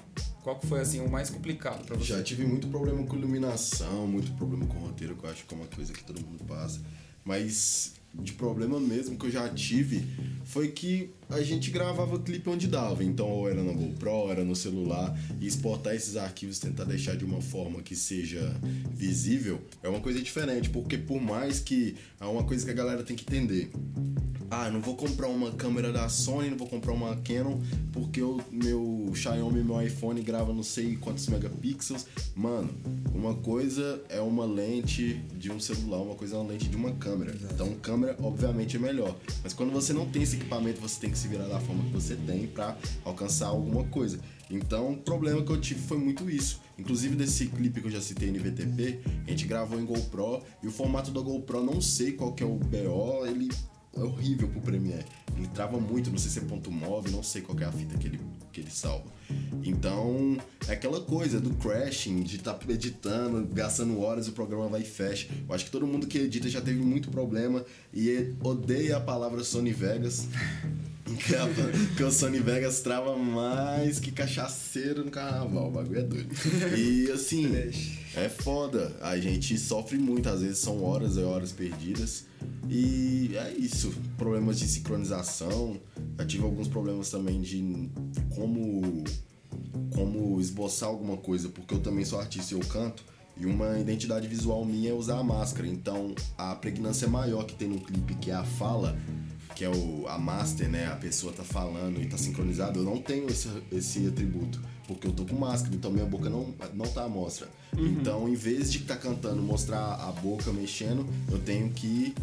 Qual 0.42 0.58
foi, 0.62 0.80
assim, 0.80 1.02
o 1.02 1.10
mais 1.10 1.30
complicado 1.30 1.84
pra 1.86 1.98
você? 1.98 2.06
Já 2.06 2.24
tive 2.24 2.46
muito 2.46 2.68
problema 2.68 3.04
com 3.04 3.18
iluminação, 3.18 4.08
muito 4.08 4.32
problema 4.34 4.66
com 4.68 4.78
roteiro, 4.78 5.16
que 5.18 5.26
eu 5.26 5.30
acho 5.30 5.46
que 5.46 5.54
é 5.54 5.58
uma 5.58 5.68
coisa 5.68 5.92
que 5.92 6.04
todo 6.04 6.24
mundo 6.26 6.44
passa. 6.46 6.80
Mas 7.26 7.96
de 8.14 8.32
problema 8.34 8.80
mesmo 8.80 9.18
que 9.18 9.26
eu 9.26 9.32
já 9.32 9.50
tive 9.50 10.08
foi 10.46 10.70
que 10.70 11.14
a 11.30 11.42
gente 11.42 11.72
gravava 11.72 12.20
clipe 12.20 12.50
onde 12.50 12.68
dava. 12.68 13.04
Então, 13.04 13.28
ou 13.28 13.50
era 13.50 13.64
na 13.64 13.74
GoPro, 13.74 14.12
ou 14.12 14.32
era 14.32 14.44
no 14.44 14.56
celular. 14.56 15.18
E 15.40 15.48
exportar 15.48 15.96
esses 15.96 16.16
arquivos, 16.16 16.60
tentar 16.60 16.84
deixar 16.84 17.16
de 17.16 17.26
uma 17.26 17.42
forma 17.42 17.82
que 17.82 17.96
seja 17.96 18.56
visível, 18.94 19.62
é 19.84 19.90
uma 19.90 20.00
coisa 20.00 20.22
diferente. 20.22 20.70
Porque 20.70 20.98
por 20.98 21.22
mais 21.22 21.60
que. 21.60 21.96
É 22.20 22.26
uma 22.26 22.44
coisa 22.44 22.66
que 22.66 22.72
a 22.72 22.76
galera 22.76 23.04
tem 23.04 23.16
que 23.16 23.24
entender. 23.24 23.72
Ah, 24.50 24.70
não 24.70 24.80
vou 24.80 24.96
comprar 24.96 25.28
uma 25.28 25.52
câmera 25.52 25.92
da 25.92 26.08
Sony, 26.08 26.50
não 26.50 26.58
vou 26.58 26.68
comprar 26.68 26.94
uma 26.94 27.16
Canon, 27.18 27.60
porque 27.92 28.22
o 28.22 28.40
meu 28.52 29.12
Xiaomi, 29.14 29.64
meu 29.64 29.82
iPhone 29.82 30.22
grava 30.22 30.54
não 30.54 30.64
sei 30.64 30.96
quantos 30.96 31.28
megapixels. 31.28 32.06
Mano, 32.36 32.70
uma 33.14 33.34
coisa 33.34 34.02
é 34.08 34.22
uma 34.22 34.46
lente 34.46 35.16
de 35.36 35.52
um 35.52 35.60
celular, 35.60 36.02
uma 36.02 36.16
coisa 36.16 36.36
é 36.36 36.40
uma 36.40 36.52
lente 36.52 36.70
de 36.70 36.76
uma 36.76 36.92
câmera. 36.92 37.36
Então, 37.52 37.74
câmera, 37.82 38.16
obviamente, 38.22 38.78
é 38.78 38.80
melhor. 38.80 39.16
Mas 39.44 39.54
quando 39.54 39.72
você 39.72 39.94
não 39.94 40.06
tem 40.06 40.22
esse 40.22 40.36
equipamento, 40.36 40.80
você 40.80 41.00
tem 41.02 41.10
que 41.10 41.15
se 41.16 41.28
virar 41.28 41.48
da 41.48 41.60
forma 41.60 41.84
que 41.84 41.92
você 41.92 42.16
tem 42.16 42.48
para 42.48 42.78
alcançar 43.04 43.48
alguma 43.48 43.84
coisa. 43.86 44.20
Então, 44.50 44.94
o 44.94 44.98
problema 44.98 45.44
que 45.44 45.52
eu 45.52 45.60
tive 45.60 45.82
foi 45.82 45.98
muito 45.98 46.30
isso. 46.30 46.62
Inclusive, 46.78 47.16
desse 47.16 47.48
clipe 47.48 47.82
que 47.82 47.88
eu 47.88 47.92
já 47.92 48.02
citei 48.02 48.32
no 48.32 48.40
VTP, 48.40 49.00
a 49.26 49.30
gente 49.30 49.48
gravou 49.48 49.80
em 49.80 49.86
GoPro 49.86 50.44
e 50.62 50.68
o 50.68 50.72
formato 50.72 51.12
da 51.12 51.22
GoPro, 51.22 51.64
não 51.64 51.82
sei 51.82 52.12
qual 52.12 52.34
que 52.34 52.44
é 52.44 52.46
o 52.46 52.56
BO, 52.56 53.26
ele 53.26 53.50
é 53.96 54.04
horrível 54.04 54.48
pro 54.50 54.62
Premiere. 54.62 55.06
Ele 55.38 55.48
trava 55.48 55.80
muito, 55.80 56.12
não 56.12 56.18
sei 56.18 56.30
se 56.30 56.40
é 56.40 56.42
ponto 56.42 56.72
move, 56.72 57.12
não 57.12 57.24
sei 57.24 57.42
qual 57.42 57.58
é 57.60 57.66
a 57.66 57.72
fita 57.72 57.98
que 57.98 58.08
ele, 58.08 58.20
que 58.52 58.62
ele 58.62 58.70
salva. 58.70 59.06
Então, 59.64 60.38
é 60.68 60.74
aquela 60.74 61.02
coisa 61.02 61.40
do 61.40 61.52
crashing, 61.56 62.22
de 62.24 62.38
estar 62.38 62.54
tá 62.54 62.72
editando, 62.72 63.46
gastando 63.54 64.00
horas 64.02 64.28
o 64.28 64.34
programa 64.34 64.68
vai 64.68 64.82
e 64.82 64.86
fecha. 64.86 65.28
Eu 65.48 65.56
acho 65.56 65.66
que 65.66 65.72
todo 65.72 65.88
mundo 65.88 66.08
que 66.08 66.18
edita 66.18 66.50
já 66.50 66.62
teve 66.62 66.82
muito 66.82 67.10
problema 67.10 67.66
e 67.94 68.34
odeia 68.44 68.98
a 68.98 69.02
palavra 69.02 69.44
Sony 69.44 69.72
Vegas. 69.72 70.28
Porque 71.06 72.04
o 72.04 72.12
Sony 72.12 72.40
Vegas 72.40 72.80
trava 72.80 73.16
mais 73.16 74.00
que 74.00 74.12
cachaceiro 74.12 75.06
no 75.06 75.12
carnaval, 75.12 75.68
o 75.68 75.72
bagulho 75.72 76.00
é 76.00 76.04
doido. 76.04 76.36
E 76.76 77.12
assim, 77.12 77.52
é 78.16 78.28
foda. 78.28 78.96
A 79.02 79.16
gente 79.18 79.56
sofre 79.58 80.00
muito, 80.00 80.28
às 80.28 80.42
vezes 80.42 80.58
são 80.58 80.84
horas 80.84 81.16
e 81.16 81.22
horas 81.22 81.52
perdidas. 81.52 82.26
E 82.68 83.32
é 83.36 83.54
isso. 83.54 83.94
Problemas 84.18 84.58
de 84.58 84.68
sincronização. 84.68 85.80
Eu 86.18 86.26
tive 86.26 86.44
alguns 86.44 86.68
problemas 86.68 87.10
também 87.12 87.40
de 87.40 87.90
como, 88.34 89.04
como 89.94 90.42
esboçar 90.42 90.90
alguma 90.90 91.18
coisa, 91.18 91.50
porque 91.50 91.76
eu 91.76 91.80
também 91.80 92.04
sou 92.04 92.20
artista 92.20 92.56
e 92.56 92.58
eu 92.58 92.66
canto. 92.66 93.04
E 93.38 93.46
uma 93.46 93.78
identidade 93.78 94.28
visual 94.28 94.64
minha 94.66 94.90
é 94.92 94.94
usar 94.94 95.20
a 95.20 95.24
máscara. 95.24 95.68
Então, 95.68 96.16
a 96.38 96.56
pregnância 96.56 97.08
maior 97.08 97.44
que 97.46 97.54
tem 97.54 97.68
no 97.68 97.82
clipe, 97.82 98.16
que 98.16 98.32
é 98.32 98.34
a 98.34 98.46
fala, 98.46 98.98
que 99.56 99.64
é 99.64 99.70
o, 99.70 100.06
a 100.08 100.20
master, 100.20 100.70
né? 100.70 100.88
A 100.88 100.96
pessoa 100.96 101.32
tá 101.32 101.44
falando 101.44 102.02
e 102.02 102.06
tá 102.06 102.18
sincronizado, 102.18 102.80
eu 102.80 102.84
não 102.84 103.02
tenho 103.02 103.28
esse, 103.30 103.50
esse 103.72 104.06
atributo. 104.06 104.62
Porque 104.86 105.08
eu 105.08 105.14
tô 105.14 105.26
com 105.26 105.36
máscara, 105.36 105.74
então 105.74 105.90
minha 105.90 106.06
boca 106.06 106.30
não, 106.30 106.54
não 106.74 106.86
tá 106.86 107.06
à 107.06 107.10
mostra. 107.10 107.48
Então, 107.76 108.30
em 108.30 108.36
vez 108.36 108.72
de 108.72 108.80
estar 108.80 108.96
tá 108.96 109.02
cantando, 109.02 109.42
mostrar 109.42 109.96
a 109.96 110.12
boca 110.12 110.52
mexendo, 110.54 111.08
eu 111.32 111.40
tenho 111.40 111.72
que 111.72 112.14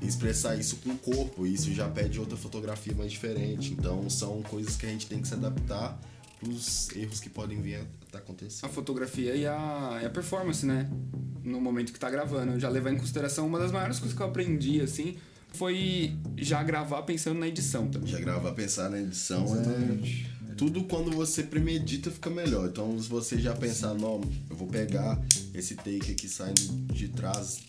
expressar 0.00 0.56
isso 0.56 0.76
com 0.76 0.90
o 0.90 0.98
corpo. 0.98 1.46
E 1.46 1.54
isso 1.54 1.72
já 1.72 1.88
pede 1.88 2.18
outra 2.18 2.36
fotografia 2.36 2.94
mais 2.94 3.12
diferente. 3.12 3.72
Então, 3.72 4.08
são 4.10 4.42
coisas 4.42 4.74
que 4.74 4.86
a 4.86 4.88
gente 4.88 5.06
tem 5.06 5.20
que 5.20 5.28
se 5.28 5.34
adaptar 5.34 5.96
os 6.48 6.90
erros 6.96 7.20
que 7.20 7.30
podem 7.30 7.62
vir 7.62 7.76
a 7.76 7.82
estar 8.04 8.18
A 8.18 8.20
acontecendo. 8.20 8.70
fotografia 8.70 9.36
e 9.36 9.46
a, 9.46 10.00
e 10.02 10.06
a 10.06 10.10
performance, 10.10 10.66
né? 10.66 10.90
No 11.44 11.60
momento 11.60 11.92
que 11.92 12.00
tá 12.00 12.10
gravando. 12.10 12.58
Já 12.58 12.68
levar 12.68 12.92
em 12.92 12.98
consideração 12.98 13.46
uma 13.46 13.60
das 13.60 13.70
maiores 13.70 13.98
coisas 14.00 14.16
que 14.16 14.22
eu 14.22 14.26
aprendi, 14.26 14.80
assim, 14.80 15.16
foi 15.54 16.16
já 16.36 16.62
gravar 16.62 17.02
pensando 17.02 17.38
na 17.38 17.48
edição 17.48 17.88
também. 17.88 18.08
Já 18.08 18.18
gravar, 18.18 18.52
pensar 18.52 18.90
na 18.90 19.00
edição 19.00 19.46
é. 19.56 20.32
Tudo 20.56 20.84
quando 20.84 21.10
você 21.10 21.42
premedita 21.42 22.10
fica 22.10 22.30
melhor. 22.30 22.68
Então, 22.68 23.00
se 23.00 23.08
você 23.08 23.38
já 23.38 23.54
pensar, 23.54 23.94
não, 23.94 24.20
eu 24.48 24.54
vou 24.56 24.68
pegar 24.68 25.20
esse 25.54 25.74
take 25.74 26.12
aqui 26.12 26.28
saindo 26.28 26.60
de 26.92 27.08
trás 27.08 27.62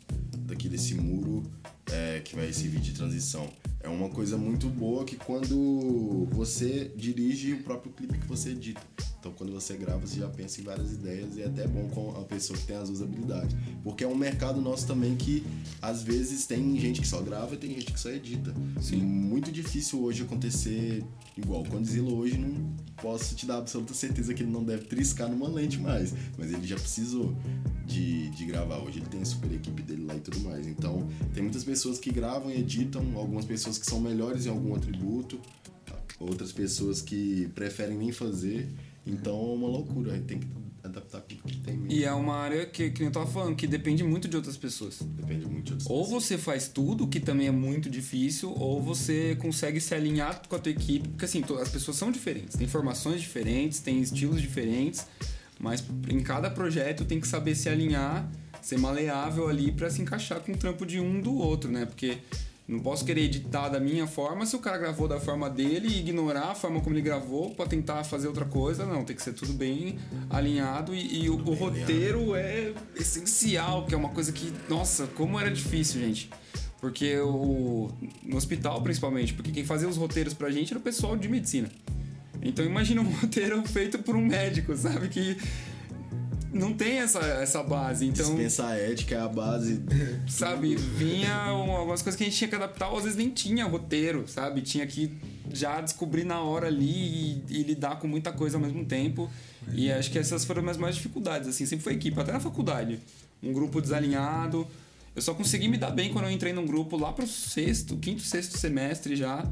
daqui 0.45 0.69
desse 0.69 0.95
muro 0.95 1.43
é, 1.91 2.21
que 2.21 2.35
vai 2.35 2.51
servir 2.53 2.79
de 2.79 2.93
transição. 2.93 3.49
É 3.81 3.89
uma 3.89 4.09
coisa 4.09 4.37
muito 4.37 4.69
boa 4.69 5.03
que 5.03 5.17
quando 5.17 6.25
você 6.31 6.91
dirige 6.95 7.53
o 7.53 7.63
próprio 7.63 7.91
clipe 7.91 8.17
que 8.17 8.27
você 8.27 8.51
edita. 8.51 8.81
Então, 9.19 9.31
quando 9.37 9.53
você 9.53 9.77
grava, 9.77 10.05
você 10.05 10.19
já 10.19 10.27
pensa 10.27 10.59
em 10.59 10.65
várias 10.65 10.91
ideias 10.91 11.37
e 11.37 11.43
é 11.43 11.45
até 11.45 11.65
bom 11.65 11.87
com 11.89 12.11
a 12.11 12.25
pessoa 12.25 12.59
que 12.59 12.65
tem 12.65 12.75
as 12.75 12.89
duas 12.89 13.01
habilidades. 13.01 13.55
Porque 13.81 14.03
é 14.03 14.07
um 14.07 14.15
mercado 14.15 14.59
nosso 14.61 14.85
também 14.85 15.15
que, 15.15 15.45
às 15.81 16.03
vezes, 16.03 16.45
tem 16.45 16.77
gente 16.77 16.99
que 16.99 17.07
só 17.07 17.21
grava 17.21 17.55
e 17.55 17.57
tem 17.57 17.69
gente 17.71 17.93
que 17.93 17.99
só 17.99 18.09
edita. 18.09 18.53
Sim. 18.81 18.97
Muito 18.97 19.49
difícil 19.49 20.03
hoje 20.03 20.23
acontecer 20.23 21.03
igual. 21.37 21.61
O 21.61 21.69
Condzilla 21.69 22.11
hoje 22.11 22.37
não 22.37 22.75
posso 23.01 23.33
te 23.33 23.45
dar 23.45 23.59
absoluta 23.59 23.93
certeza 23.93 24.33
que 24.33 24.43
ele 24.43 24.51
não 24.51 24.63
deve 24.63 24.85
triscar 24.85 25.29
numa 25.29 25.47
lente 25.47 25.79
mais. 25.79 26.13
Mas 26.37 26.51
ele 26.51 26.67
já 26.67 26.75
precisou 26.75 27.33
de, 27.85 28.29
de 28.31 28.45
gravar. 28.45 28.79
Hoje 28.79 28.99
ele 28.99 29.07
tem 29.07 29.21
a 29.21 29.25
super 29.25 29.51
equipe 29.53 29.81
dele 29.83 30.03
lá 30.03 30.17
e 30.17 30.19
tudo 30.19 30.39
mais. 30.43 30.67
Então, 30.67 31.07
tem 31.33 31.41
muitas 31.41 31.63
pessoas 31.63 31.97
que 31.99 32.11
gravam 32.11 32.51
e 32.51 32.59
editam, 32.59 33.03
algumas 33.15 33.45
pessoas 33.45 33.77
que 33.77 33.85
são 33.85 33.99
melhores 33.99 34.45
em 34.45 34.49
algum 34.49 34.75
atributo, 34.75 35.39
outras 36.19 36.51
pessoas 36.51 37.01
que 37.01 37.49
preferem 37.55 37.97
nem 37.97 38.11
fazer. 38.11 38.69
Então 39.05 39.35
é 39.35 39.53
uma 39.55 39.67
loucura, 39.67 40.13
a 40.13 40.15
gente 40.15 40.25
tem 40.25 40.39
que 40.39 40.47
adaptar 40.83 41.19
o 41.19 41.21
que 41.21 41.57
tem 41.57 41.75
mesmo. 41.77 41.91
E 41.91 42.03
é 42.03 42.11
uma 42.13 42.35
área 42.35 42.65
que, 42.65 42.89
que 42.91 43.03
eu 43.03 43.11
tava 43.11 43.25
falando, 43.25 43.55
que 43.55 43.67
depende 43.67 44.03
muito 44.03 44.27
de 44.27 44.35
outras 44.35 44.57
pessoas. 44.57 44.99
Depende 45.01 45.45
muito 45.45 45.65
de 45.65 45.73
outras 45.73 45.89
Ou 45.89 46.03
pessoas. 46.03 46.23
você 46.23 46.37
faz 46.37 46.67
tudo, 46.67 47.07
que 47.07 47.19
também 47.19 47.47
é 47.47 47.51
muito 47.51 47.89
difícil, 47.89 48.51
ou 48.51 48.81
você 48.81 49.35
consegue 49.37 49.79
se 49.79 49.93
alinhar 49.93 50.41
com 50.47 50.55
a 50.55 50.59
tua 50.59 50.71
equipe, 50.71 51.07
porque 51.09 51.25
assim, 51.25 51.43
as 51.61 51.69
pessoas 51.69 51.97
são 51.97 52.11
diferentes, 52.11 52.57
tem 52.57 52.67
formações 52.67 53.21
diferentes, 53.21 53.79
tem 53.79 54.01
estilos 54.01 54.41
diferentes, 54.41 55.05
mas 55.59 55.83
em 56.09 56.19
cada 56.21 56.49
projeto 56.49 57.05
tem 57.05 57.19
que 57.19 57.27
saber 57.27 57.55
se 57.55 57.69
alinhar, 57.69 58.29
ser 58.63 58.79
maleável 58.79 59.49
ali 59.49 59.71
pra 59.71 59.89
se 59.89 60.01
encaixar 60.01 60.39
com 60.39 60.53
o 60.53 60.57
trampo 60.57 60.85
de 60.85 60.99
um 60.99 61.19
do 61.19 61.37
outro, 61.37 61.69
né? 61.69 61.85
Porque 61.85 62.17
não 62.65 62.79
posso 62.79 63.03
querer 63.03 63.23
editar 63.23 63.67
da 63.67 63.77
minha 63.77 64.07
forma 64.07 64.45
se 64.45 64.55
o 64.55 64.59
cara 64.59 64.77
gravou 64.77 65.05
da 65.05 65.19
forma 65.19 65.49
dele 65.49 65.89
e 65.89 65.99
ignorar 65.99 66.51
a 66.51 66.55
forma 66.55 66.79
como 66.79 66.95
ele 66.95 67.01
gravou 67.01 67.53
pra 67.53 67.65
tentar 67.65 68.05
fazer 68.05 68.29
outra 68.29 68.45
coisa. 68.45 68.85
Não, 68.85 69.03
tem 69.03 69.15
que 69.15 69.21
ser 69.21 69.33
tudo 69.33 69.51
bem 69.51 69.99
alinhado 70.29 70.95
e, 70.95 71.23
e 71.23 71.29
o, 71.29 71.35
o 71.35 71.53
roteiro 71.53 72.35
é 72.35 72.73
essencial, 72.95 73.85
que 73.85 73.93
é 73.93 73.97
uma 73.97 74.09
coisa 74.09 74.31
que, 74.31 74.53
nossa, 74.69 75.07
como 75.07 75.37
era 75.37 75.51
difícil, 75.51 75.99
gente. 75.99 76.29
Porque 76.79 77.17
o, 77.17 77.91
no 78.23 78.37
hospital, 78.37 78.81
principalmente, 78.81 79.33
porque 79.33 79.51
quem 79.51 79.65
fazia 79.65 79.87
os 79.89 79.97
roteiros 79.97 80.33
pra 80.33 80.49
gente 80.49 80.71
era 80.71 80.79
o 80.79 80.81
pessoal 80.81 81.17
de 81.17 81.27
medicina. 81.27 81.69
Então 82.41 82.63
imagina 82.63 83.01
um 83.01 83.11
roteiro 83.19 83.61
feito 83.63 83.99
por 83.99 84.15
um 84.15 84.25
médico, 84.25 84.75
sabe? 84.75 85.09
Que 85.09 85.37
não 86.53 86.73
tem 86.73 86.99
essa, 86.99 87.19
essa 87.19 87.61
base. 87.63 88.05
Então, 88.05 88.25
Dispensar 88.25 88.71
a 88.71 88.77
ética 88.77 89.15
é 89.15 89.19
a 89.19 89.27
base. 89.27 89.81
sabe, 90.27 90.75
vinha 90.75 91.53
um- 91.53 91.71
algumas 91.71 92.01
coisas 92.01 92.17
que 92.17 92.23
a 92.23 92.27
gente 92.27 92.37
tinha 92.37 92.47
que 92.47 92.55
adaptar, 92.55 92.89
ou 92.89 92.97
às 92.97 93.03
vezes 93.03 93.17
nem 93.17 93.29
tinha 93.29 93.65
roteiro, 93.65 94.27
sabe? 94.27 94.61
Tinha 94.61 94.85
que 94.87 95.11
já 95.51 95.81
descobrir 95.81 96.23
na 96.23 96.41
hora 96.41 96.67
ali 96.67 96.85
e, 96.85 97.43
e 97.49 97.63
lidar 97.63 97.97
com 97.99 98.07
muita 98.07 98.31
coisa 98.31 98.57
ao 98.57 98.61
mesmo 98.61 98.85
tempo. 98.85 99.29
E 99.73 99.91
acho 99.91 100.11
que 100.11 100.19
essas 100.19 100.43
foram 100.45 100.59
as 100.59 100.63
minhas 100.63 100.77
maiores 100.77 100.95
dificuldades, 100.97 101.47
assim, 101.47 101.65
sempre 101.65 101.83
foi 101.83 101.93
equipe, 101.93 102.19
até 102.19 102.31
na 102.31 102.39
faculdade. 102.39 102.99
Um 103.41 103.51
grupo 103.53 103.81
desalinhado. 103.81 104.67
Eu 105.15 105.21
só 105.21 105.33
consegui 105.33 105.67
me 105.67 105.77
dar 105.77 105.91
bem 105.91 106.11
quando 106.11 106.25
eu 106.25 106.31
entrei 106.31 106.53
num 106.53 106.65
grupo 106.65 106.97
lá 106.97 107.11
pro 107.13 107.27
sexto, 107.27 107.95
quinto, 107.97 108.21
sexto 108.23 108.57
semestre 108.57 109.15
já, 109.15 109.45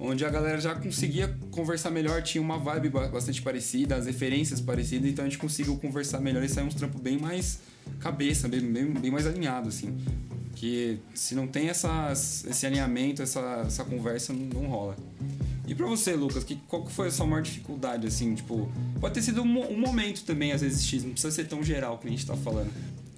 onde 0.00 0.24
a 0.24 0.30
galera 0.30 0.60
já 0.60 0.74
conseguia 0.74 1.28
conversar 1.50 1.90
melhor, 1.90 2.22
tinha 2.22 2.40
uma 2.40 2.58
vibe 2.58 2.88
ba- 2.88 3.08
bastante 3.08 3.42
parecida, 3.42 3.96
as 3.96 4.06
referências 4.06 4.60
parecidas, 4.60 5.10
então 5.10 5.24
a 5.24 5.28
gente 5.28 5.38
conseguiu 5.38 5.76
conversar 5.76 6.20
melhor 6.20 6.42
e 6.42 6.48
sair 6.48 6.64
uns 6.64 6.74
trampos 6.74 7.00
bem 7.00 7.18
mais 7.18 7.60
cabeça, 7.98 8.48
bem, 8.48 8.60
bem, 8.60 8.86
bem 8.86 9.10
mais 9.10 9.26
alinhado, 9.26 9.68
assim. 9.68 9.96
Que 10.56 10.98
se 11.14 11.34
não 11.34 11.46
tem 11.46 11.68
esse 11.68 12.66
alinhamento, 12.66 13.22
essa, 13.22 13.62
essa 13.66 13.84
conversa, 13.84 14.32
não, 14.32 14.62
não 14.62 14.68
rola. 14.68 14.96
E 15.66 15.74
pra 15.74 15.86
você, 15.86 16.14
Lucas, 16.14 16.42
que, 16.42 16.56
qual 16.66 16.86
foi 16.86 17.08
a 17.08 17.10
sua 17.10 17.26
maior 17.26 17.42
dificuldade, 17.42 18.06
assim, 18.06 18.34
tipo... 18.34 18.70
Pode 19.00 19.14
ter 19.14 19.22
sido 19.22 19.42
um, 19.42 19.72
um 19.72 19.78
momento 19.78 20.24
também, 20.24 20.52
às 20.52 20.60
vezes, 20.60 20.84
X, 20.84 21.04
não 21.04 21.12
precisa 21.12 21.32
ser 21.32 21.44
tão 21.46 21.62
geral 21.62 21.98
que 21.98 22.08
a 22.08 22.10
gente 22.10 22.26
tá 22.26 22.36
falando. 22.36 22.70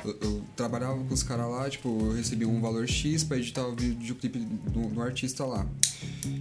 Eu, 0.04 0.16
eu 0.20 0.42
trabalhava 0.56 1.02
com 1.04 1.14
os 1.14 1.22
caras 1.22 1.48
lá, 1.50 1.68
tipo, 1.68 1.88
eu 1.88 2.12
recebia 2.12 2.48
um 2.48 2.60
valor 2.60 2.88
X 2.88 3.24
pra 3.24 3.36
editar 3.36 3.66
o 3.66 3.74
videoclipe 3.74 4.38
do, 4.38 4.88
do 4.88 5.02
artista 5.02 5.44
lá. 5.44 5.66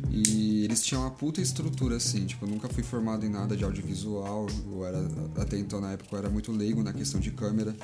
E 0.09 0.65
eles 0.65 0.83
tinham 0.83 1.01
uma 1.01 1.11
puta 1.11 1.41
estrutura, 1.41 1.95
assim, 1.95 2.25
tipo, 2.25 2.45
eu 2.45 2.49
nunca 2.49 2.67
fui 2.67 2.83
formado 2.83 3.25
em 3.25 3.29
nada 3.29 3.55
de 3.55 3.63
audiovisual, 3.63 4.47
eu 4.71 4.85
era, 4.85 5.07
até 5.37 5.57
então 5.57 5.79
na 5.79 5.91
época 5.93 6.15
eu 6.15 6.19
era 6.19 6.29
muito 6.29 6.51
leigo 6.51 6.83
na 6.83 6.93
questão 6.93 7.19
de 7.19 7.31
câmera. 7.31 7.75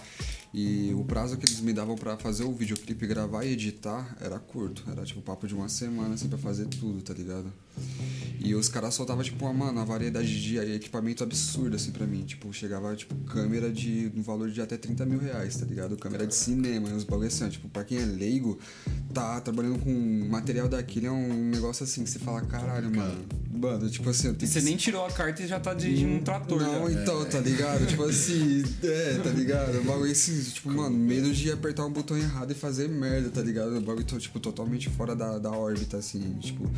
E 0.53 0.93
o 0.95 1.03
prazo 1.03 1.37
que 1.37 1.45
eles 1.45 1.59
me 1.59 1.73
davam 1.73 1.95
pra 1.95 2.17
fazer 2.17 2.43
o 2.43 2.53
videoclipe, 2.53 3.05
gravar 3.05 3.43
e 3.43 3.51
editar 3.53 4.15
era 4.21 4.39
curto, 4.39 4.83
era 4.89 5.03
tipo 5.03 5.21
papo 5.21 5.45
de 5.47 5.53
uma 5.53 5.67
semana, 5.69 6.15
assim, 6.15 6.27
pra 6.29 6.37
fazer 6.37 6.65
tudo, 6.67 7.01
tá 7.01 7.13
ligado? 7.13 7.51
E 8.39 8.55
os 8.55 8.69
caras 8.69 8.93
soltavam, 8.95 9.23
tipo, 9.23 9.43
uma, 9.45 9.53
mano, 9.53 9.73
uma 9.73 9.85
variedade 9.85 10.41
de 10.41 10.57
equipamento 10.57 11.23
absurda, 11.23 11.75
assim, 11.75 11.91
pra 11.91 12.07
mim. 12.07 12.23
Tipo, 12.23 12.51
chegava, 12.53 12.95
tipo, 12.95 13.13
câmera 13.25 13.71
de 13.71 14.11
um 14.15 14.21
valor 14.21 14.49
de 14.49 14.61
até 14.61 14.77
30 14.77 15.05
mil 15.05 15.19
reais, 15.19 15.57
tá 15.57 15.65
ligado? 15.65 15.97
Câmera 15.97 16.25
de 16.25 16.33
cinema, 16.33 16.89
e 16.89 16.93
uns 16.93 17.03
bagulho 17.03 17.27
assim, 17.27 17.45
ó, 17.45 17.49
tipo, 17.49 17.67
pra 17.69 17.83
quem 17.83 17.97
é 17.99 18.05
leigo, 18.05 18.57
tá 19.13 19.39
trabalhando 19.41 19.79
com 19.79 20.27
material 20.29 20.67
daquele 20.69 21.07
é 21.07 21.11
um 21.11 21.49
negócio 21.49 21.83
assim 21.83 22.03
que 22.03 22.09
você 22.09 22.19
fala, 22.19 22.41
caralho, 22.41 22.89
mano. 22.95 23.25
Mano, 23.51 23.89
tipo 23.89 24.09
assim, 24.09 24.27
eu 24.27 24.33
E 24.33 24.37
tenho 24.37 24.51
você 24.51 24.59
que 24.59 24.65
nem 24.65 24.77
tirou 24.77 25.03
a 25.03 25.11
carta 25.11 25.41
e 25.41 25.47
já 25.47 25.59
tá 25.59 25.73
dirigindo 25.73 26.13
um 26.13 26.21
trator. 26.21 26.61
não, 26.61 26.91
já. 26.91 27.01
então, 27.01 27.25
tá 27.25 27.39
ligado? 27.39 27.87
Tipo 27.87 28.03
assim, 28.03 28.63
é, 28.83 29.19
tá 29.23 29.29
ligado? 29.31 29.79
O 29.79 29.83
bagulho 29.83 30.11
assim, 30.11 30.36
tipo, 30.43 30.71
mano, 30.71 30.97
medo 30.97 31.33
de 31.33 31.51
apertar 31.51 31.85
um 31.85 31.91
botão 31.91 32.17
errado 32.17 32.51
e 32.51 32.55
fazer 32.55 32.87
merda, 32.87 33.29
tá 33.29 33.41
ligado? 33.41 33.77
O 33.77 33.81
bagulho, 33.81 34.05
tô, 34.05 34.17
tipo, 34.17 34.39
totalmente 34.39 34.89
fora 34.89 35.15
da, 35.15 35.37
da 35.37 35.51
órbita, 35.51 35.97
assim, 35.97 36.33
tipo. 36.39 36.69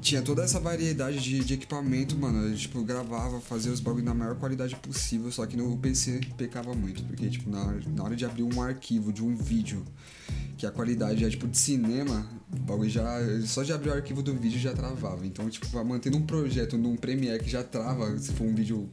Tinha 0.00 0.22
toda 0.22 0.44
essa 0.44 0.60
variedade 0.60 1.18
de, 1.18 1.40
de 1.40 1.54
equipamento, 1.54 2.16
mano. 2.16 2.48
Eu, 2.48 2.56
tipo, 2.56 2.82
gravava, 2.84 3.40
fazia 3.40 3.72
os 3.72 3.80
bagulho 3.80 4.04
na 4.04 4.14
maior 4.14 4.36
qualidade 4.36 4.76
possível, 4.76 5.32
só 5.32 5.44
que 5.46 5.56
no 5.56 5.76
PC 5.78 6.20
pecava 6.36 6.74
muito. 6.74 7.02
Porque, 7.04 7.28
tipo, 7.28 7.50
na, 7.50 7.72
na 7.94 8.04
hora 8.04 8.14
de 8.14 8.24
abrir 8.24 8.44
um 8.44 8.62
arquivo 8.62 9.12
de 9.12 9.24
um 9.24 9.34
vídeo, 9.34 9.84
que 10.56 10.66
a 10.66 10.70
qualidade 10.70 11.24
é, 11.24 11.28
tipo, 11.28 11.48
de 11.48 11.58
cinema, 11.58 12.26
o 12.52 12.58
bagulho 12.60 12.88
já. 12.88 13.18
Só 13.44 13.62
de 13.62 13.72
abrir 13.72 13.90
o 13.90 13.92
arquivo 13.94 14.22
do 14.22 14.34
vídeo 14.34 14.58
já 14.58 14.72
travava. 14.72 15.26
Então, 15.26 15.48
tipo, 15.50 15.84
mantendo 15.84 16.16
um 16.16 16.22
projeto 16.26 16.78
num 16.78 16.96
Premiere 16.96 17.42
que 17.42 17.50
já 17.50 17.62
trava, 17.62 18.16
se 18.18 18.32
for 18.32 18.44
um 18.46 18.54
vídeo 18.54 18.88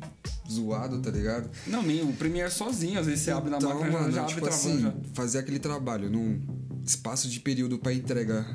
zoado, 0.50 1.00
tá 1.00 1.12
ligado? 1.12 1.50
Não, 1.68 1.84
nem 1.84 2.02
o 2.02 2.14
Premiere 2.14 2.52
sozinho, 2.52 3.00
às 3.00 3.06
vezes 3.06 3.22
você 3.24 3.32
abre 3.32 3.50
na 3.50 3.58
Então, 3.58 3.70
máquina 3.70 3.92
já, 3.92 4.00
mano, 4.00 4.12
já 4.12 4.22
abre 4.22 4.34
tipo 4.34 4.46
travando 4.46 4.70
assim, 4.70 4.82
já. 4.82 4.94
fazer 5.14 5.38
aquele 5.40 5.60
trabalho 5.60 6.10
num 6.10 6.42
espaço 6.86 7.30
de 7.30 7.40
período 7.40 7.78
pra 7.78 7.94
entrega 7.94 8.46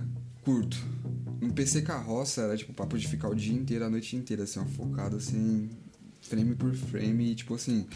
curto. 0.42 0.76
Um 1.40 1.51
PC 1.51 1.82
carroça 1.82 2.42
era 2.42 2.57
tipo 2.57 2.72
papo 2.72 2.99
de 2.99 3.07
ficar 3.07 3.28
o 3.28 3.34
dia 3.34 3.55
inteiro, 3.55 3.84
a 3.84 3.90
noite 3.90 4.16
inteira, 4.16 4.42
assim, 4.42 4.59
ó, 4.59 4.64
focado 4.64 5.16
assim, 5.16 5.70
frame 6.22 6.55
por 6.57 6.74
frame, 6.74 7.30
e, 7.30 7.34
tipo 7.36 7.55
assim, 7.55 7.86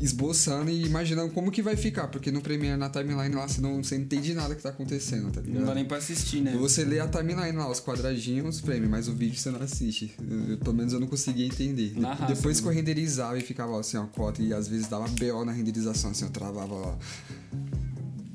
esboçando 0.00 0.70
e 0.70 0.84
imaginando 0.84 1.32
como 1.32 1.50
que 1.50 1.62
vai 1.62 1.76
ficar, 1.76 2.08
porque 2.08 2.30
no 2.30 2.40
Premiere 2.40 2.76
na 2.76 2.90
timeline 2.90 3.34
lá 3.34 3.46
você 3.46 3.60
não, 3.60 3.82
você 3.82 3.96
não 3.96 4.04
entende 4.04 4.34
nada 4.34 4.54
que 4.54 4.62
tá 4.62 4.68
acontecendo, 4.70 5.30
tá 5.30 5.40
ligado? 5.40 5.60
Não 5.60 5.66
dá 5.68 5.74
nem 5.74 5.84
pra 5.84 5.98
assistir, 5.98 6.40
né? 6.40 6.54
Você 6.58 6.84
lê 6.84 6.98
a 7.00 7.06
timeline 7.08 7.56
lá, 7.56 7.70
os 7.70 7.80
quadradinhos, 7.80 8.60
frame, 8.60 8.88
mas 8.88 9.08
o 9.08 9.12
vídeo 9.14 9.38
você 9.38 9.50
não 9.50 9.60
assiste. 9.62 10.12
Eu- 10.48 10.58
pelo 10.58 10.74
menos 10.74 10.92
eu 10.92 11.00
não 11.00 11.06
conseguia 11.06 11.46
entender. 11.46 11.92
Na 11.96 12.14
De- 12.14 12.20
raça, 12.20 12.34
Depois 12.34 12.58
que 12.60 12.66
né? 12.66 12.72
eu 12.72 12.76
renderizava 12.76 13.38
e 13.38 13.40
ficava 13.40 13.78
assim, 13.78 13.96
ó, 13.96 14.04
cota, 14.06 14.42
e 14.42 14.52
às 14.52 14.66
vezes 14.68 14.88
dava 14.88 15.06
BO 15.08 15.44
na 15.44 15.52
renderização, 15.52 16.10
assim, 16.10 16.24
eu 16.24 16.30
travava 16.30 16.74
lá. 16.74 16.98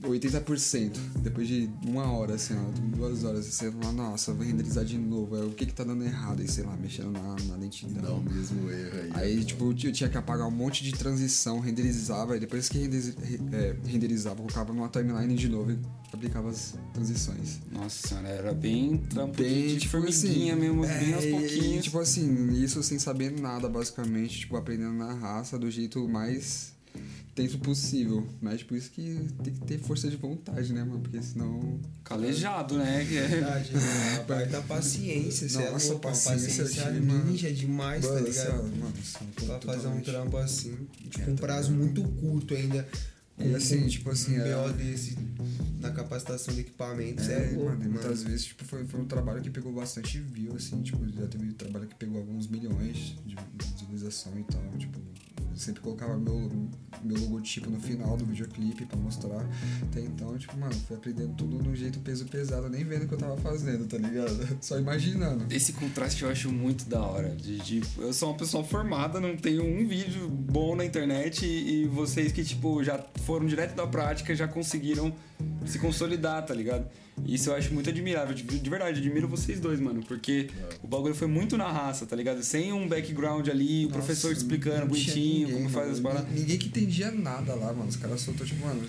80%. 0.04 0.98
Depois 1.22 1.48
de 1.48 1.70
uma 1.86 2.12
hora, 2.12 2.36
assim, 2.36 2.54
ó, 2.56 2.96
duas 2.98 3.24
horas, 3.24 3.46
você 3.46 3.72
fala, 3.72 3.92
nossa, 3.94 4.34
vou 4.34 4.46
renderizar 4.46 4.86
de 4.86 4.98
novo. 4.98 5.36
Aí, 5.36 5.44
o 5.46 5.52
que 5.52 5.66
que 5.66 5.74
tá 5.74 5.84
dando 5.84 6.04
errado? 6.04 6.42
Aí, 6.42 6.48
sei 6.48 6.64
lá, 6.64 6.76
mexendo 6.78 7.12
na, 7.12 7.36
na 7.48 7.56
lentidão. 7.56 8.02
Dá 8.02 8.14
o 8.14 8.22
mesmo 8.24 8.70
erro 8.70 8.98
aí. 9.02 9.12
Aí, 9.14 9.44
tipo, 9.44 9.66
eu 9.84 9.92
tinha 9.92 10.10
que 10.10 10.18
apagar 10.18 10.48
um 10.48 10.52
monte 10.52 10.84
de 10.84 10.92
transição, 10.94 11.60
renderizava, 11.60 12.36
e 12.38 12.40
depois 12.40 12.70
que 12.70 12.78
renderiz- 12.80 13.16
re- 13.16 13.40
é, 13.52 13.76
renderizava, 13.86 14.36
colocava 14.38 14.74
numa 14.74 14.90
timeline 14.90 15.36
de 15.36 15.50
novo 15.50 15.72
e 15.72 15.80
aplicava 16.14 16.50
as 16.50 16.76
transições. 16.94 17.60
Nossa 17.72 18.08
senhora, 18.08 18.28
era 18.30 18.54
bem 18.54 18.98
trampo 18.98 19.38
de, 19.38 19.44
Bem, 19.44 19.68
de 19.68 19.78
tipo 19.78 19.92
formiguinha 19.92 20.54
assim, 20.54 20.62
mesmo, 20.62 20.86
é, 20.86 21.00
bem 21.00 21.14
aos 21.14 21.26
pouquinhos. 21.26 21.76
E, 21.78 21.82
tipo 21.82 22.00
assim, 22.00 22.64
isso 22.64 22.82
sem 22.84 22.98
saber 23.00 23.32
nada, 23.40 23.70
basicamente, 23.70 24.40
tipo, 24.40 24.56
aprendendo 24.58 24.94
na 24.94 25.14
raça 25.14 25.58
do 25.58 25.70
jeito 25.70 26.08
mais 26.08 26.74
tenso 27.42 27.58
possível. 27.60 28.28
Mas 28.42 28.62
por 28.64 28.76
isso 28.78 28.90
que 28.92 29.28
tem 29.44 29.54
que 29.54 29.62
ter 29.62 29.80
força 29.80 30.10
de 30.10 30.18
vontade, 30.18 30.74
né, 30.74 30.84
mano? 30.84 31.00
Porque 31.00 31.22
senão. 31.22 31.80
Calejado, 32.04 32.78
né? 32.78 33.06
Que 33.08 33.18
é- 33.18 33.28
Verdade, 33.28 33.72
mano. 33.74 34.20
A 34.20 34.24
parte 34.26 34.50
da 34.50 34.62
paciência, 34.62 35.48
você 35.48 35.58
é 35.62 35.72
Nossa, 35.72 35.88
louco, 35.94 36.08
uma 36.08 36.14
paciência, 36.14 36.64
paciência 36.66 36.92
mano. 37.02 37.26
ninja 37.26 37.52
demais, 37.54 38.06
tá 38.06 38.14
Mano, 38.14 38.28
ligado? 38.28 38.48
assim, 38.48 38.58
ó, 38.60 38.64
mano, 38.64 38.94
assim, 39.00 39.46
Pra 39.46 39.74
fazer 39.74 39.88
um 39.88 40.02
trampo 40.02 40.38
assim, 40.38 40.88
tipo, 41.10 41.22
É, 41.22 41.32
um 41.32 41.36
tá 41.36 41.42
prazo 41.42 41.72
muito 41.72 42.04
curto 42.04 42.54
ainda. 42.54 42.86
E 43.42 43.56
assim, 43.56 43.88
tipo 43.88 44.10
assim, 44.10 44.38
um 44.38 44.42
é- 44.42 44.54
BO 44.68 44.74
desse 44.74 45.18
na 45.80 45.92
capacitação 45.92 46.54
de 46.54 46.60
equipamentos, 46.60 47.30
é, 47.30 47.36
É, 47.36 47.52
louco, 47.52 47.66
mano, 47.70 47.78
mano. 47.80 47.92
muitas 47.92 48.22
vezes 48.24 48.46
tipo, 48.48 48.66
foi, 48.66 48.86
foi 48.86 49.00
um 49.00 49.06
trabalho 49.06 49.42
que 49.42 49.50
pegou 49.50 49.72
bastante 49.72 50.20
view, 50.20 50.54
assim, 50.58 50.82
tipo, 50.82 51.00
já 51.10 51.26
teve 51.26 51.54
trabalho 51.54 51.88
que 51.88 51.96
pegou 51.96 52.18
alguns 52.18 52.48
milhões 52.48 53.16
de 53.26 53.38
visualização 53.66 54.38
e 54.38 54.44
tal, 54.44 54.62
tipo, 54.78 55.00
sempre 55.60 55.82
colocava 55.82 56.18
meu, 56.18 56.50
meu 57.04 57.20
logotipo 57.22 57.70
no 57.70 57.80
final 57.80 58.16
do 58.18 58.26
videoclipe 58.26 58.86
pra 58.86 58.98
mostrar. 58.98 59.46
Até 59.84 60.02
então, 60.02 60.38
tipo, 60.38 60.58
mano, 60.58 60.74
fui 60.88 60.96
aprendendo 60.96 61.34
tudo 61.36 61.62
no 61.62 61.76
jeito 61.76 62.00
peso 62.00 62.26
pesado, 62.26 62.70
nem 62.70 62.84
vendo 62.84 63.04
o 63.04 63.08
que 63.08 63.14
eu 63.14 63.18
tava 63.18 63.38
fazendo, 63.38 63.86
tá 63.88 63.98
ligado? 63.98 64.30
Só 64.62 64.80
imaginando. 64.80 65.46
Esse 65.54 65.74
contraste 65.74 66.24
eu 66.24 66.30
acho 66.30 66.52
muito 66.52 66.86
da 66.88 67.02
hora. 67.02 67.36
De, 67.36 67.58
de- 67.60 67.84
eu 67.98 68.14
sou 68.14 68.30
uma 68.30 68.38
pessoa 68.38 68.64
formada, 68.64 69.20
não 69.20 69.36
tenho 69.36 69.64
um 69.64 69.88
vídeo 69.88 70.28
bom 70.30 70.76
na 70.76 70.86
internet 70.86 71.46
e, 71.46 71.84
e 71.84 71.88
vocês 71.88 72.32
que, 72.32 72.44
tipo, 72.44 72.84
já 72.84 73.04
foram 73.24 73.46
direto 73.46 73.76
da 73.76 73.86
prática 73.88 74.36
já 74.36 74.48
conseguiram 74.48 75.14
se 75.66 75.80
consolidar, 75.80 76.46
tá 76.46 76.54
ligado? 76.54 76.86
Isso 77.26 77.50
eu 77.50 77.56
acho 77.56 77.74
muito 77.74 77.90
admirável. 77.90 78.34
De, 78.34 78.44
de 78.44 78.70
verdade, 78.70 79.00
admiro 79.00 79.28
vocês 79.28 79.60
dois, 79.60 79.80
mano. 79.80 80.02
Porque 80.08 80.50
o 80.82 80.88
bagulho 80.88 81.14
foi 81.14 81.28
muito 81.28 81.58
na 81.58 81.70
raça, 81.72 82.06
tá 82.06 82.16
ligado? 82.16 82.42
Sem 82.44 82.72
um 82.74 82.88
background 82.88 83.48
ali, 83.50 83.86
o 83.86 83.90
professor 83.90 84.30
te 84.30 84.36
Nossa, 84.36 84.46
explicando 84.46 84.86
não 84.86 84.88
tinha 84.88 85.14
bonitinho 85.14 85.48
ninguém, 85.48 85.64
como 85.64 85.70
faz 85.70 85.92
as 85.92 86.00
paradas. 86.00 86.32
Ninguém 86.32 86.58
que 86.58 86.68
entendia 86.68 87.12
nada 87.12 87.54
lá, 87.56 87.74
mano. 87.74 87.90
Os 87.90 87.96
caras 87.96 88.22
soltou, 88.22 88.46
tipo, 88.46 88.66
mano. 88.66 88.82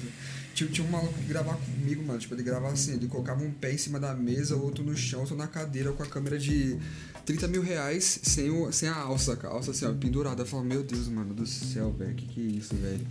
Tinha, 0.55 0.69
tinha 0.69 0.87
um 0.87 0.91
maluco 0.91 1.15
que 1.15 1.25
gravava 1.25 1.59
comigo, 1.59 2.03
mano. 2.05 2.19
Tipo, 2.19 2.35
ele 2.35 2.43
gravava 2.43 2.75
assim, 2.75 2.95
ele 2.95 3.07
colocava 3.07 3.43
um 3.43 3.51
pé 3.51 3.73
em 3.73 3.79
cima 3.79 3.99
da 3.99 4.15
mesa, 4.15 4.57
outro 4.57 4.85
no 4.85 4.97
chão, 4.97 5.21
outro 5.21 5.37
na 5.37 5.47
cadeira, 5.47 5.93
com 5.93 6.03
a 6.03 6.07
câmera 6.07 6.39
de 6.39 6.77
30 7.25 7.49
mil 7.49 7.63
reais 7.63 8.21
sem, 8.23 8.51
o, 8.51 8.73
sem 8.73 8.89
a 8.89 8.97
alça, 8.97 9.39
a 9.43 9.47
alça 9.49 9.71
assim, 9.71 9.87
ó, 9.87 9.93
pendurada. 9.93 10.43
Eu 10.43 10.47
falava, 10.47 10.69
meu 10.69 10.83
Deus, 10.83 11.09
mano 11.09 11.35
do 11.35 11.47
céu, 11.47 11.93
velho, 11.93 12.15
que 12.15 12.27
que 12.27 12.41
é 12.41 12.59
isso, 12.59 12.75
velho? 12.77 13.07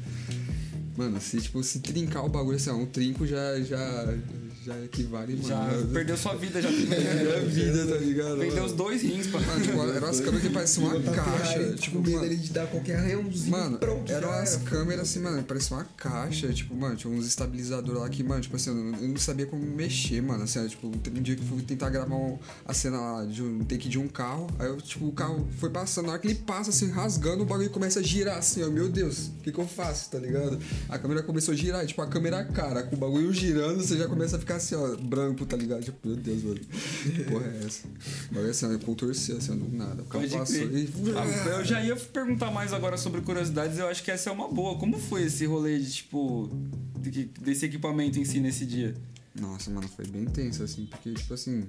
Mano, 0.99 1.21
se, 1.21 1.39
tipo, 1.39 1.63
se 1.63 1.79
trincar 1.79 2.25
o 2.25 2.27
bagulho 2.27 2.57
assim, 2.57 2.69
ó, 2.71 2.73
um 2.73 2.85
trinco 2.85 3.25
já, 3.25 3.57
já, 3.61 4.05
já 4.70 4.86
equivale, 4.86 5.34
mano. 5.36 5.47
Já 5.47 5.67
perdeu 5.93 6.17
sua 6.17 6.36
vida, 6.36 6.61
já 6.61 6.70
Perdeu 6.89 7.36
a 7.38 7.39
vida, 7.41 7.88
tá 7.88 7.95
ligado? 7.95 8.38
Mano? 8.38 8.65
os 8.65 8.74
dois 8.74 9.01
rins 9.01 9.28
pra. 9.28 9.39
Mano, 9.39 9.61
tipo, 9.65 9.82
eram 9.82 10.07
as 10.07 10.20
câmeras 10.20 10.41
que 10.41 10.49
pareciam 10.49 10.88
uma 10.88 11.11
caixa. 11.13 11.53
Ferrari, 11.53 11.70
Tipo, 11.76 11.82
tipo, 11.82 11.97
medo 11.99 12.11
mano, 12.11 12.26
ali 12.26 12.36
de 12.38 12.51
dar 12.51 12.67
qualquer 12.67 12.97
arranhãozinho. 12.97 13.51
Mano, 13.51 13.78
pronto, 13.78 14.11
eram 14.11 14.32
as 14.32 14.53
era. 14.55 14.63
câmeras 14.63 15.09
assim, 15.09 15.20
mano, 15.20 15.43
parecia 15.43 15.76
uma 15.78 15.86
caixa, 15.97 16.51
tipo, 16.53 16.76
mano, 16.76 16.95
tinha 16.95 17.11
uns 17.13 17.26
estabilizadores 17.26 17.99
lá 18.01 18.09
que, 18.09 18.24
mano, 18.24 18.41
tipo 18.41 18.55
assim, 18.55 18.70
eu 18.70 18.76
não, 18.76 18.99
eu 18.99 19.07
não 19.09 19.17
sabia 19.17 19.45
como 19.45 19.63
mexer, 19.65 20.22
mano, 20.22 20.43
assim, 20.43 20.65
tipo, 20.67 20.89
teve 20.99 21.20
um 21.20 21.24
dia 21.24 21.36
que 21.36 21.41
eu 21.41 21.47
fui 21.47 21.61
tentar 21.61 21.89
gravar 21.89 22.15
um- 22.15 22.38
a 22.65 22.74
cena 22.74 22.99
lá 22.99 23.26
de 23.26 23.41
um 23.41 23.59
take 23.63 23.88
de 23.89 23.97
um 23.97 24.07
carro, 24.07 24.47
aí 24.59 24.67
eu, 24.67 24.78
tipo, 24.78 25.07
o 25.07 25.11
carro 25.11 25.47
foi 25.57 25.70
passando, 25.70 26.05
na 26.07 26.13
hora 26.13 26.22
que 26.22 26.28
ele 26.28 26.36
passa, 26.36 26.70
assim, 26.70 26.89
rasgando, 26.89 27.43
o 27.43 27.45
bagulho 27.45 27.70
começa 27.70 27.99
a 27.99 28.03
girar, 28.03 28.38
assim, 28.38 28.63
ó, 28.63 28.70
meu 28.70 28.89
Deus, 28.89 29.28
o 29.28 29.43
que 29.43 29.51
que 29.51 29.59
eu 29.59 29.67
faço, 29.67 30.09
tá 30.09 30.20
ligado? 30.20 30.59
A 30.88 30.97
câmera 30.99 31.24
começou 31.24 31.53
a 31.53 31.57
girar, 31.57 31.84
e, 31.84 31.88
tipo, 31.88 32.01
a 32.01 32.07
câmera 32.07 32.43
cara, 32.43 32.84
com 32.84 32.95
o 32.95 32.99
bagulho 32.99 33.34
girando, 33.34 33.82
você 33.82 33.97
já 33.97 34.07
começa 34.07 34.36
a 34.36 34.39
ficar 34.39 34.59
assim, 34.60 34.76
ó, 34.76 34.95
branco, 34.95 35.45
tá 35.45 35.57
ligado? 35.57 35.84
Tipo, 35.84 36.07
meu 36.07 36.18
Deus, 36.18 36.43
mano, 36.43 36.60
que 36.60 37.24
porra 37.24 37.45
é 37.47 37.66
essa? 37.66 37.88
Bagulho 38.32 38.51
assim, 38.51 38.76
ó, 38.76 38.80
contorceu, 38.80 39.38
assim, 39.38 39.51
ó, 39.51 39.55
do 39.55 39.76
nada, 39.76 40.03
o 40.03 40.05
carro 40.05 40.24
Pode 40.24 40.38
passou 40.38 40.68
crer. 40.68 40.84
e... 40.84 40.89
Ah, 41.18 41.49
eu 41.57 41.66
já 41.66 41.84
ia 41.84 41.95
perguntar 41.95 42.51
mais 42.51 42.74
agora 42.74 42.97
sobre 42.97 43.22
curiosidades, 43.22 43.78
eu 43.78 43.88
acho 43.88 44.03
que 44.03 44.12
essa 44.12 44.30
é 44.30 44.34
uma 44.34 44.47
boa. 44.47 44.78
Como 44.78 44.99
foi 44.99 45.24
esse 45.24 45.45
rolê 45.45 45.80
de, 45.80 45.91
tipo, 45.91 46.49
desse 47.41 47.66
equipamento 47.66 48.20
em 48.20 48.26
si 48.26 48.39
nesse 48.39 48.66
dia? 48.66 48.95
Nossa, 49.39 49.72
mano, 49.72 49.88
foi 49.88 50.05
bem 50.05 50.26
tenso, 50.26 50.64
assim, 50.64 50.86
porque, 50.86 51.14
tipo 51.14 51.34
assim, 51.34 51.64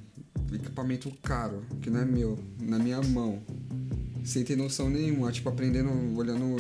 equipamento 0.53 1.11
caro, 1.23 1.63
que 1.81 1.91
não 1.91 2.01
é 2.01 2.05
meu, 2.05 2.39
na 2.61 2.79
minha 2.79 3.01
mão, 3.03 3.41
sem 4.25 4.45
ter 4.45 4.57
noção 4.57 4.91
nenhuma, 4.91 5.31
tipo, 5.31 5.49
aprendendo, 5.49 5.91
olhando 6.17 6.57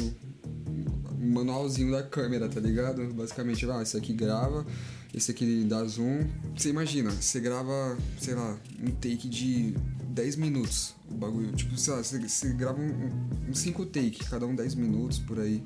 manualzinho 1.20 1.90
da 1.92 2.02
câmera, 2.02 2.48
tá 2.48 2.60
ligado? 2.60 3.06
Basicamente, 3.14 3.68
ah, 3.70 3.82
esse 3.82 3.96
aqui 3.96 4.12
grava, 4.12 4.66
esse 5.14 5.30
aqui 5.30 5.64
dá 5.64 5.84
zoom. 5.84 6.26
Você 6.56 6.70
imagina, 6.70 7.10
você 7.10 7.40
grava, 7.40 7.96
sei 8.20 8.34
lá, 8.34 8.56
um 8.82 8.90
take 8.92 9.28
de 9.28 9.74
10 10.08 10.36
minutos, 10.36 10.94
o 11.10 11.14
bagulho, 11.14 11.52
tipo, 11.52 11.76
sei 11.76 11.94
lá, 11.94 12.02
você, 12.02 12.18
você 12.18 12.52
grava 12.52 12.80
um 12.80 13.54
5 13.54 13.86
take, 13.86 14.24
cada 14.28 14.46
um 14.46 14.54
10 14.54 14.74
minutos, 14.74 15.18
por 15.18 15.38
aí. 15.38 15.62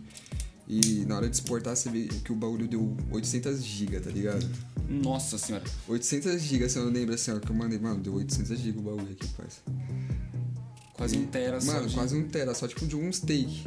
E 0.66 1.05
na 1.07 1.16
hora 1.16 1.28
de 1.28 1.36
exportar, 1.36 1.76
você 1.76 1.90
vê 1.90 2.07
que 2.24 2.32
o 2.32 2.34
bagulho 2.34 2.66
deu 2.66 2.96
800 3.11 3.62
GB, 3.62 4.00
tá 4.00 4.11
ligado? 4.11 4.48
Nossa 4.88 5.36
senhora. 5.36 5.64
800 5.86 6.40
GB, 6.40 6.68
se 6.70 6.78
eu 6.78 6.86
não 6.86 6.92
lembro 6.92 7.14
assim, 7.14 7.30
ó, 7.32 7.38
que 7.38 7.50
eu 7.50 7.55
mandei, 7.57 7.78
mano, 7.78 8.00
deu 8.00 8.14
800 8.14 8.59
GB 8.59 8.78
o 8.78 8.82
bagulho 8.82 9.12
aqui, 9.12 9.28
faz. 9.28 9.61
Quase 10.94 11.18
um 11.18 11.26
tera 11.26 11.61
só. 11.61 11.72
Mano, 11.72 11.88
de- 11.88 11.94
quase 11.94 12.16
um 12.16 12.26
tera, 12.28 12.55
só 12.55 12.66
tipo 12.68 12.86
de 12.86 12.96
um 12.96 13.12
steak. 13.12 13.66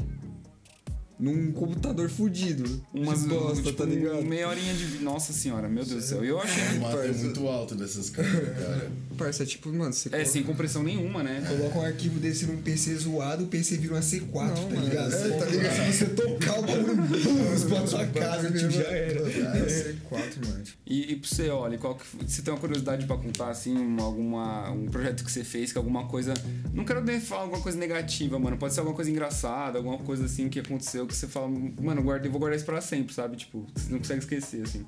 Num 1.20 1.51
computador 1.51 2.09
fudido. 2.09 2.63
Umas 2.93 3.24
de 3.24 3.30
bosta, 3.30 3.55
tipo, 3.63 3.74
tá 3.74 3.86
ligado? 3.86 4.22
meia 4.24 4.47
horinha 4.47 4.72
de. 4.74 4.99
Nossa 4.99 5.34
senhora, 5.34 5.68
meu 5.68 5.84
Deus 5.84 6.03
do 6.03 6.07
céu. 6.07 6.24
Eu 6.24 6.39
achei. 6.39 6.78
O 6.78 6.82
mato 6.82 6.97
é 6.99 7.11
muito 7.11 7.47
alto 7.47 7.74
dessas 7.74 8.09
câmeras, 8.11 8.53
cara. 8.57 8.91
Parça, 9.18 9.41
é 9.41 9.45
tipo, 9.47 9.70
mano, 9.74 9.91
você. 9.91 10.09
É, 10.09 10.11
coloca- 10.11 10.30
sem 10.30 10.43
compressão 10.43 10.84
nenhuma, 10.84 11.24
né? 11.24 11.43
Coloca 11.47 11.80
um 11.80 11.82
arquivo 11.82 12.20
desse 12.20 12.45
num 12.45 12.57
PC 12.57 12.93
zoado, 12.97 13.45
o 13.45 13.47
PC 13.47 13.78
vira 13.78 13.95
uma 13.95 14.01
C4, 14.01 14.22
Não, 14.32 14.53
tá 14.53 14.61
mano, 14.76 14.88
ligado? 14.88 15.13
é, 15.15 15.30
tá 15.39 15.45
ligado? 15.45 15.76
Se 15.76 15.93
você 15.93 16.05
tocar 16.05 16.59
o 16.59 16.61
bagulho, 16.61 17.15
explode 17.55 17.89
sua 17.89 18.05
casa, 18.05 18.51
tipo, 18.51 18.70
já 18.72 18.84
era. 18.84 19.20
É 19.22 19.93
C4, 20.11 20.47
mano. 20.47 20.63
E, 20.86 21.13
e 21.13 21.15
pra 21.15 21.28
você, 21.30 21.49
olha, 21.49 21.78
qual 21.80 21.95
que, 21.95 22.05
você 22.28 22.43
tem 22.43 22.53
uma 22.53 22.59
curiosidade 22.59 23.07
pra 23.07 23.18
contar, 23.18 23.49
assim, 23.49 23.76
uma- 23.76 24.03
alguma, 24.03 24.70
um 24.70 24.86
projeto 24.86 25.24
que 25.26 25.32
você 25.32 25.43
fez, 25.43 25.72
que 25.72 25.80
alguma 25.80 26.05
coisa. 26.07 26.36
Não 26.74 26.86
quero 26.86 27.03
nem 27.03 27.20
falar 27.20 27.41
alguma 27.41 27.61
coisa 27.61 27.78
negativa, 27.80 28.38
mano. 28.38 28.55
Pode 28.55 28.76
ser 28.76 28.82
alguma 28.82 28.95
coisa 28.95 29.09
engraçada, 29.09 29.80
alguma 29.80 29.97
coisa 29.97 30.26
assim 30.26 30.47
que 30.47 30.59
aconteceu 30.59 31.07
que 31.08 31.16
você 31.16 31.28
fala, 31.28 31.47
mano, 31.47 32.01
guardei, 32.01 32.30
vou 32.30 32.39
guardar 32.39 32.58
isso 32.58 32.66
pra 32.66 32.82
sempre, 32.82 33.14
sabe? 33.14 33.38
Tipo, 33.38 33.66
você 33.74 33.91
não 33.91 33.99
consegue 33.99 34.20
esquecer, 34.20 34.64
assim. 34.64 34.86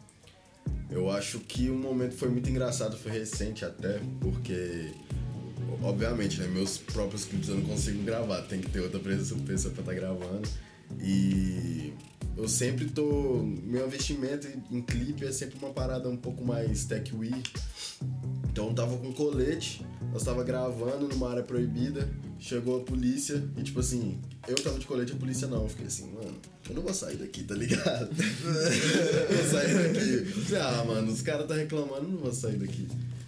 Eu 0.89 1.09
acho 1.09 1.39
que 1.39 1.69
o 1.69 1.75
momento 1.75 2.15
foi 2.15 2.29
muito 2.29 2.49
engraçado, 2.49 2.97
foi 2.97 3.11
recente 3.11 3.63
até, 3.63 3.99
porque 4.19 4.91
obviamente, 5.83 6.39
né, 6.39 6.47
meus 6.47 6.77
próprios 6.77 7.25
clipes 7.25 7.49
eu 7.49 7.55
não 7.55 7.65
consigo 7.65 8.03
gravar, 8.03 8.41
tem 8.43 8.59
que 8.59 8.69
ter 8.69 8.81
outra 8.81 8.99
pessoa 8.99 9.39
pra 9.41 9.53
estar 9.55 9.83
tá 9.83 9.93
gravando. 9.93 10.47
E 10.99 11.93
eu 12.35 12.47
sempre 12.47 12.85
tô. 12.85 13.43
Meu 13.63 13.85
investimento 13.85 14.47
em 14.71 14.81
clipe 14.81 15.25
é 15.25 15.31
sempre 15.31 15.57
uma 15.59 15.71
parada 15.71 16.09
um 16.09 16.17
pouco 16.17 16.43
mais 16.43 16.85
tech 16.85 17.15
weed. 17.15 17.51
Então 18.49 18.69
eu 18.69 18.73
tava 18.73 18.97
com 18.97 19.13
colete, 19.13 19.85
nós 20.11 20.23
tava 20.23 20.43
gravando 20.43 21.07
numa 21.07 21.29
área 21.29 21.43
proibida, 21.43 22.09
chegou 22.39 22.81
a 22.81 22.83
polícia 22.83 23.43
e 23.57 23.63
tipo 23.63 23.79
assim, 23.79 24.17
eu 24.47 24.55
tava 24.55 24.79
de 24.79 24.85
colete, 24.85 25.11
a 25.11 25.15
polícia 25.15 25.47
não. 25.47 25.63
Eu 25.63 25.69
fiquei 25.69 25.87
assim, 25.87 26.11
mano, 26.11 26.35
eu 26.69 26.75
não 26.75 26.81
vou 26.81 26.93
sair 26.93 27.17
daqui, 27.17 27.43
tá 27.43 27.55
ligado? 27.55 28.09
eu 28.15 29.37
vou 29.37 29.45
sair 29.51 29.73
daqui. 29.73 30.55
Ah, 30.55 30.83
mano, 30.85 31.11
os 31.11 31.21
caras 31.21 31.47
tá 31.47 31.55
reclamando, 31.55 32.07
não 32.07 32.17
vou 32.17 32.33
sair 32.33 32.57
daqui. 32.57 32.87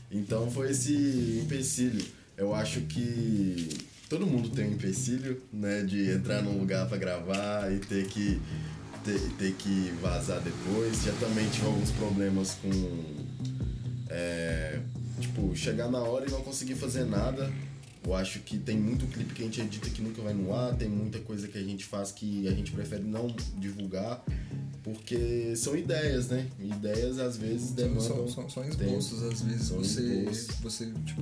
Então 0.09 0.49
foi 0.49 0.71
esse 0.71 1.41
empecilho. 1.43 2.03
Eu 2.37 2.55
acho 2.55 2.81
que 2.81 3.69
todo 4.09 4.25
mundo 4.25 4.49
tem 4.49 4.69
um 4.69 4.73
empecilho, 4.73 5.41
né, 5.53 5.83
de 5.83 6.09
entrar 6.11 6.41
num 6.41 6.57
lugar 6.57 6.87
para 6.87 6.97
gravar 6.97 7.71
e 7.71 7.79
ter 7.79 8.07
que 8.07 8.41
ter, 9.03 9.19
ter, 9.37 9.53
que 9.53 9.93
vazar 10.01 10.41
depois. 10.41 11.03
Já 11.03 11.13
também 11.13 11.47
tive 11.49 11.65
alguns 11.65 11.91
problemas 11.91 12.57
com 12.61 12.69
é, 14.09 14.79
tipo, 15.19 15.55
chegar 15.55 15.89
na 15.89 15.99
hora 15.99 16.25
e 16.27 16.31
não 16.31 16.41
conseguir 16.41 16.75
fazer 16.75 17.05
nada. 17.05 17.51
Eu 18.03 18.15
acho 18.15 18.39
que 18.39 18.57
tem 18.57 18.77
muito 18.77 19.05
clipe 19.07 19.33
que 19.33 19.43
a 19.43 19.45
gente 19.45 19.61
edita 19.61 19.89
que 19.89 20.01
nunca 20.01 20.21
vai 20.21 20.33
no 20.33 20.53
ar, 20.53 20.75
tem 20.75 20.89
muita 20.89 21.19
coisa 21.19 21.47
que 21.47 21.57
a 21.57 21.63
gente 21.63 21.85
faz 21.85 22.11
que 22.11 22.47
a 22.47 22.51
gente 22.51 22.71
prefere 22.71 23.03
não 23.03 23.27
divulgar, 23.57 24.23
porque 24.83 25.55
são 25.55 25.77
ideias, 25.77 26.29
né? 26.29 26.47
Ideias 26.59 27.19
às 27.19 27.37
vezes 27.37 27.71
demandam. 27.71 28.01
São, 28.01 28.27
são, 28.27 28.49
são 28.49 28.67
esboços, 28.67 29.21
às 29.23 29.41
vezes 29.43 29.69
você, 29.69 30.25
você, 30.61 30.91
tipo, 31.05 31.21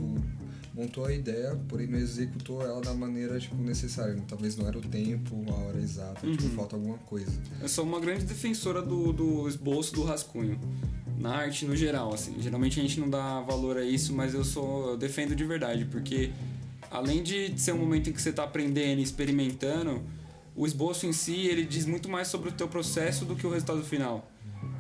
montou 0.74 1.06
a 1.06 1.14
ideia, 1.14 1.60
porém 1.68 1.88
não 1.88 2.00
executou 2.00 2.62
ela 2.62 2.80
da 2.80 2.94
maneira 2.94 3.38
tipo, 3.38 3.56
necessária. 3.56 4.16
Talvez 4.28 4.56
não 4.56 4.66
era 4.66 4.78
o 4.78 4.82
tempo, 4.82 5.44
a 5.50 5.56
hora 5.56 5.80
exata, 5.80 6.22
tipo, 6.22 6.28
uhum. 6.28 6.38
tipo, 6.38 6.50
falta 6.56 6.76
alguma 6.78 6.98
coisa. 7.00 7.32
Eu 7.62 7.68
sou 7.68 7.84
uma 7.84 8.00
grande 8.00 8.24
defensora 8.24 8.82
do, 8.82 9.12
do 9.12 9.50
esboço 9.50 9.94
do 9.94 10.04
rascunho 10.04 10.58
na 11.18 11.36
arte 11.36 11.66
no 11.66 11.76
geral, 11.76 12.14
assim. 12.14 12.36
Geralmente 12.40 12.80
a 12.80 12.84
gente 12.84 13.00
não 13.00 13.10
dá 13.10 13.42
valor 13.42 13.78
a 13.78 13.84
isso, 13.84 14.14
mas 14.14 14.34
eu 14.34 14.46
sou 14.46 14.92
eu 14.92 14.98
defendo 14.98 15.36
de 15.36 15.44
verdade, 15.44 15.84
porque 15.84 16.32
além 16.92 17.24
de 17.24 17.60
ser 17.60 17.74
um 17.74 17.78
momento 17.78 18.10
em 18.10 18.14
que 18.14 18.22
você 18.22 18.30
está 18.30 18.44
aprendendo 18.44 19.00
experimentando, 19.02 20.02
o 20.56 20.66
esboço 20.66 21.06
em 21.06 21.14
si, 21.14 21.48
ele 21.48 21.64
diz 21.64 21.86
muito 21.86 22.10
mais 22.10 22.28
sobre 22.28 22.50
o 22.50 22.52
teu 22.52 22.68
processo 22.68 23.26
do 23.26 23.36
que 23.36 23.48
o 23.48 23.50
resultado 23.50 23.84
final. 23.84 24.30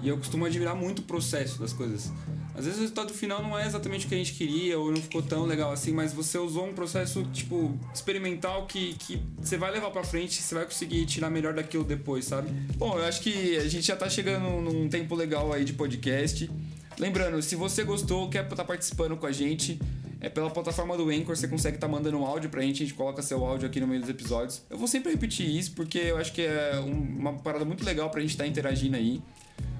E 0.01 0.09
eu 0.09 0.17
costumo 0.17 0.45
admirar 0.45 0.75
muito 0.75 0.99
o 0.99 1.03
processo 1.03 1.59
das 1.59 1.73
coisas. 1.73 2.11
Às 2.53 2.65
vezes 2.65 2.79
o 2.79 2.81
resultado 2.81 3.13
final 3.13 3.41
não 3.41 3.57
é 3.57 3.65
exatamente 3.65 4.05
o 4.05 4.09
que 4.09 4.15
a 4.15 4.17
gente 4.17 4.33
queria 4.33 4.77
ou 4.77 4.91
não 4.91 5.01
ficou 5.01 5.21
tão 5.21 5.45
legal 5.45 5.71
assim, 5.71 5.93
mas 5.93 6.11
você 6.11 6.37
usou 6.37 6.67
um 6.67 6.73
processo 6.73 7.23
tipo 7.31 7.77
experimental 7.93 8.65
que, 8.65 8.95
que 8.95 9.21
você 9.41 9.55
vai 9.55 9.71
levar 9.71 9.91
para 9.91 10.03
frente, 10.03 10.41
você 10.41 10.55
vai 10.55 10.65
conseguir 10.65 11.05
tirar 11.05 11.29
melhor 11.29 11.53
daquilo 11.53 11.85
depois, 11.85 12.25
sabe? 12.25 12.49
Bom, 12.75 12.97
eu 12.97 13.05
acho 13.05 13.21
que 13.21 13.55
a 13.55 13.69
gente 13.69 13.87
já 13.87 13.95
tá 13.95 14.09
chegando 14.09 14.61
num 14.61 14.89
tempo 14.89 15.15
legal 15.15 15.53
aí 15.53 15.63
de 15.63 15.71
podcast. 15.71 16.51
Lembrando, 16.97 17.41
se 17.41 17.55
você 17.55 17.85
gostou, 17.85 18.29
quer 18.29 18.43
estar 18.43 18.57
tá 18.57 18.65
participando 18.65 19.15
com 19.15 19.25
a 19.25 19.31
gente, 19.31 19.79
é 20.21 20.29
pela 20.29 20.49
plataforma 20.49 20.97
do 20.97 21.09
Anchor, 21.09 21.35
você 21.35 21.47
consegue 21.47 21.77
estar 21.77 21.87
tá 21.87 21.91
mandando 21.91 22.17
um 22.17 22.25
áudio 22.25 22.49
pra 22.49 22.61
gente, 22.61 22.83
a 22.83 22.85
gente 22.85 22.93
coloca 22.93 23.21
seu 23.21 23.45
áudio 23.45 23.67
aqui 23.67 23.79
no 23.79 23.87
meio 23.87 24.01
dos 24.01 24.09
episódios. 24.09 24.61
Eu 24.69 24.77
vou 24.77 24.87
sempre 24.87 25.11
repetir 25.11 25.49
isso 25.49 25.71
porque 25.71 25.97
eu 25.97 26.17
acho 26.17 26.33
que 26.33 26.41
é 26.41 26.79
uma 26.79 27.33
parada 27.33 27.63
muito 27.63 27.85
legal 27.85 28.09
pra 28.09 28.19
gente 28.21 28.31
estar 28.31 28.43
tá 28.43 28.49
interagindo 28.49 28.97
aí. 28.97 29.21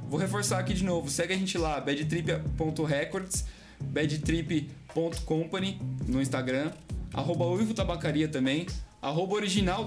Vou 0.07 0.19
reforçar 0.19 0.59
aqui 0.59 0.73
de 0.73 0.83
novo. 0.83 1.09
Segue 1.09 1.33
a 1.33 1.37
gente 1.37 1.57
lá, 1.57 1.79
badtrip.records, 1.81 3.45
badtrip.company 3.81 5.79
no 6.07 6.21
Instagram, 6.21 6.71
arroba 7.13 7.45
Uivo 7.45 7.73
Tabacaria 7.73 8.27
também, 8.27 8.65
arroba 9.01 9.35
original 9.35 9.85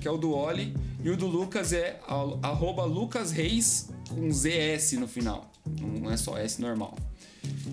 que 0.00 0.06
é 0.06 0.10
o 0.10 0.16
do 0.16 0.32
Oli, 0.32 0.74
e 1.02 1.10
o 1.10 1.16
do 1.16 1.26
Lucas 1.26 1.72
é 1.72 1.98
arroba 2.42 2.84
Lucas 2.84 3.32
Reis 3.32 3.88
com 4.08 4.30
ZS 4.30 4.92
no 4.92 5.08
final. 5.08 5.50
Não 5.80 6.10
é 6.10 6.16
só 6.16 6.36
S 6.36 6.60
normal. 6.60 6.96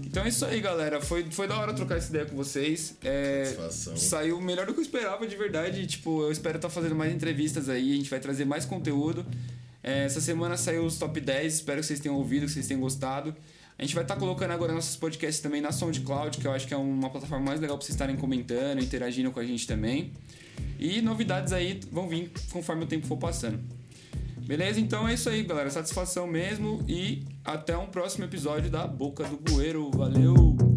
Então 0.06 0.24
é 0.24 0.30
isso 0.30 0.46
aí, 0.46 0.60
galera. 0.62 1.02
Foi, 1.02 1.26
foi 1.30 1.48
da 1.48 1.60
hora 1.60 1.74
trocar 1.74 1.98
essa 1.98 2.10
ideia 2.10 2.26
com 2.26 2.36
vocês. 2.36 2.96
É, 3.04 3.56
saiu 3.70 4.40
melhor 4.42 4.66
do 4.66 4.74
que 4.74 4.80
eu 4.80 4.84
esperava, 4.84 5.28
de 5.28 5.36
verdade. 5.36 5.86
Tipo, 5.86 6.24
eu 6.24 6.32
espero 6.32 6.58
estar 6.58 6.70
tá 6.70 6.74
fazendo 6.74 6.96
mais 6.96 7.14
entrevistas 7.14 7.70
aí. 7.70 7.94
A 7.94 7.96
gente 7.96 8.10
vai 8.10 8.20
trazer 8.20 8.46
mais 8.46 8.66
conteúdo. 8.66 9.26
É, 9.84 10.06
essa 10.06 10.20
semana 10.20 10.58
saiu 10.58 10.86
os 10.86 10.98
top 10.98 11.20
10, 11.20 11.54
espero 11.54 11.80
que 11.80 11.88
vocês 11.88 12.00
tenham 12.00 12.18
ouvido, 12.18 12.46
que 12.46 12.52
vocês 12.52 12.68
tenham 12.68 12.82
gostado. 12.82 13.36
A 13.78 13.84
gente 13.84 13.94
vai 13.94 14.04
estar 14.04 14.16
tá 14.16 14.20
colocando 14.20 14.52
agora 14.52 14.74
nossos 14.74 14.96
podcasts 14.96 15.40
também 15.40 15.62
na 15.62 15.72
SoundCloud, 15.72 16.40
que 16.40 16.48
eu 16.48 16.52
acho 16.52 16.68
que 16.68 16.74
é 16.74 16.78
uma 16.78 17.10
plataforma 17.10 17.46
mais 17.46 17.60
legal 17.60 17.78
para 17.78 17.86
vocês 17.86 17.96
estarem 17.96 18.16
comentando, 18.16 18.82
interagindo 18.82 19.32
com 19.32 19.40
a 19.40 19.46
gente 19.46 19.68
também. 19.68 20.12
E 20.80 21.02
novidades 21.02 21.54
aí 21.54 21.80
vão 21.92 22.10
vir 22.10 22.32
conforme 22.52 22.86
o 22.86 22.88
tempo 22.88 23.06
for 23.06 23.18
passando. 23.18 23.60
Beleza? 24.48 24.80
Então 24.80 25.08
é 25.08 25.14
isso 25.14 25.30
aí, 25.30 25.44
galera. 25.44 25.70
Satisfação 25.70 26.26
mesmo 26.26 26.84
e 26.88 27.24
até 27.48 27.78
um 27.78 27.86
próximo 27.86 28.26
episódio 28.26 28.70
da 28.70 28.86
Boca 28.86 29.24
do 29.24 29.38
Bueiro. 29.38 29.90
Valeu! 29.92 30.77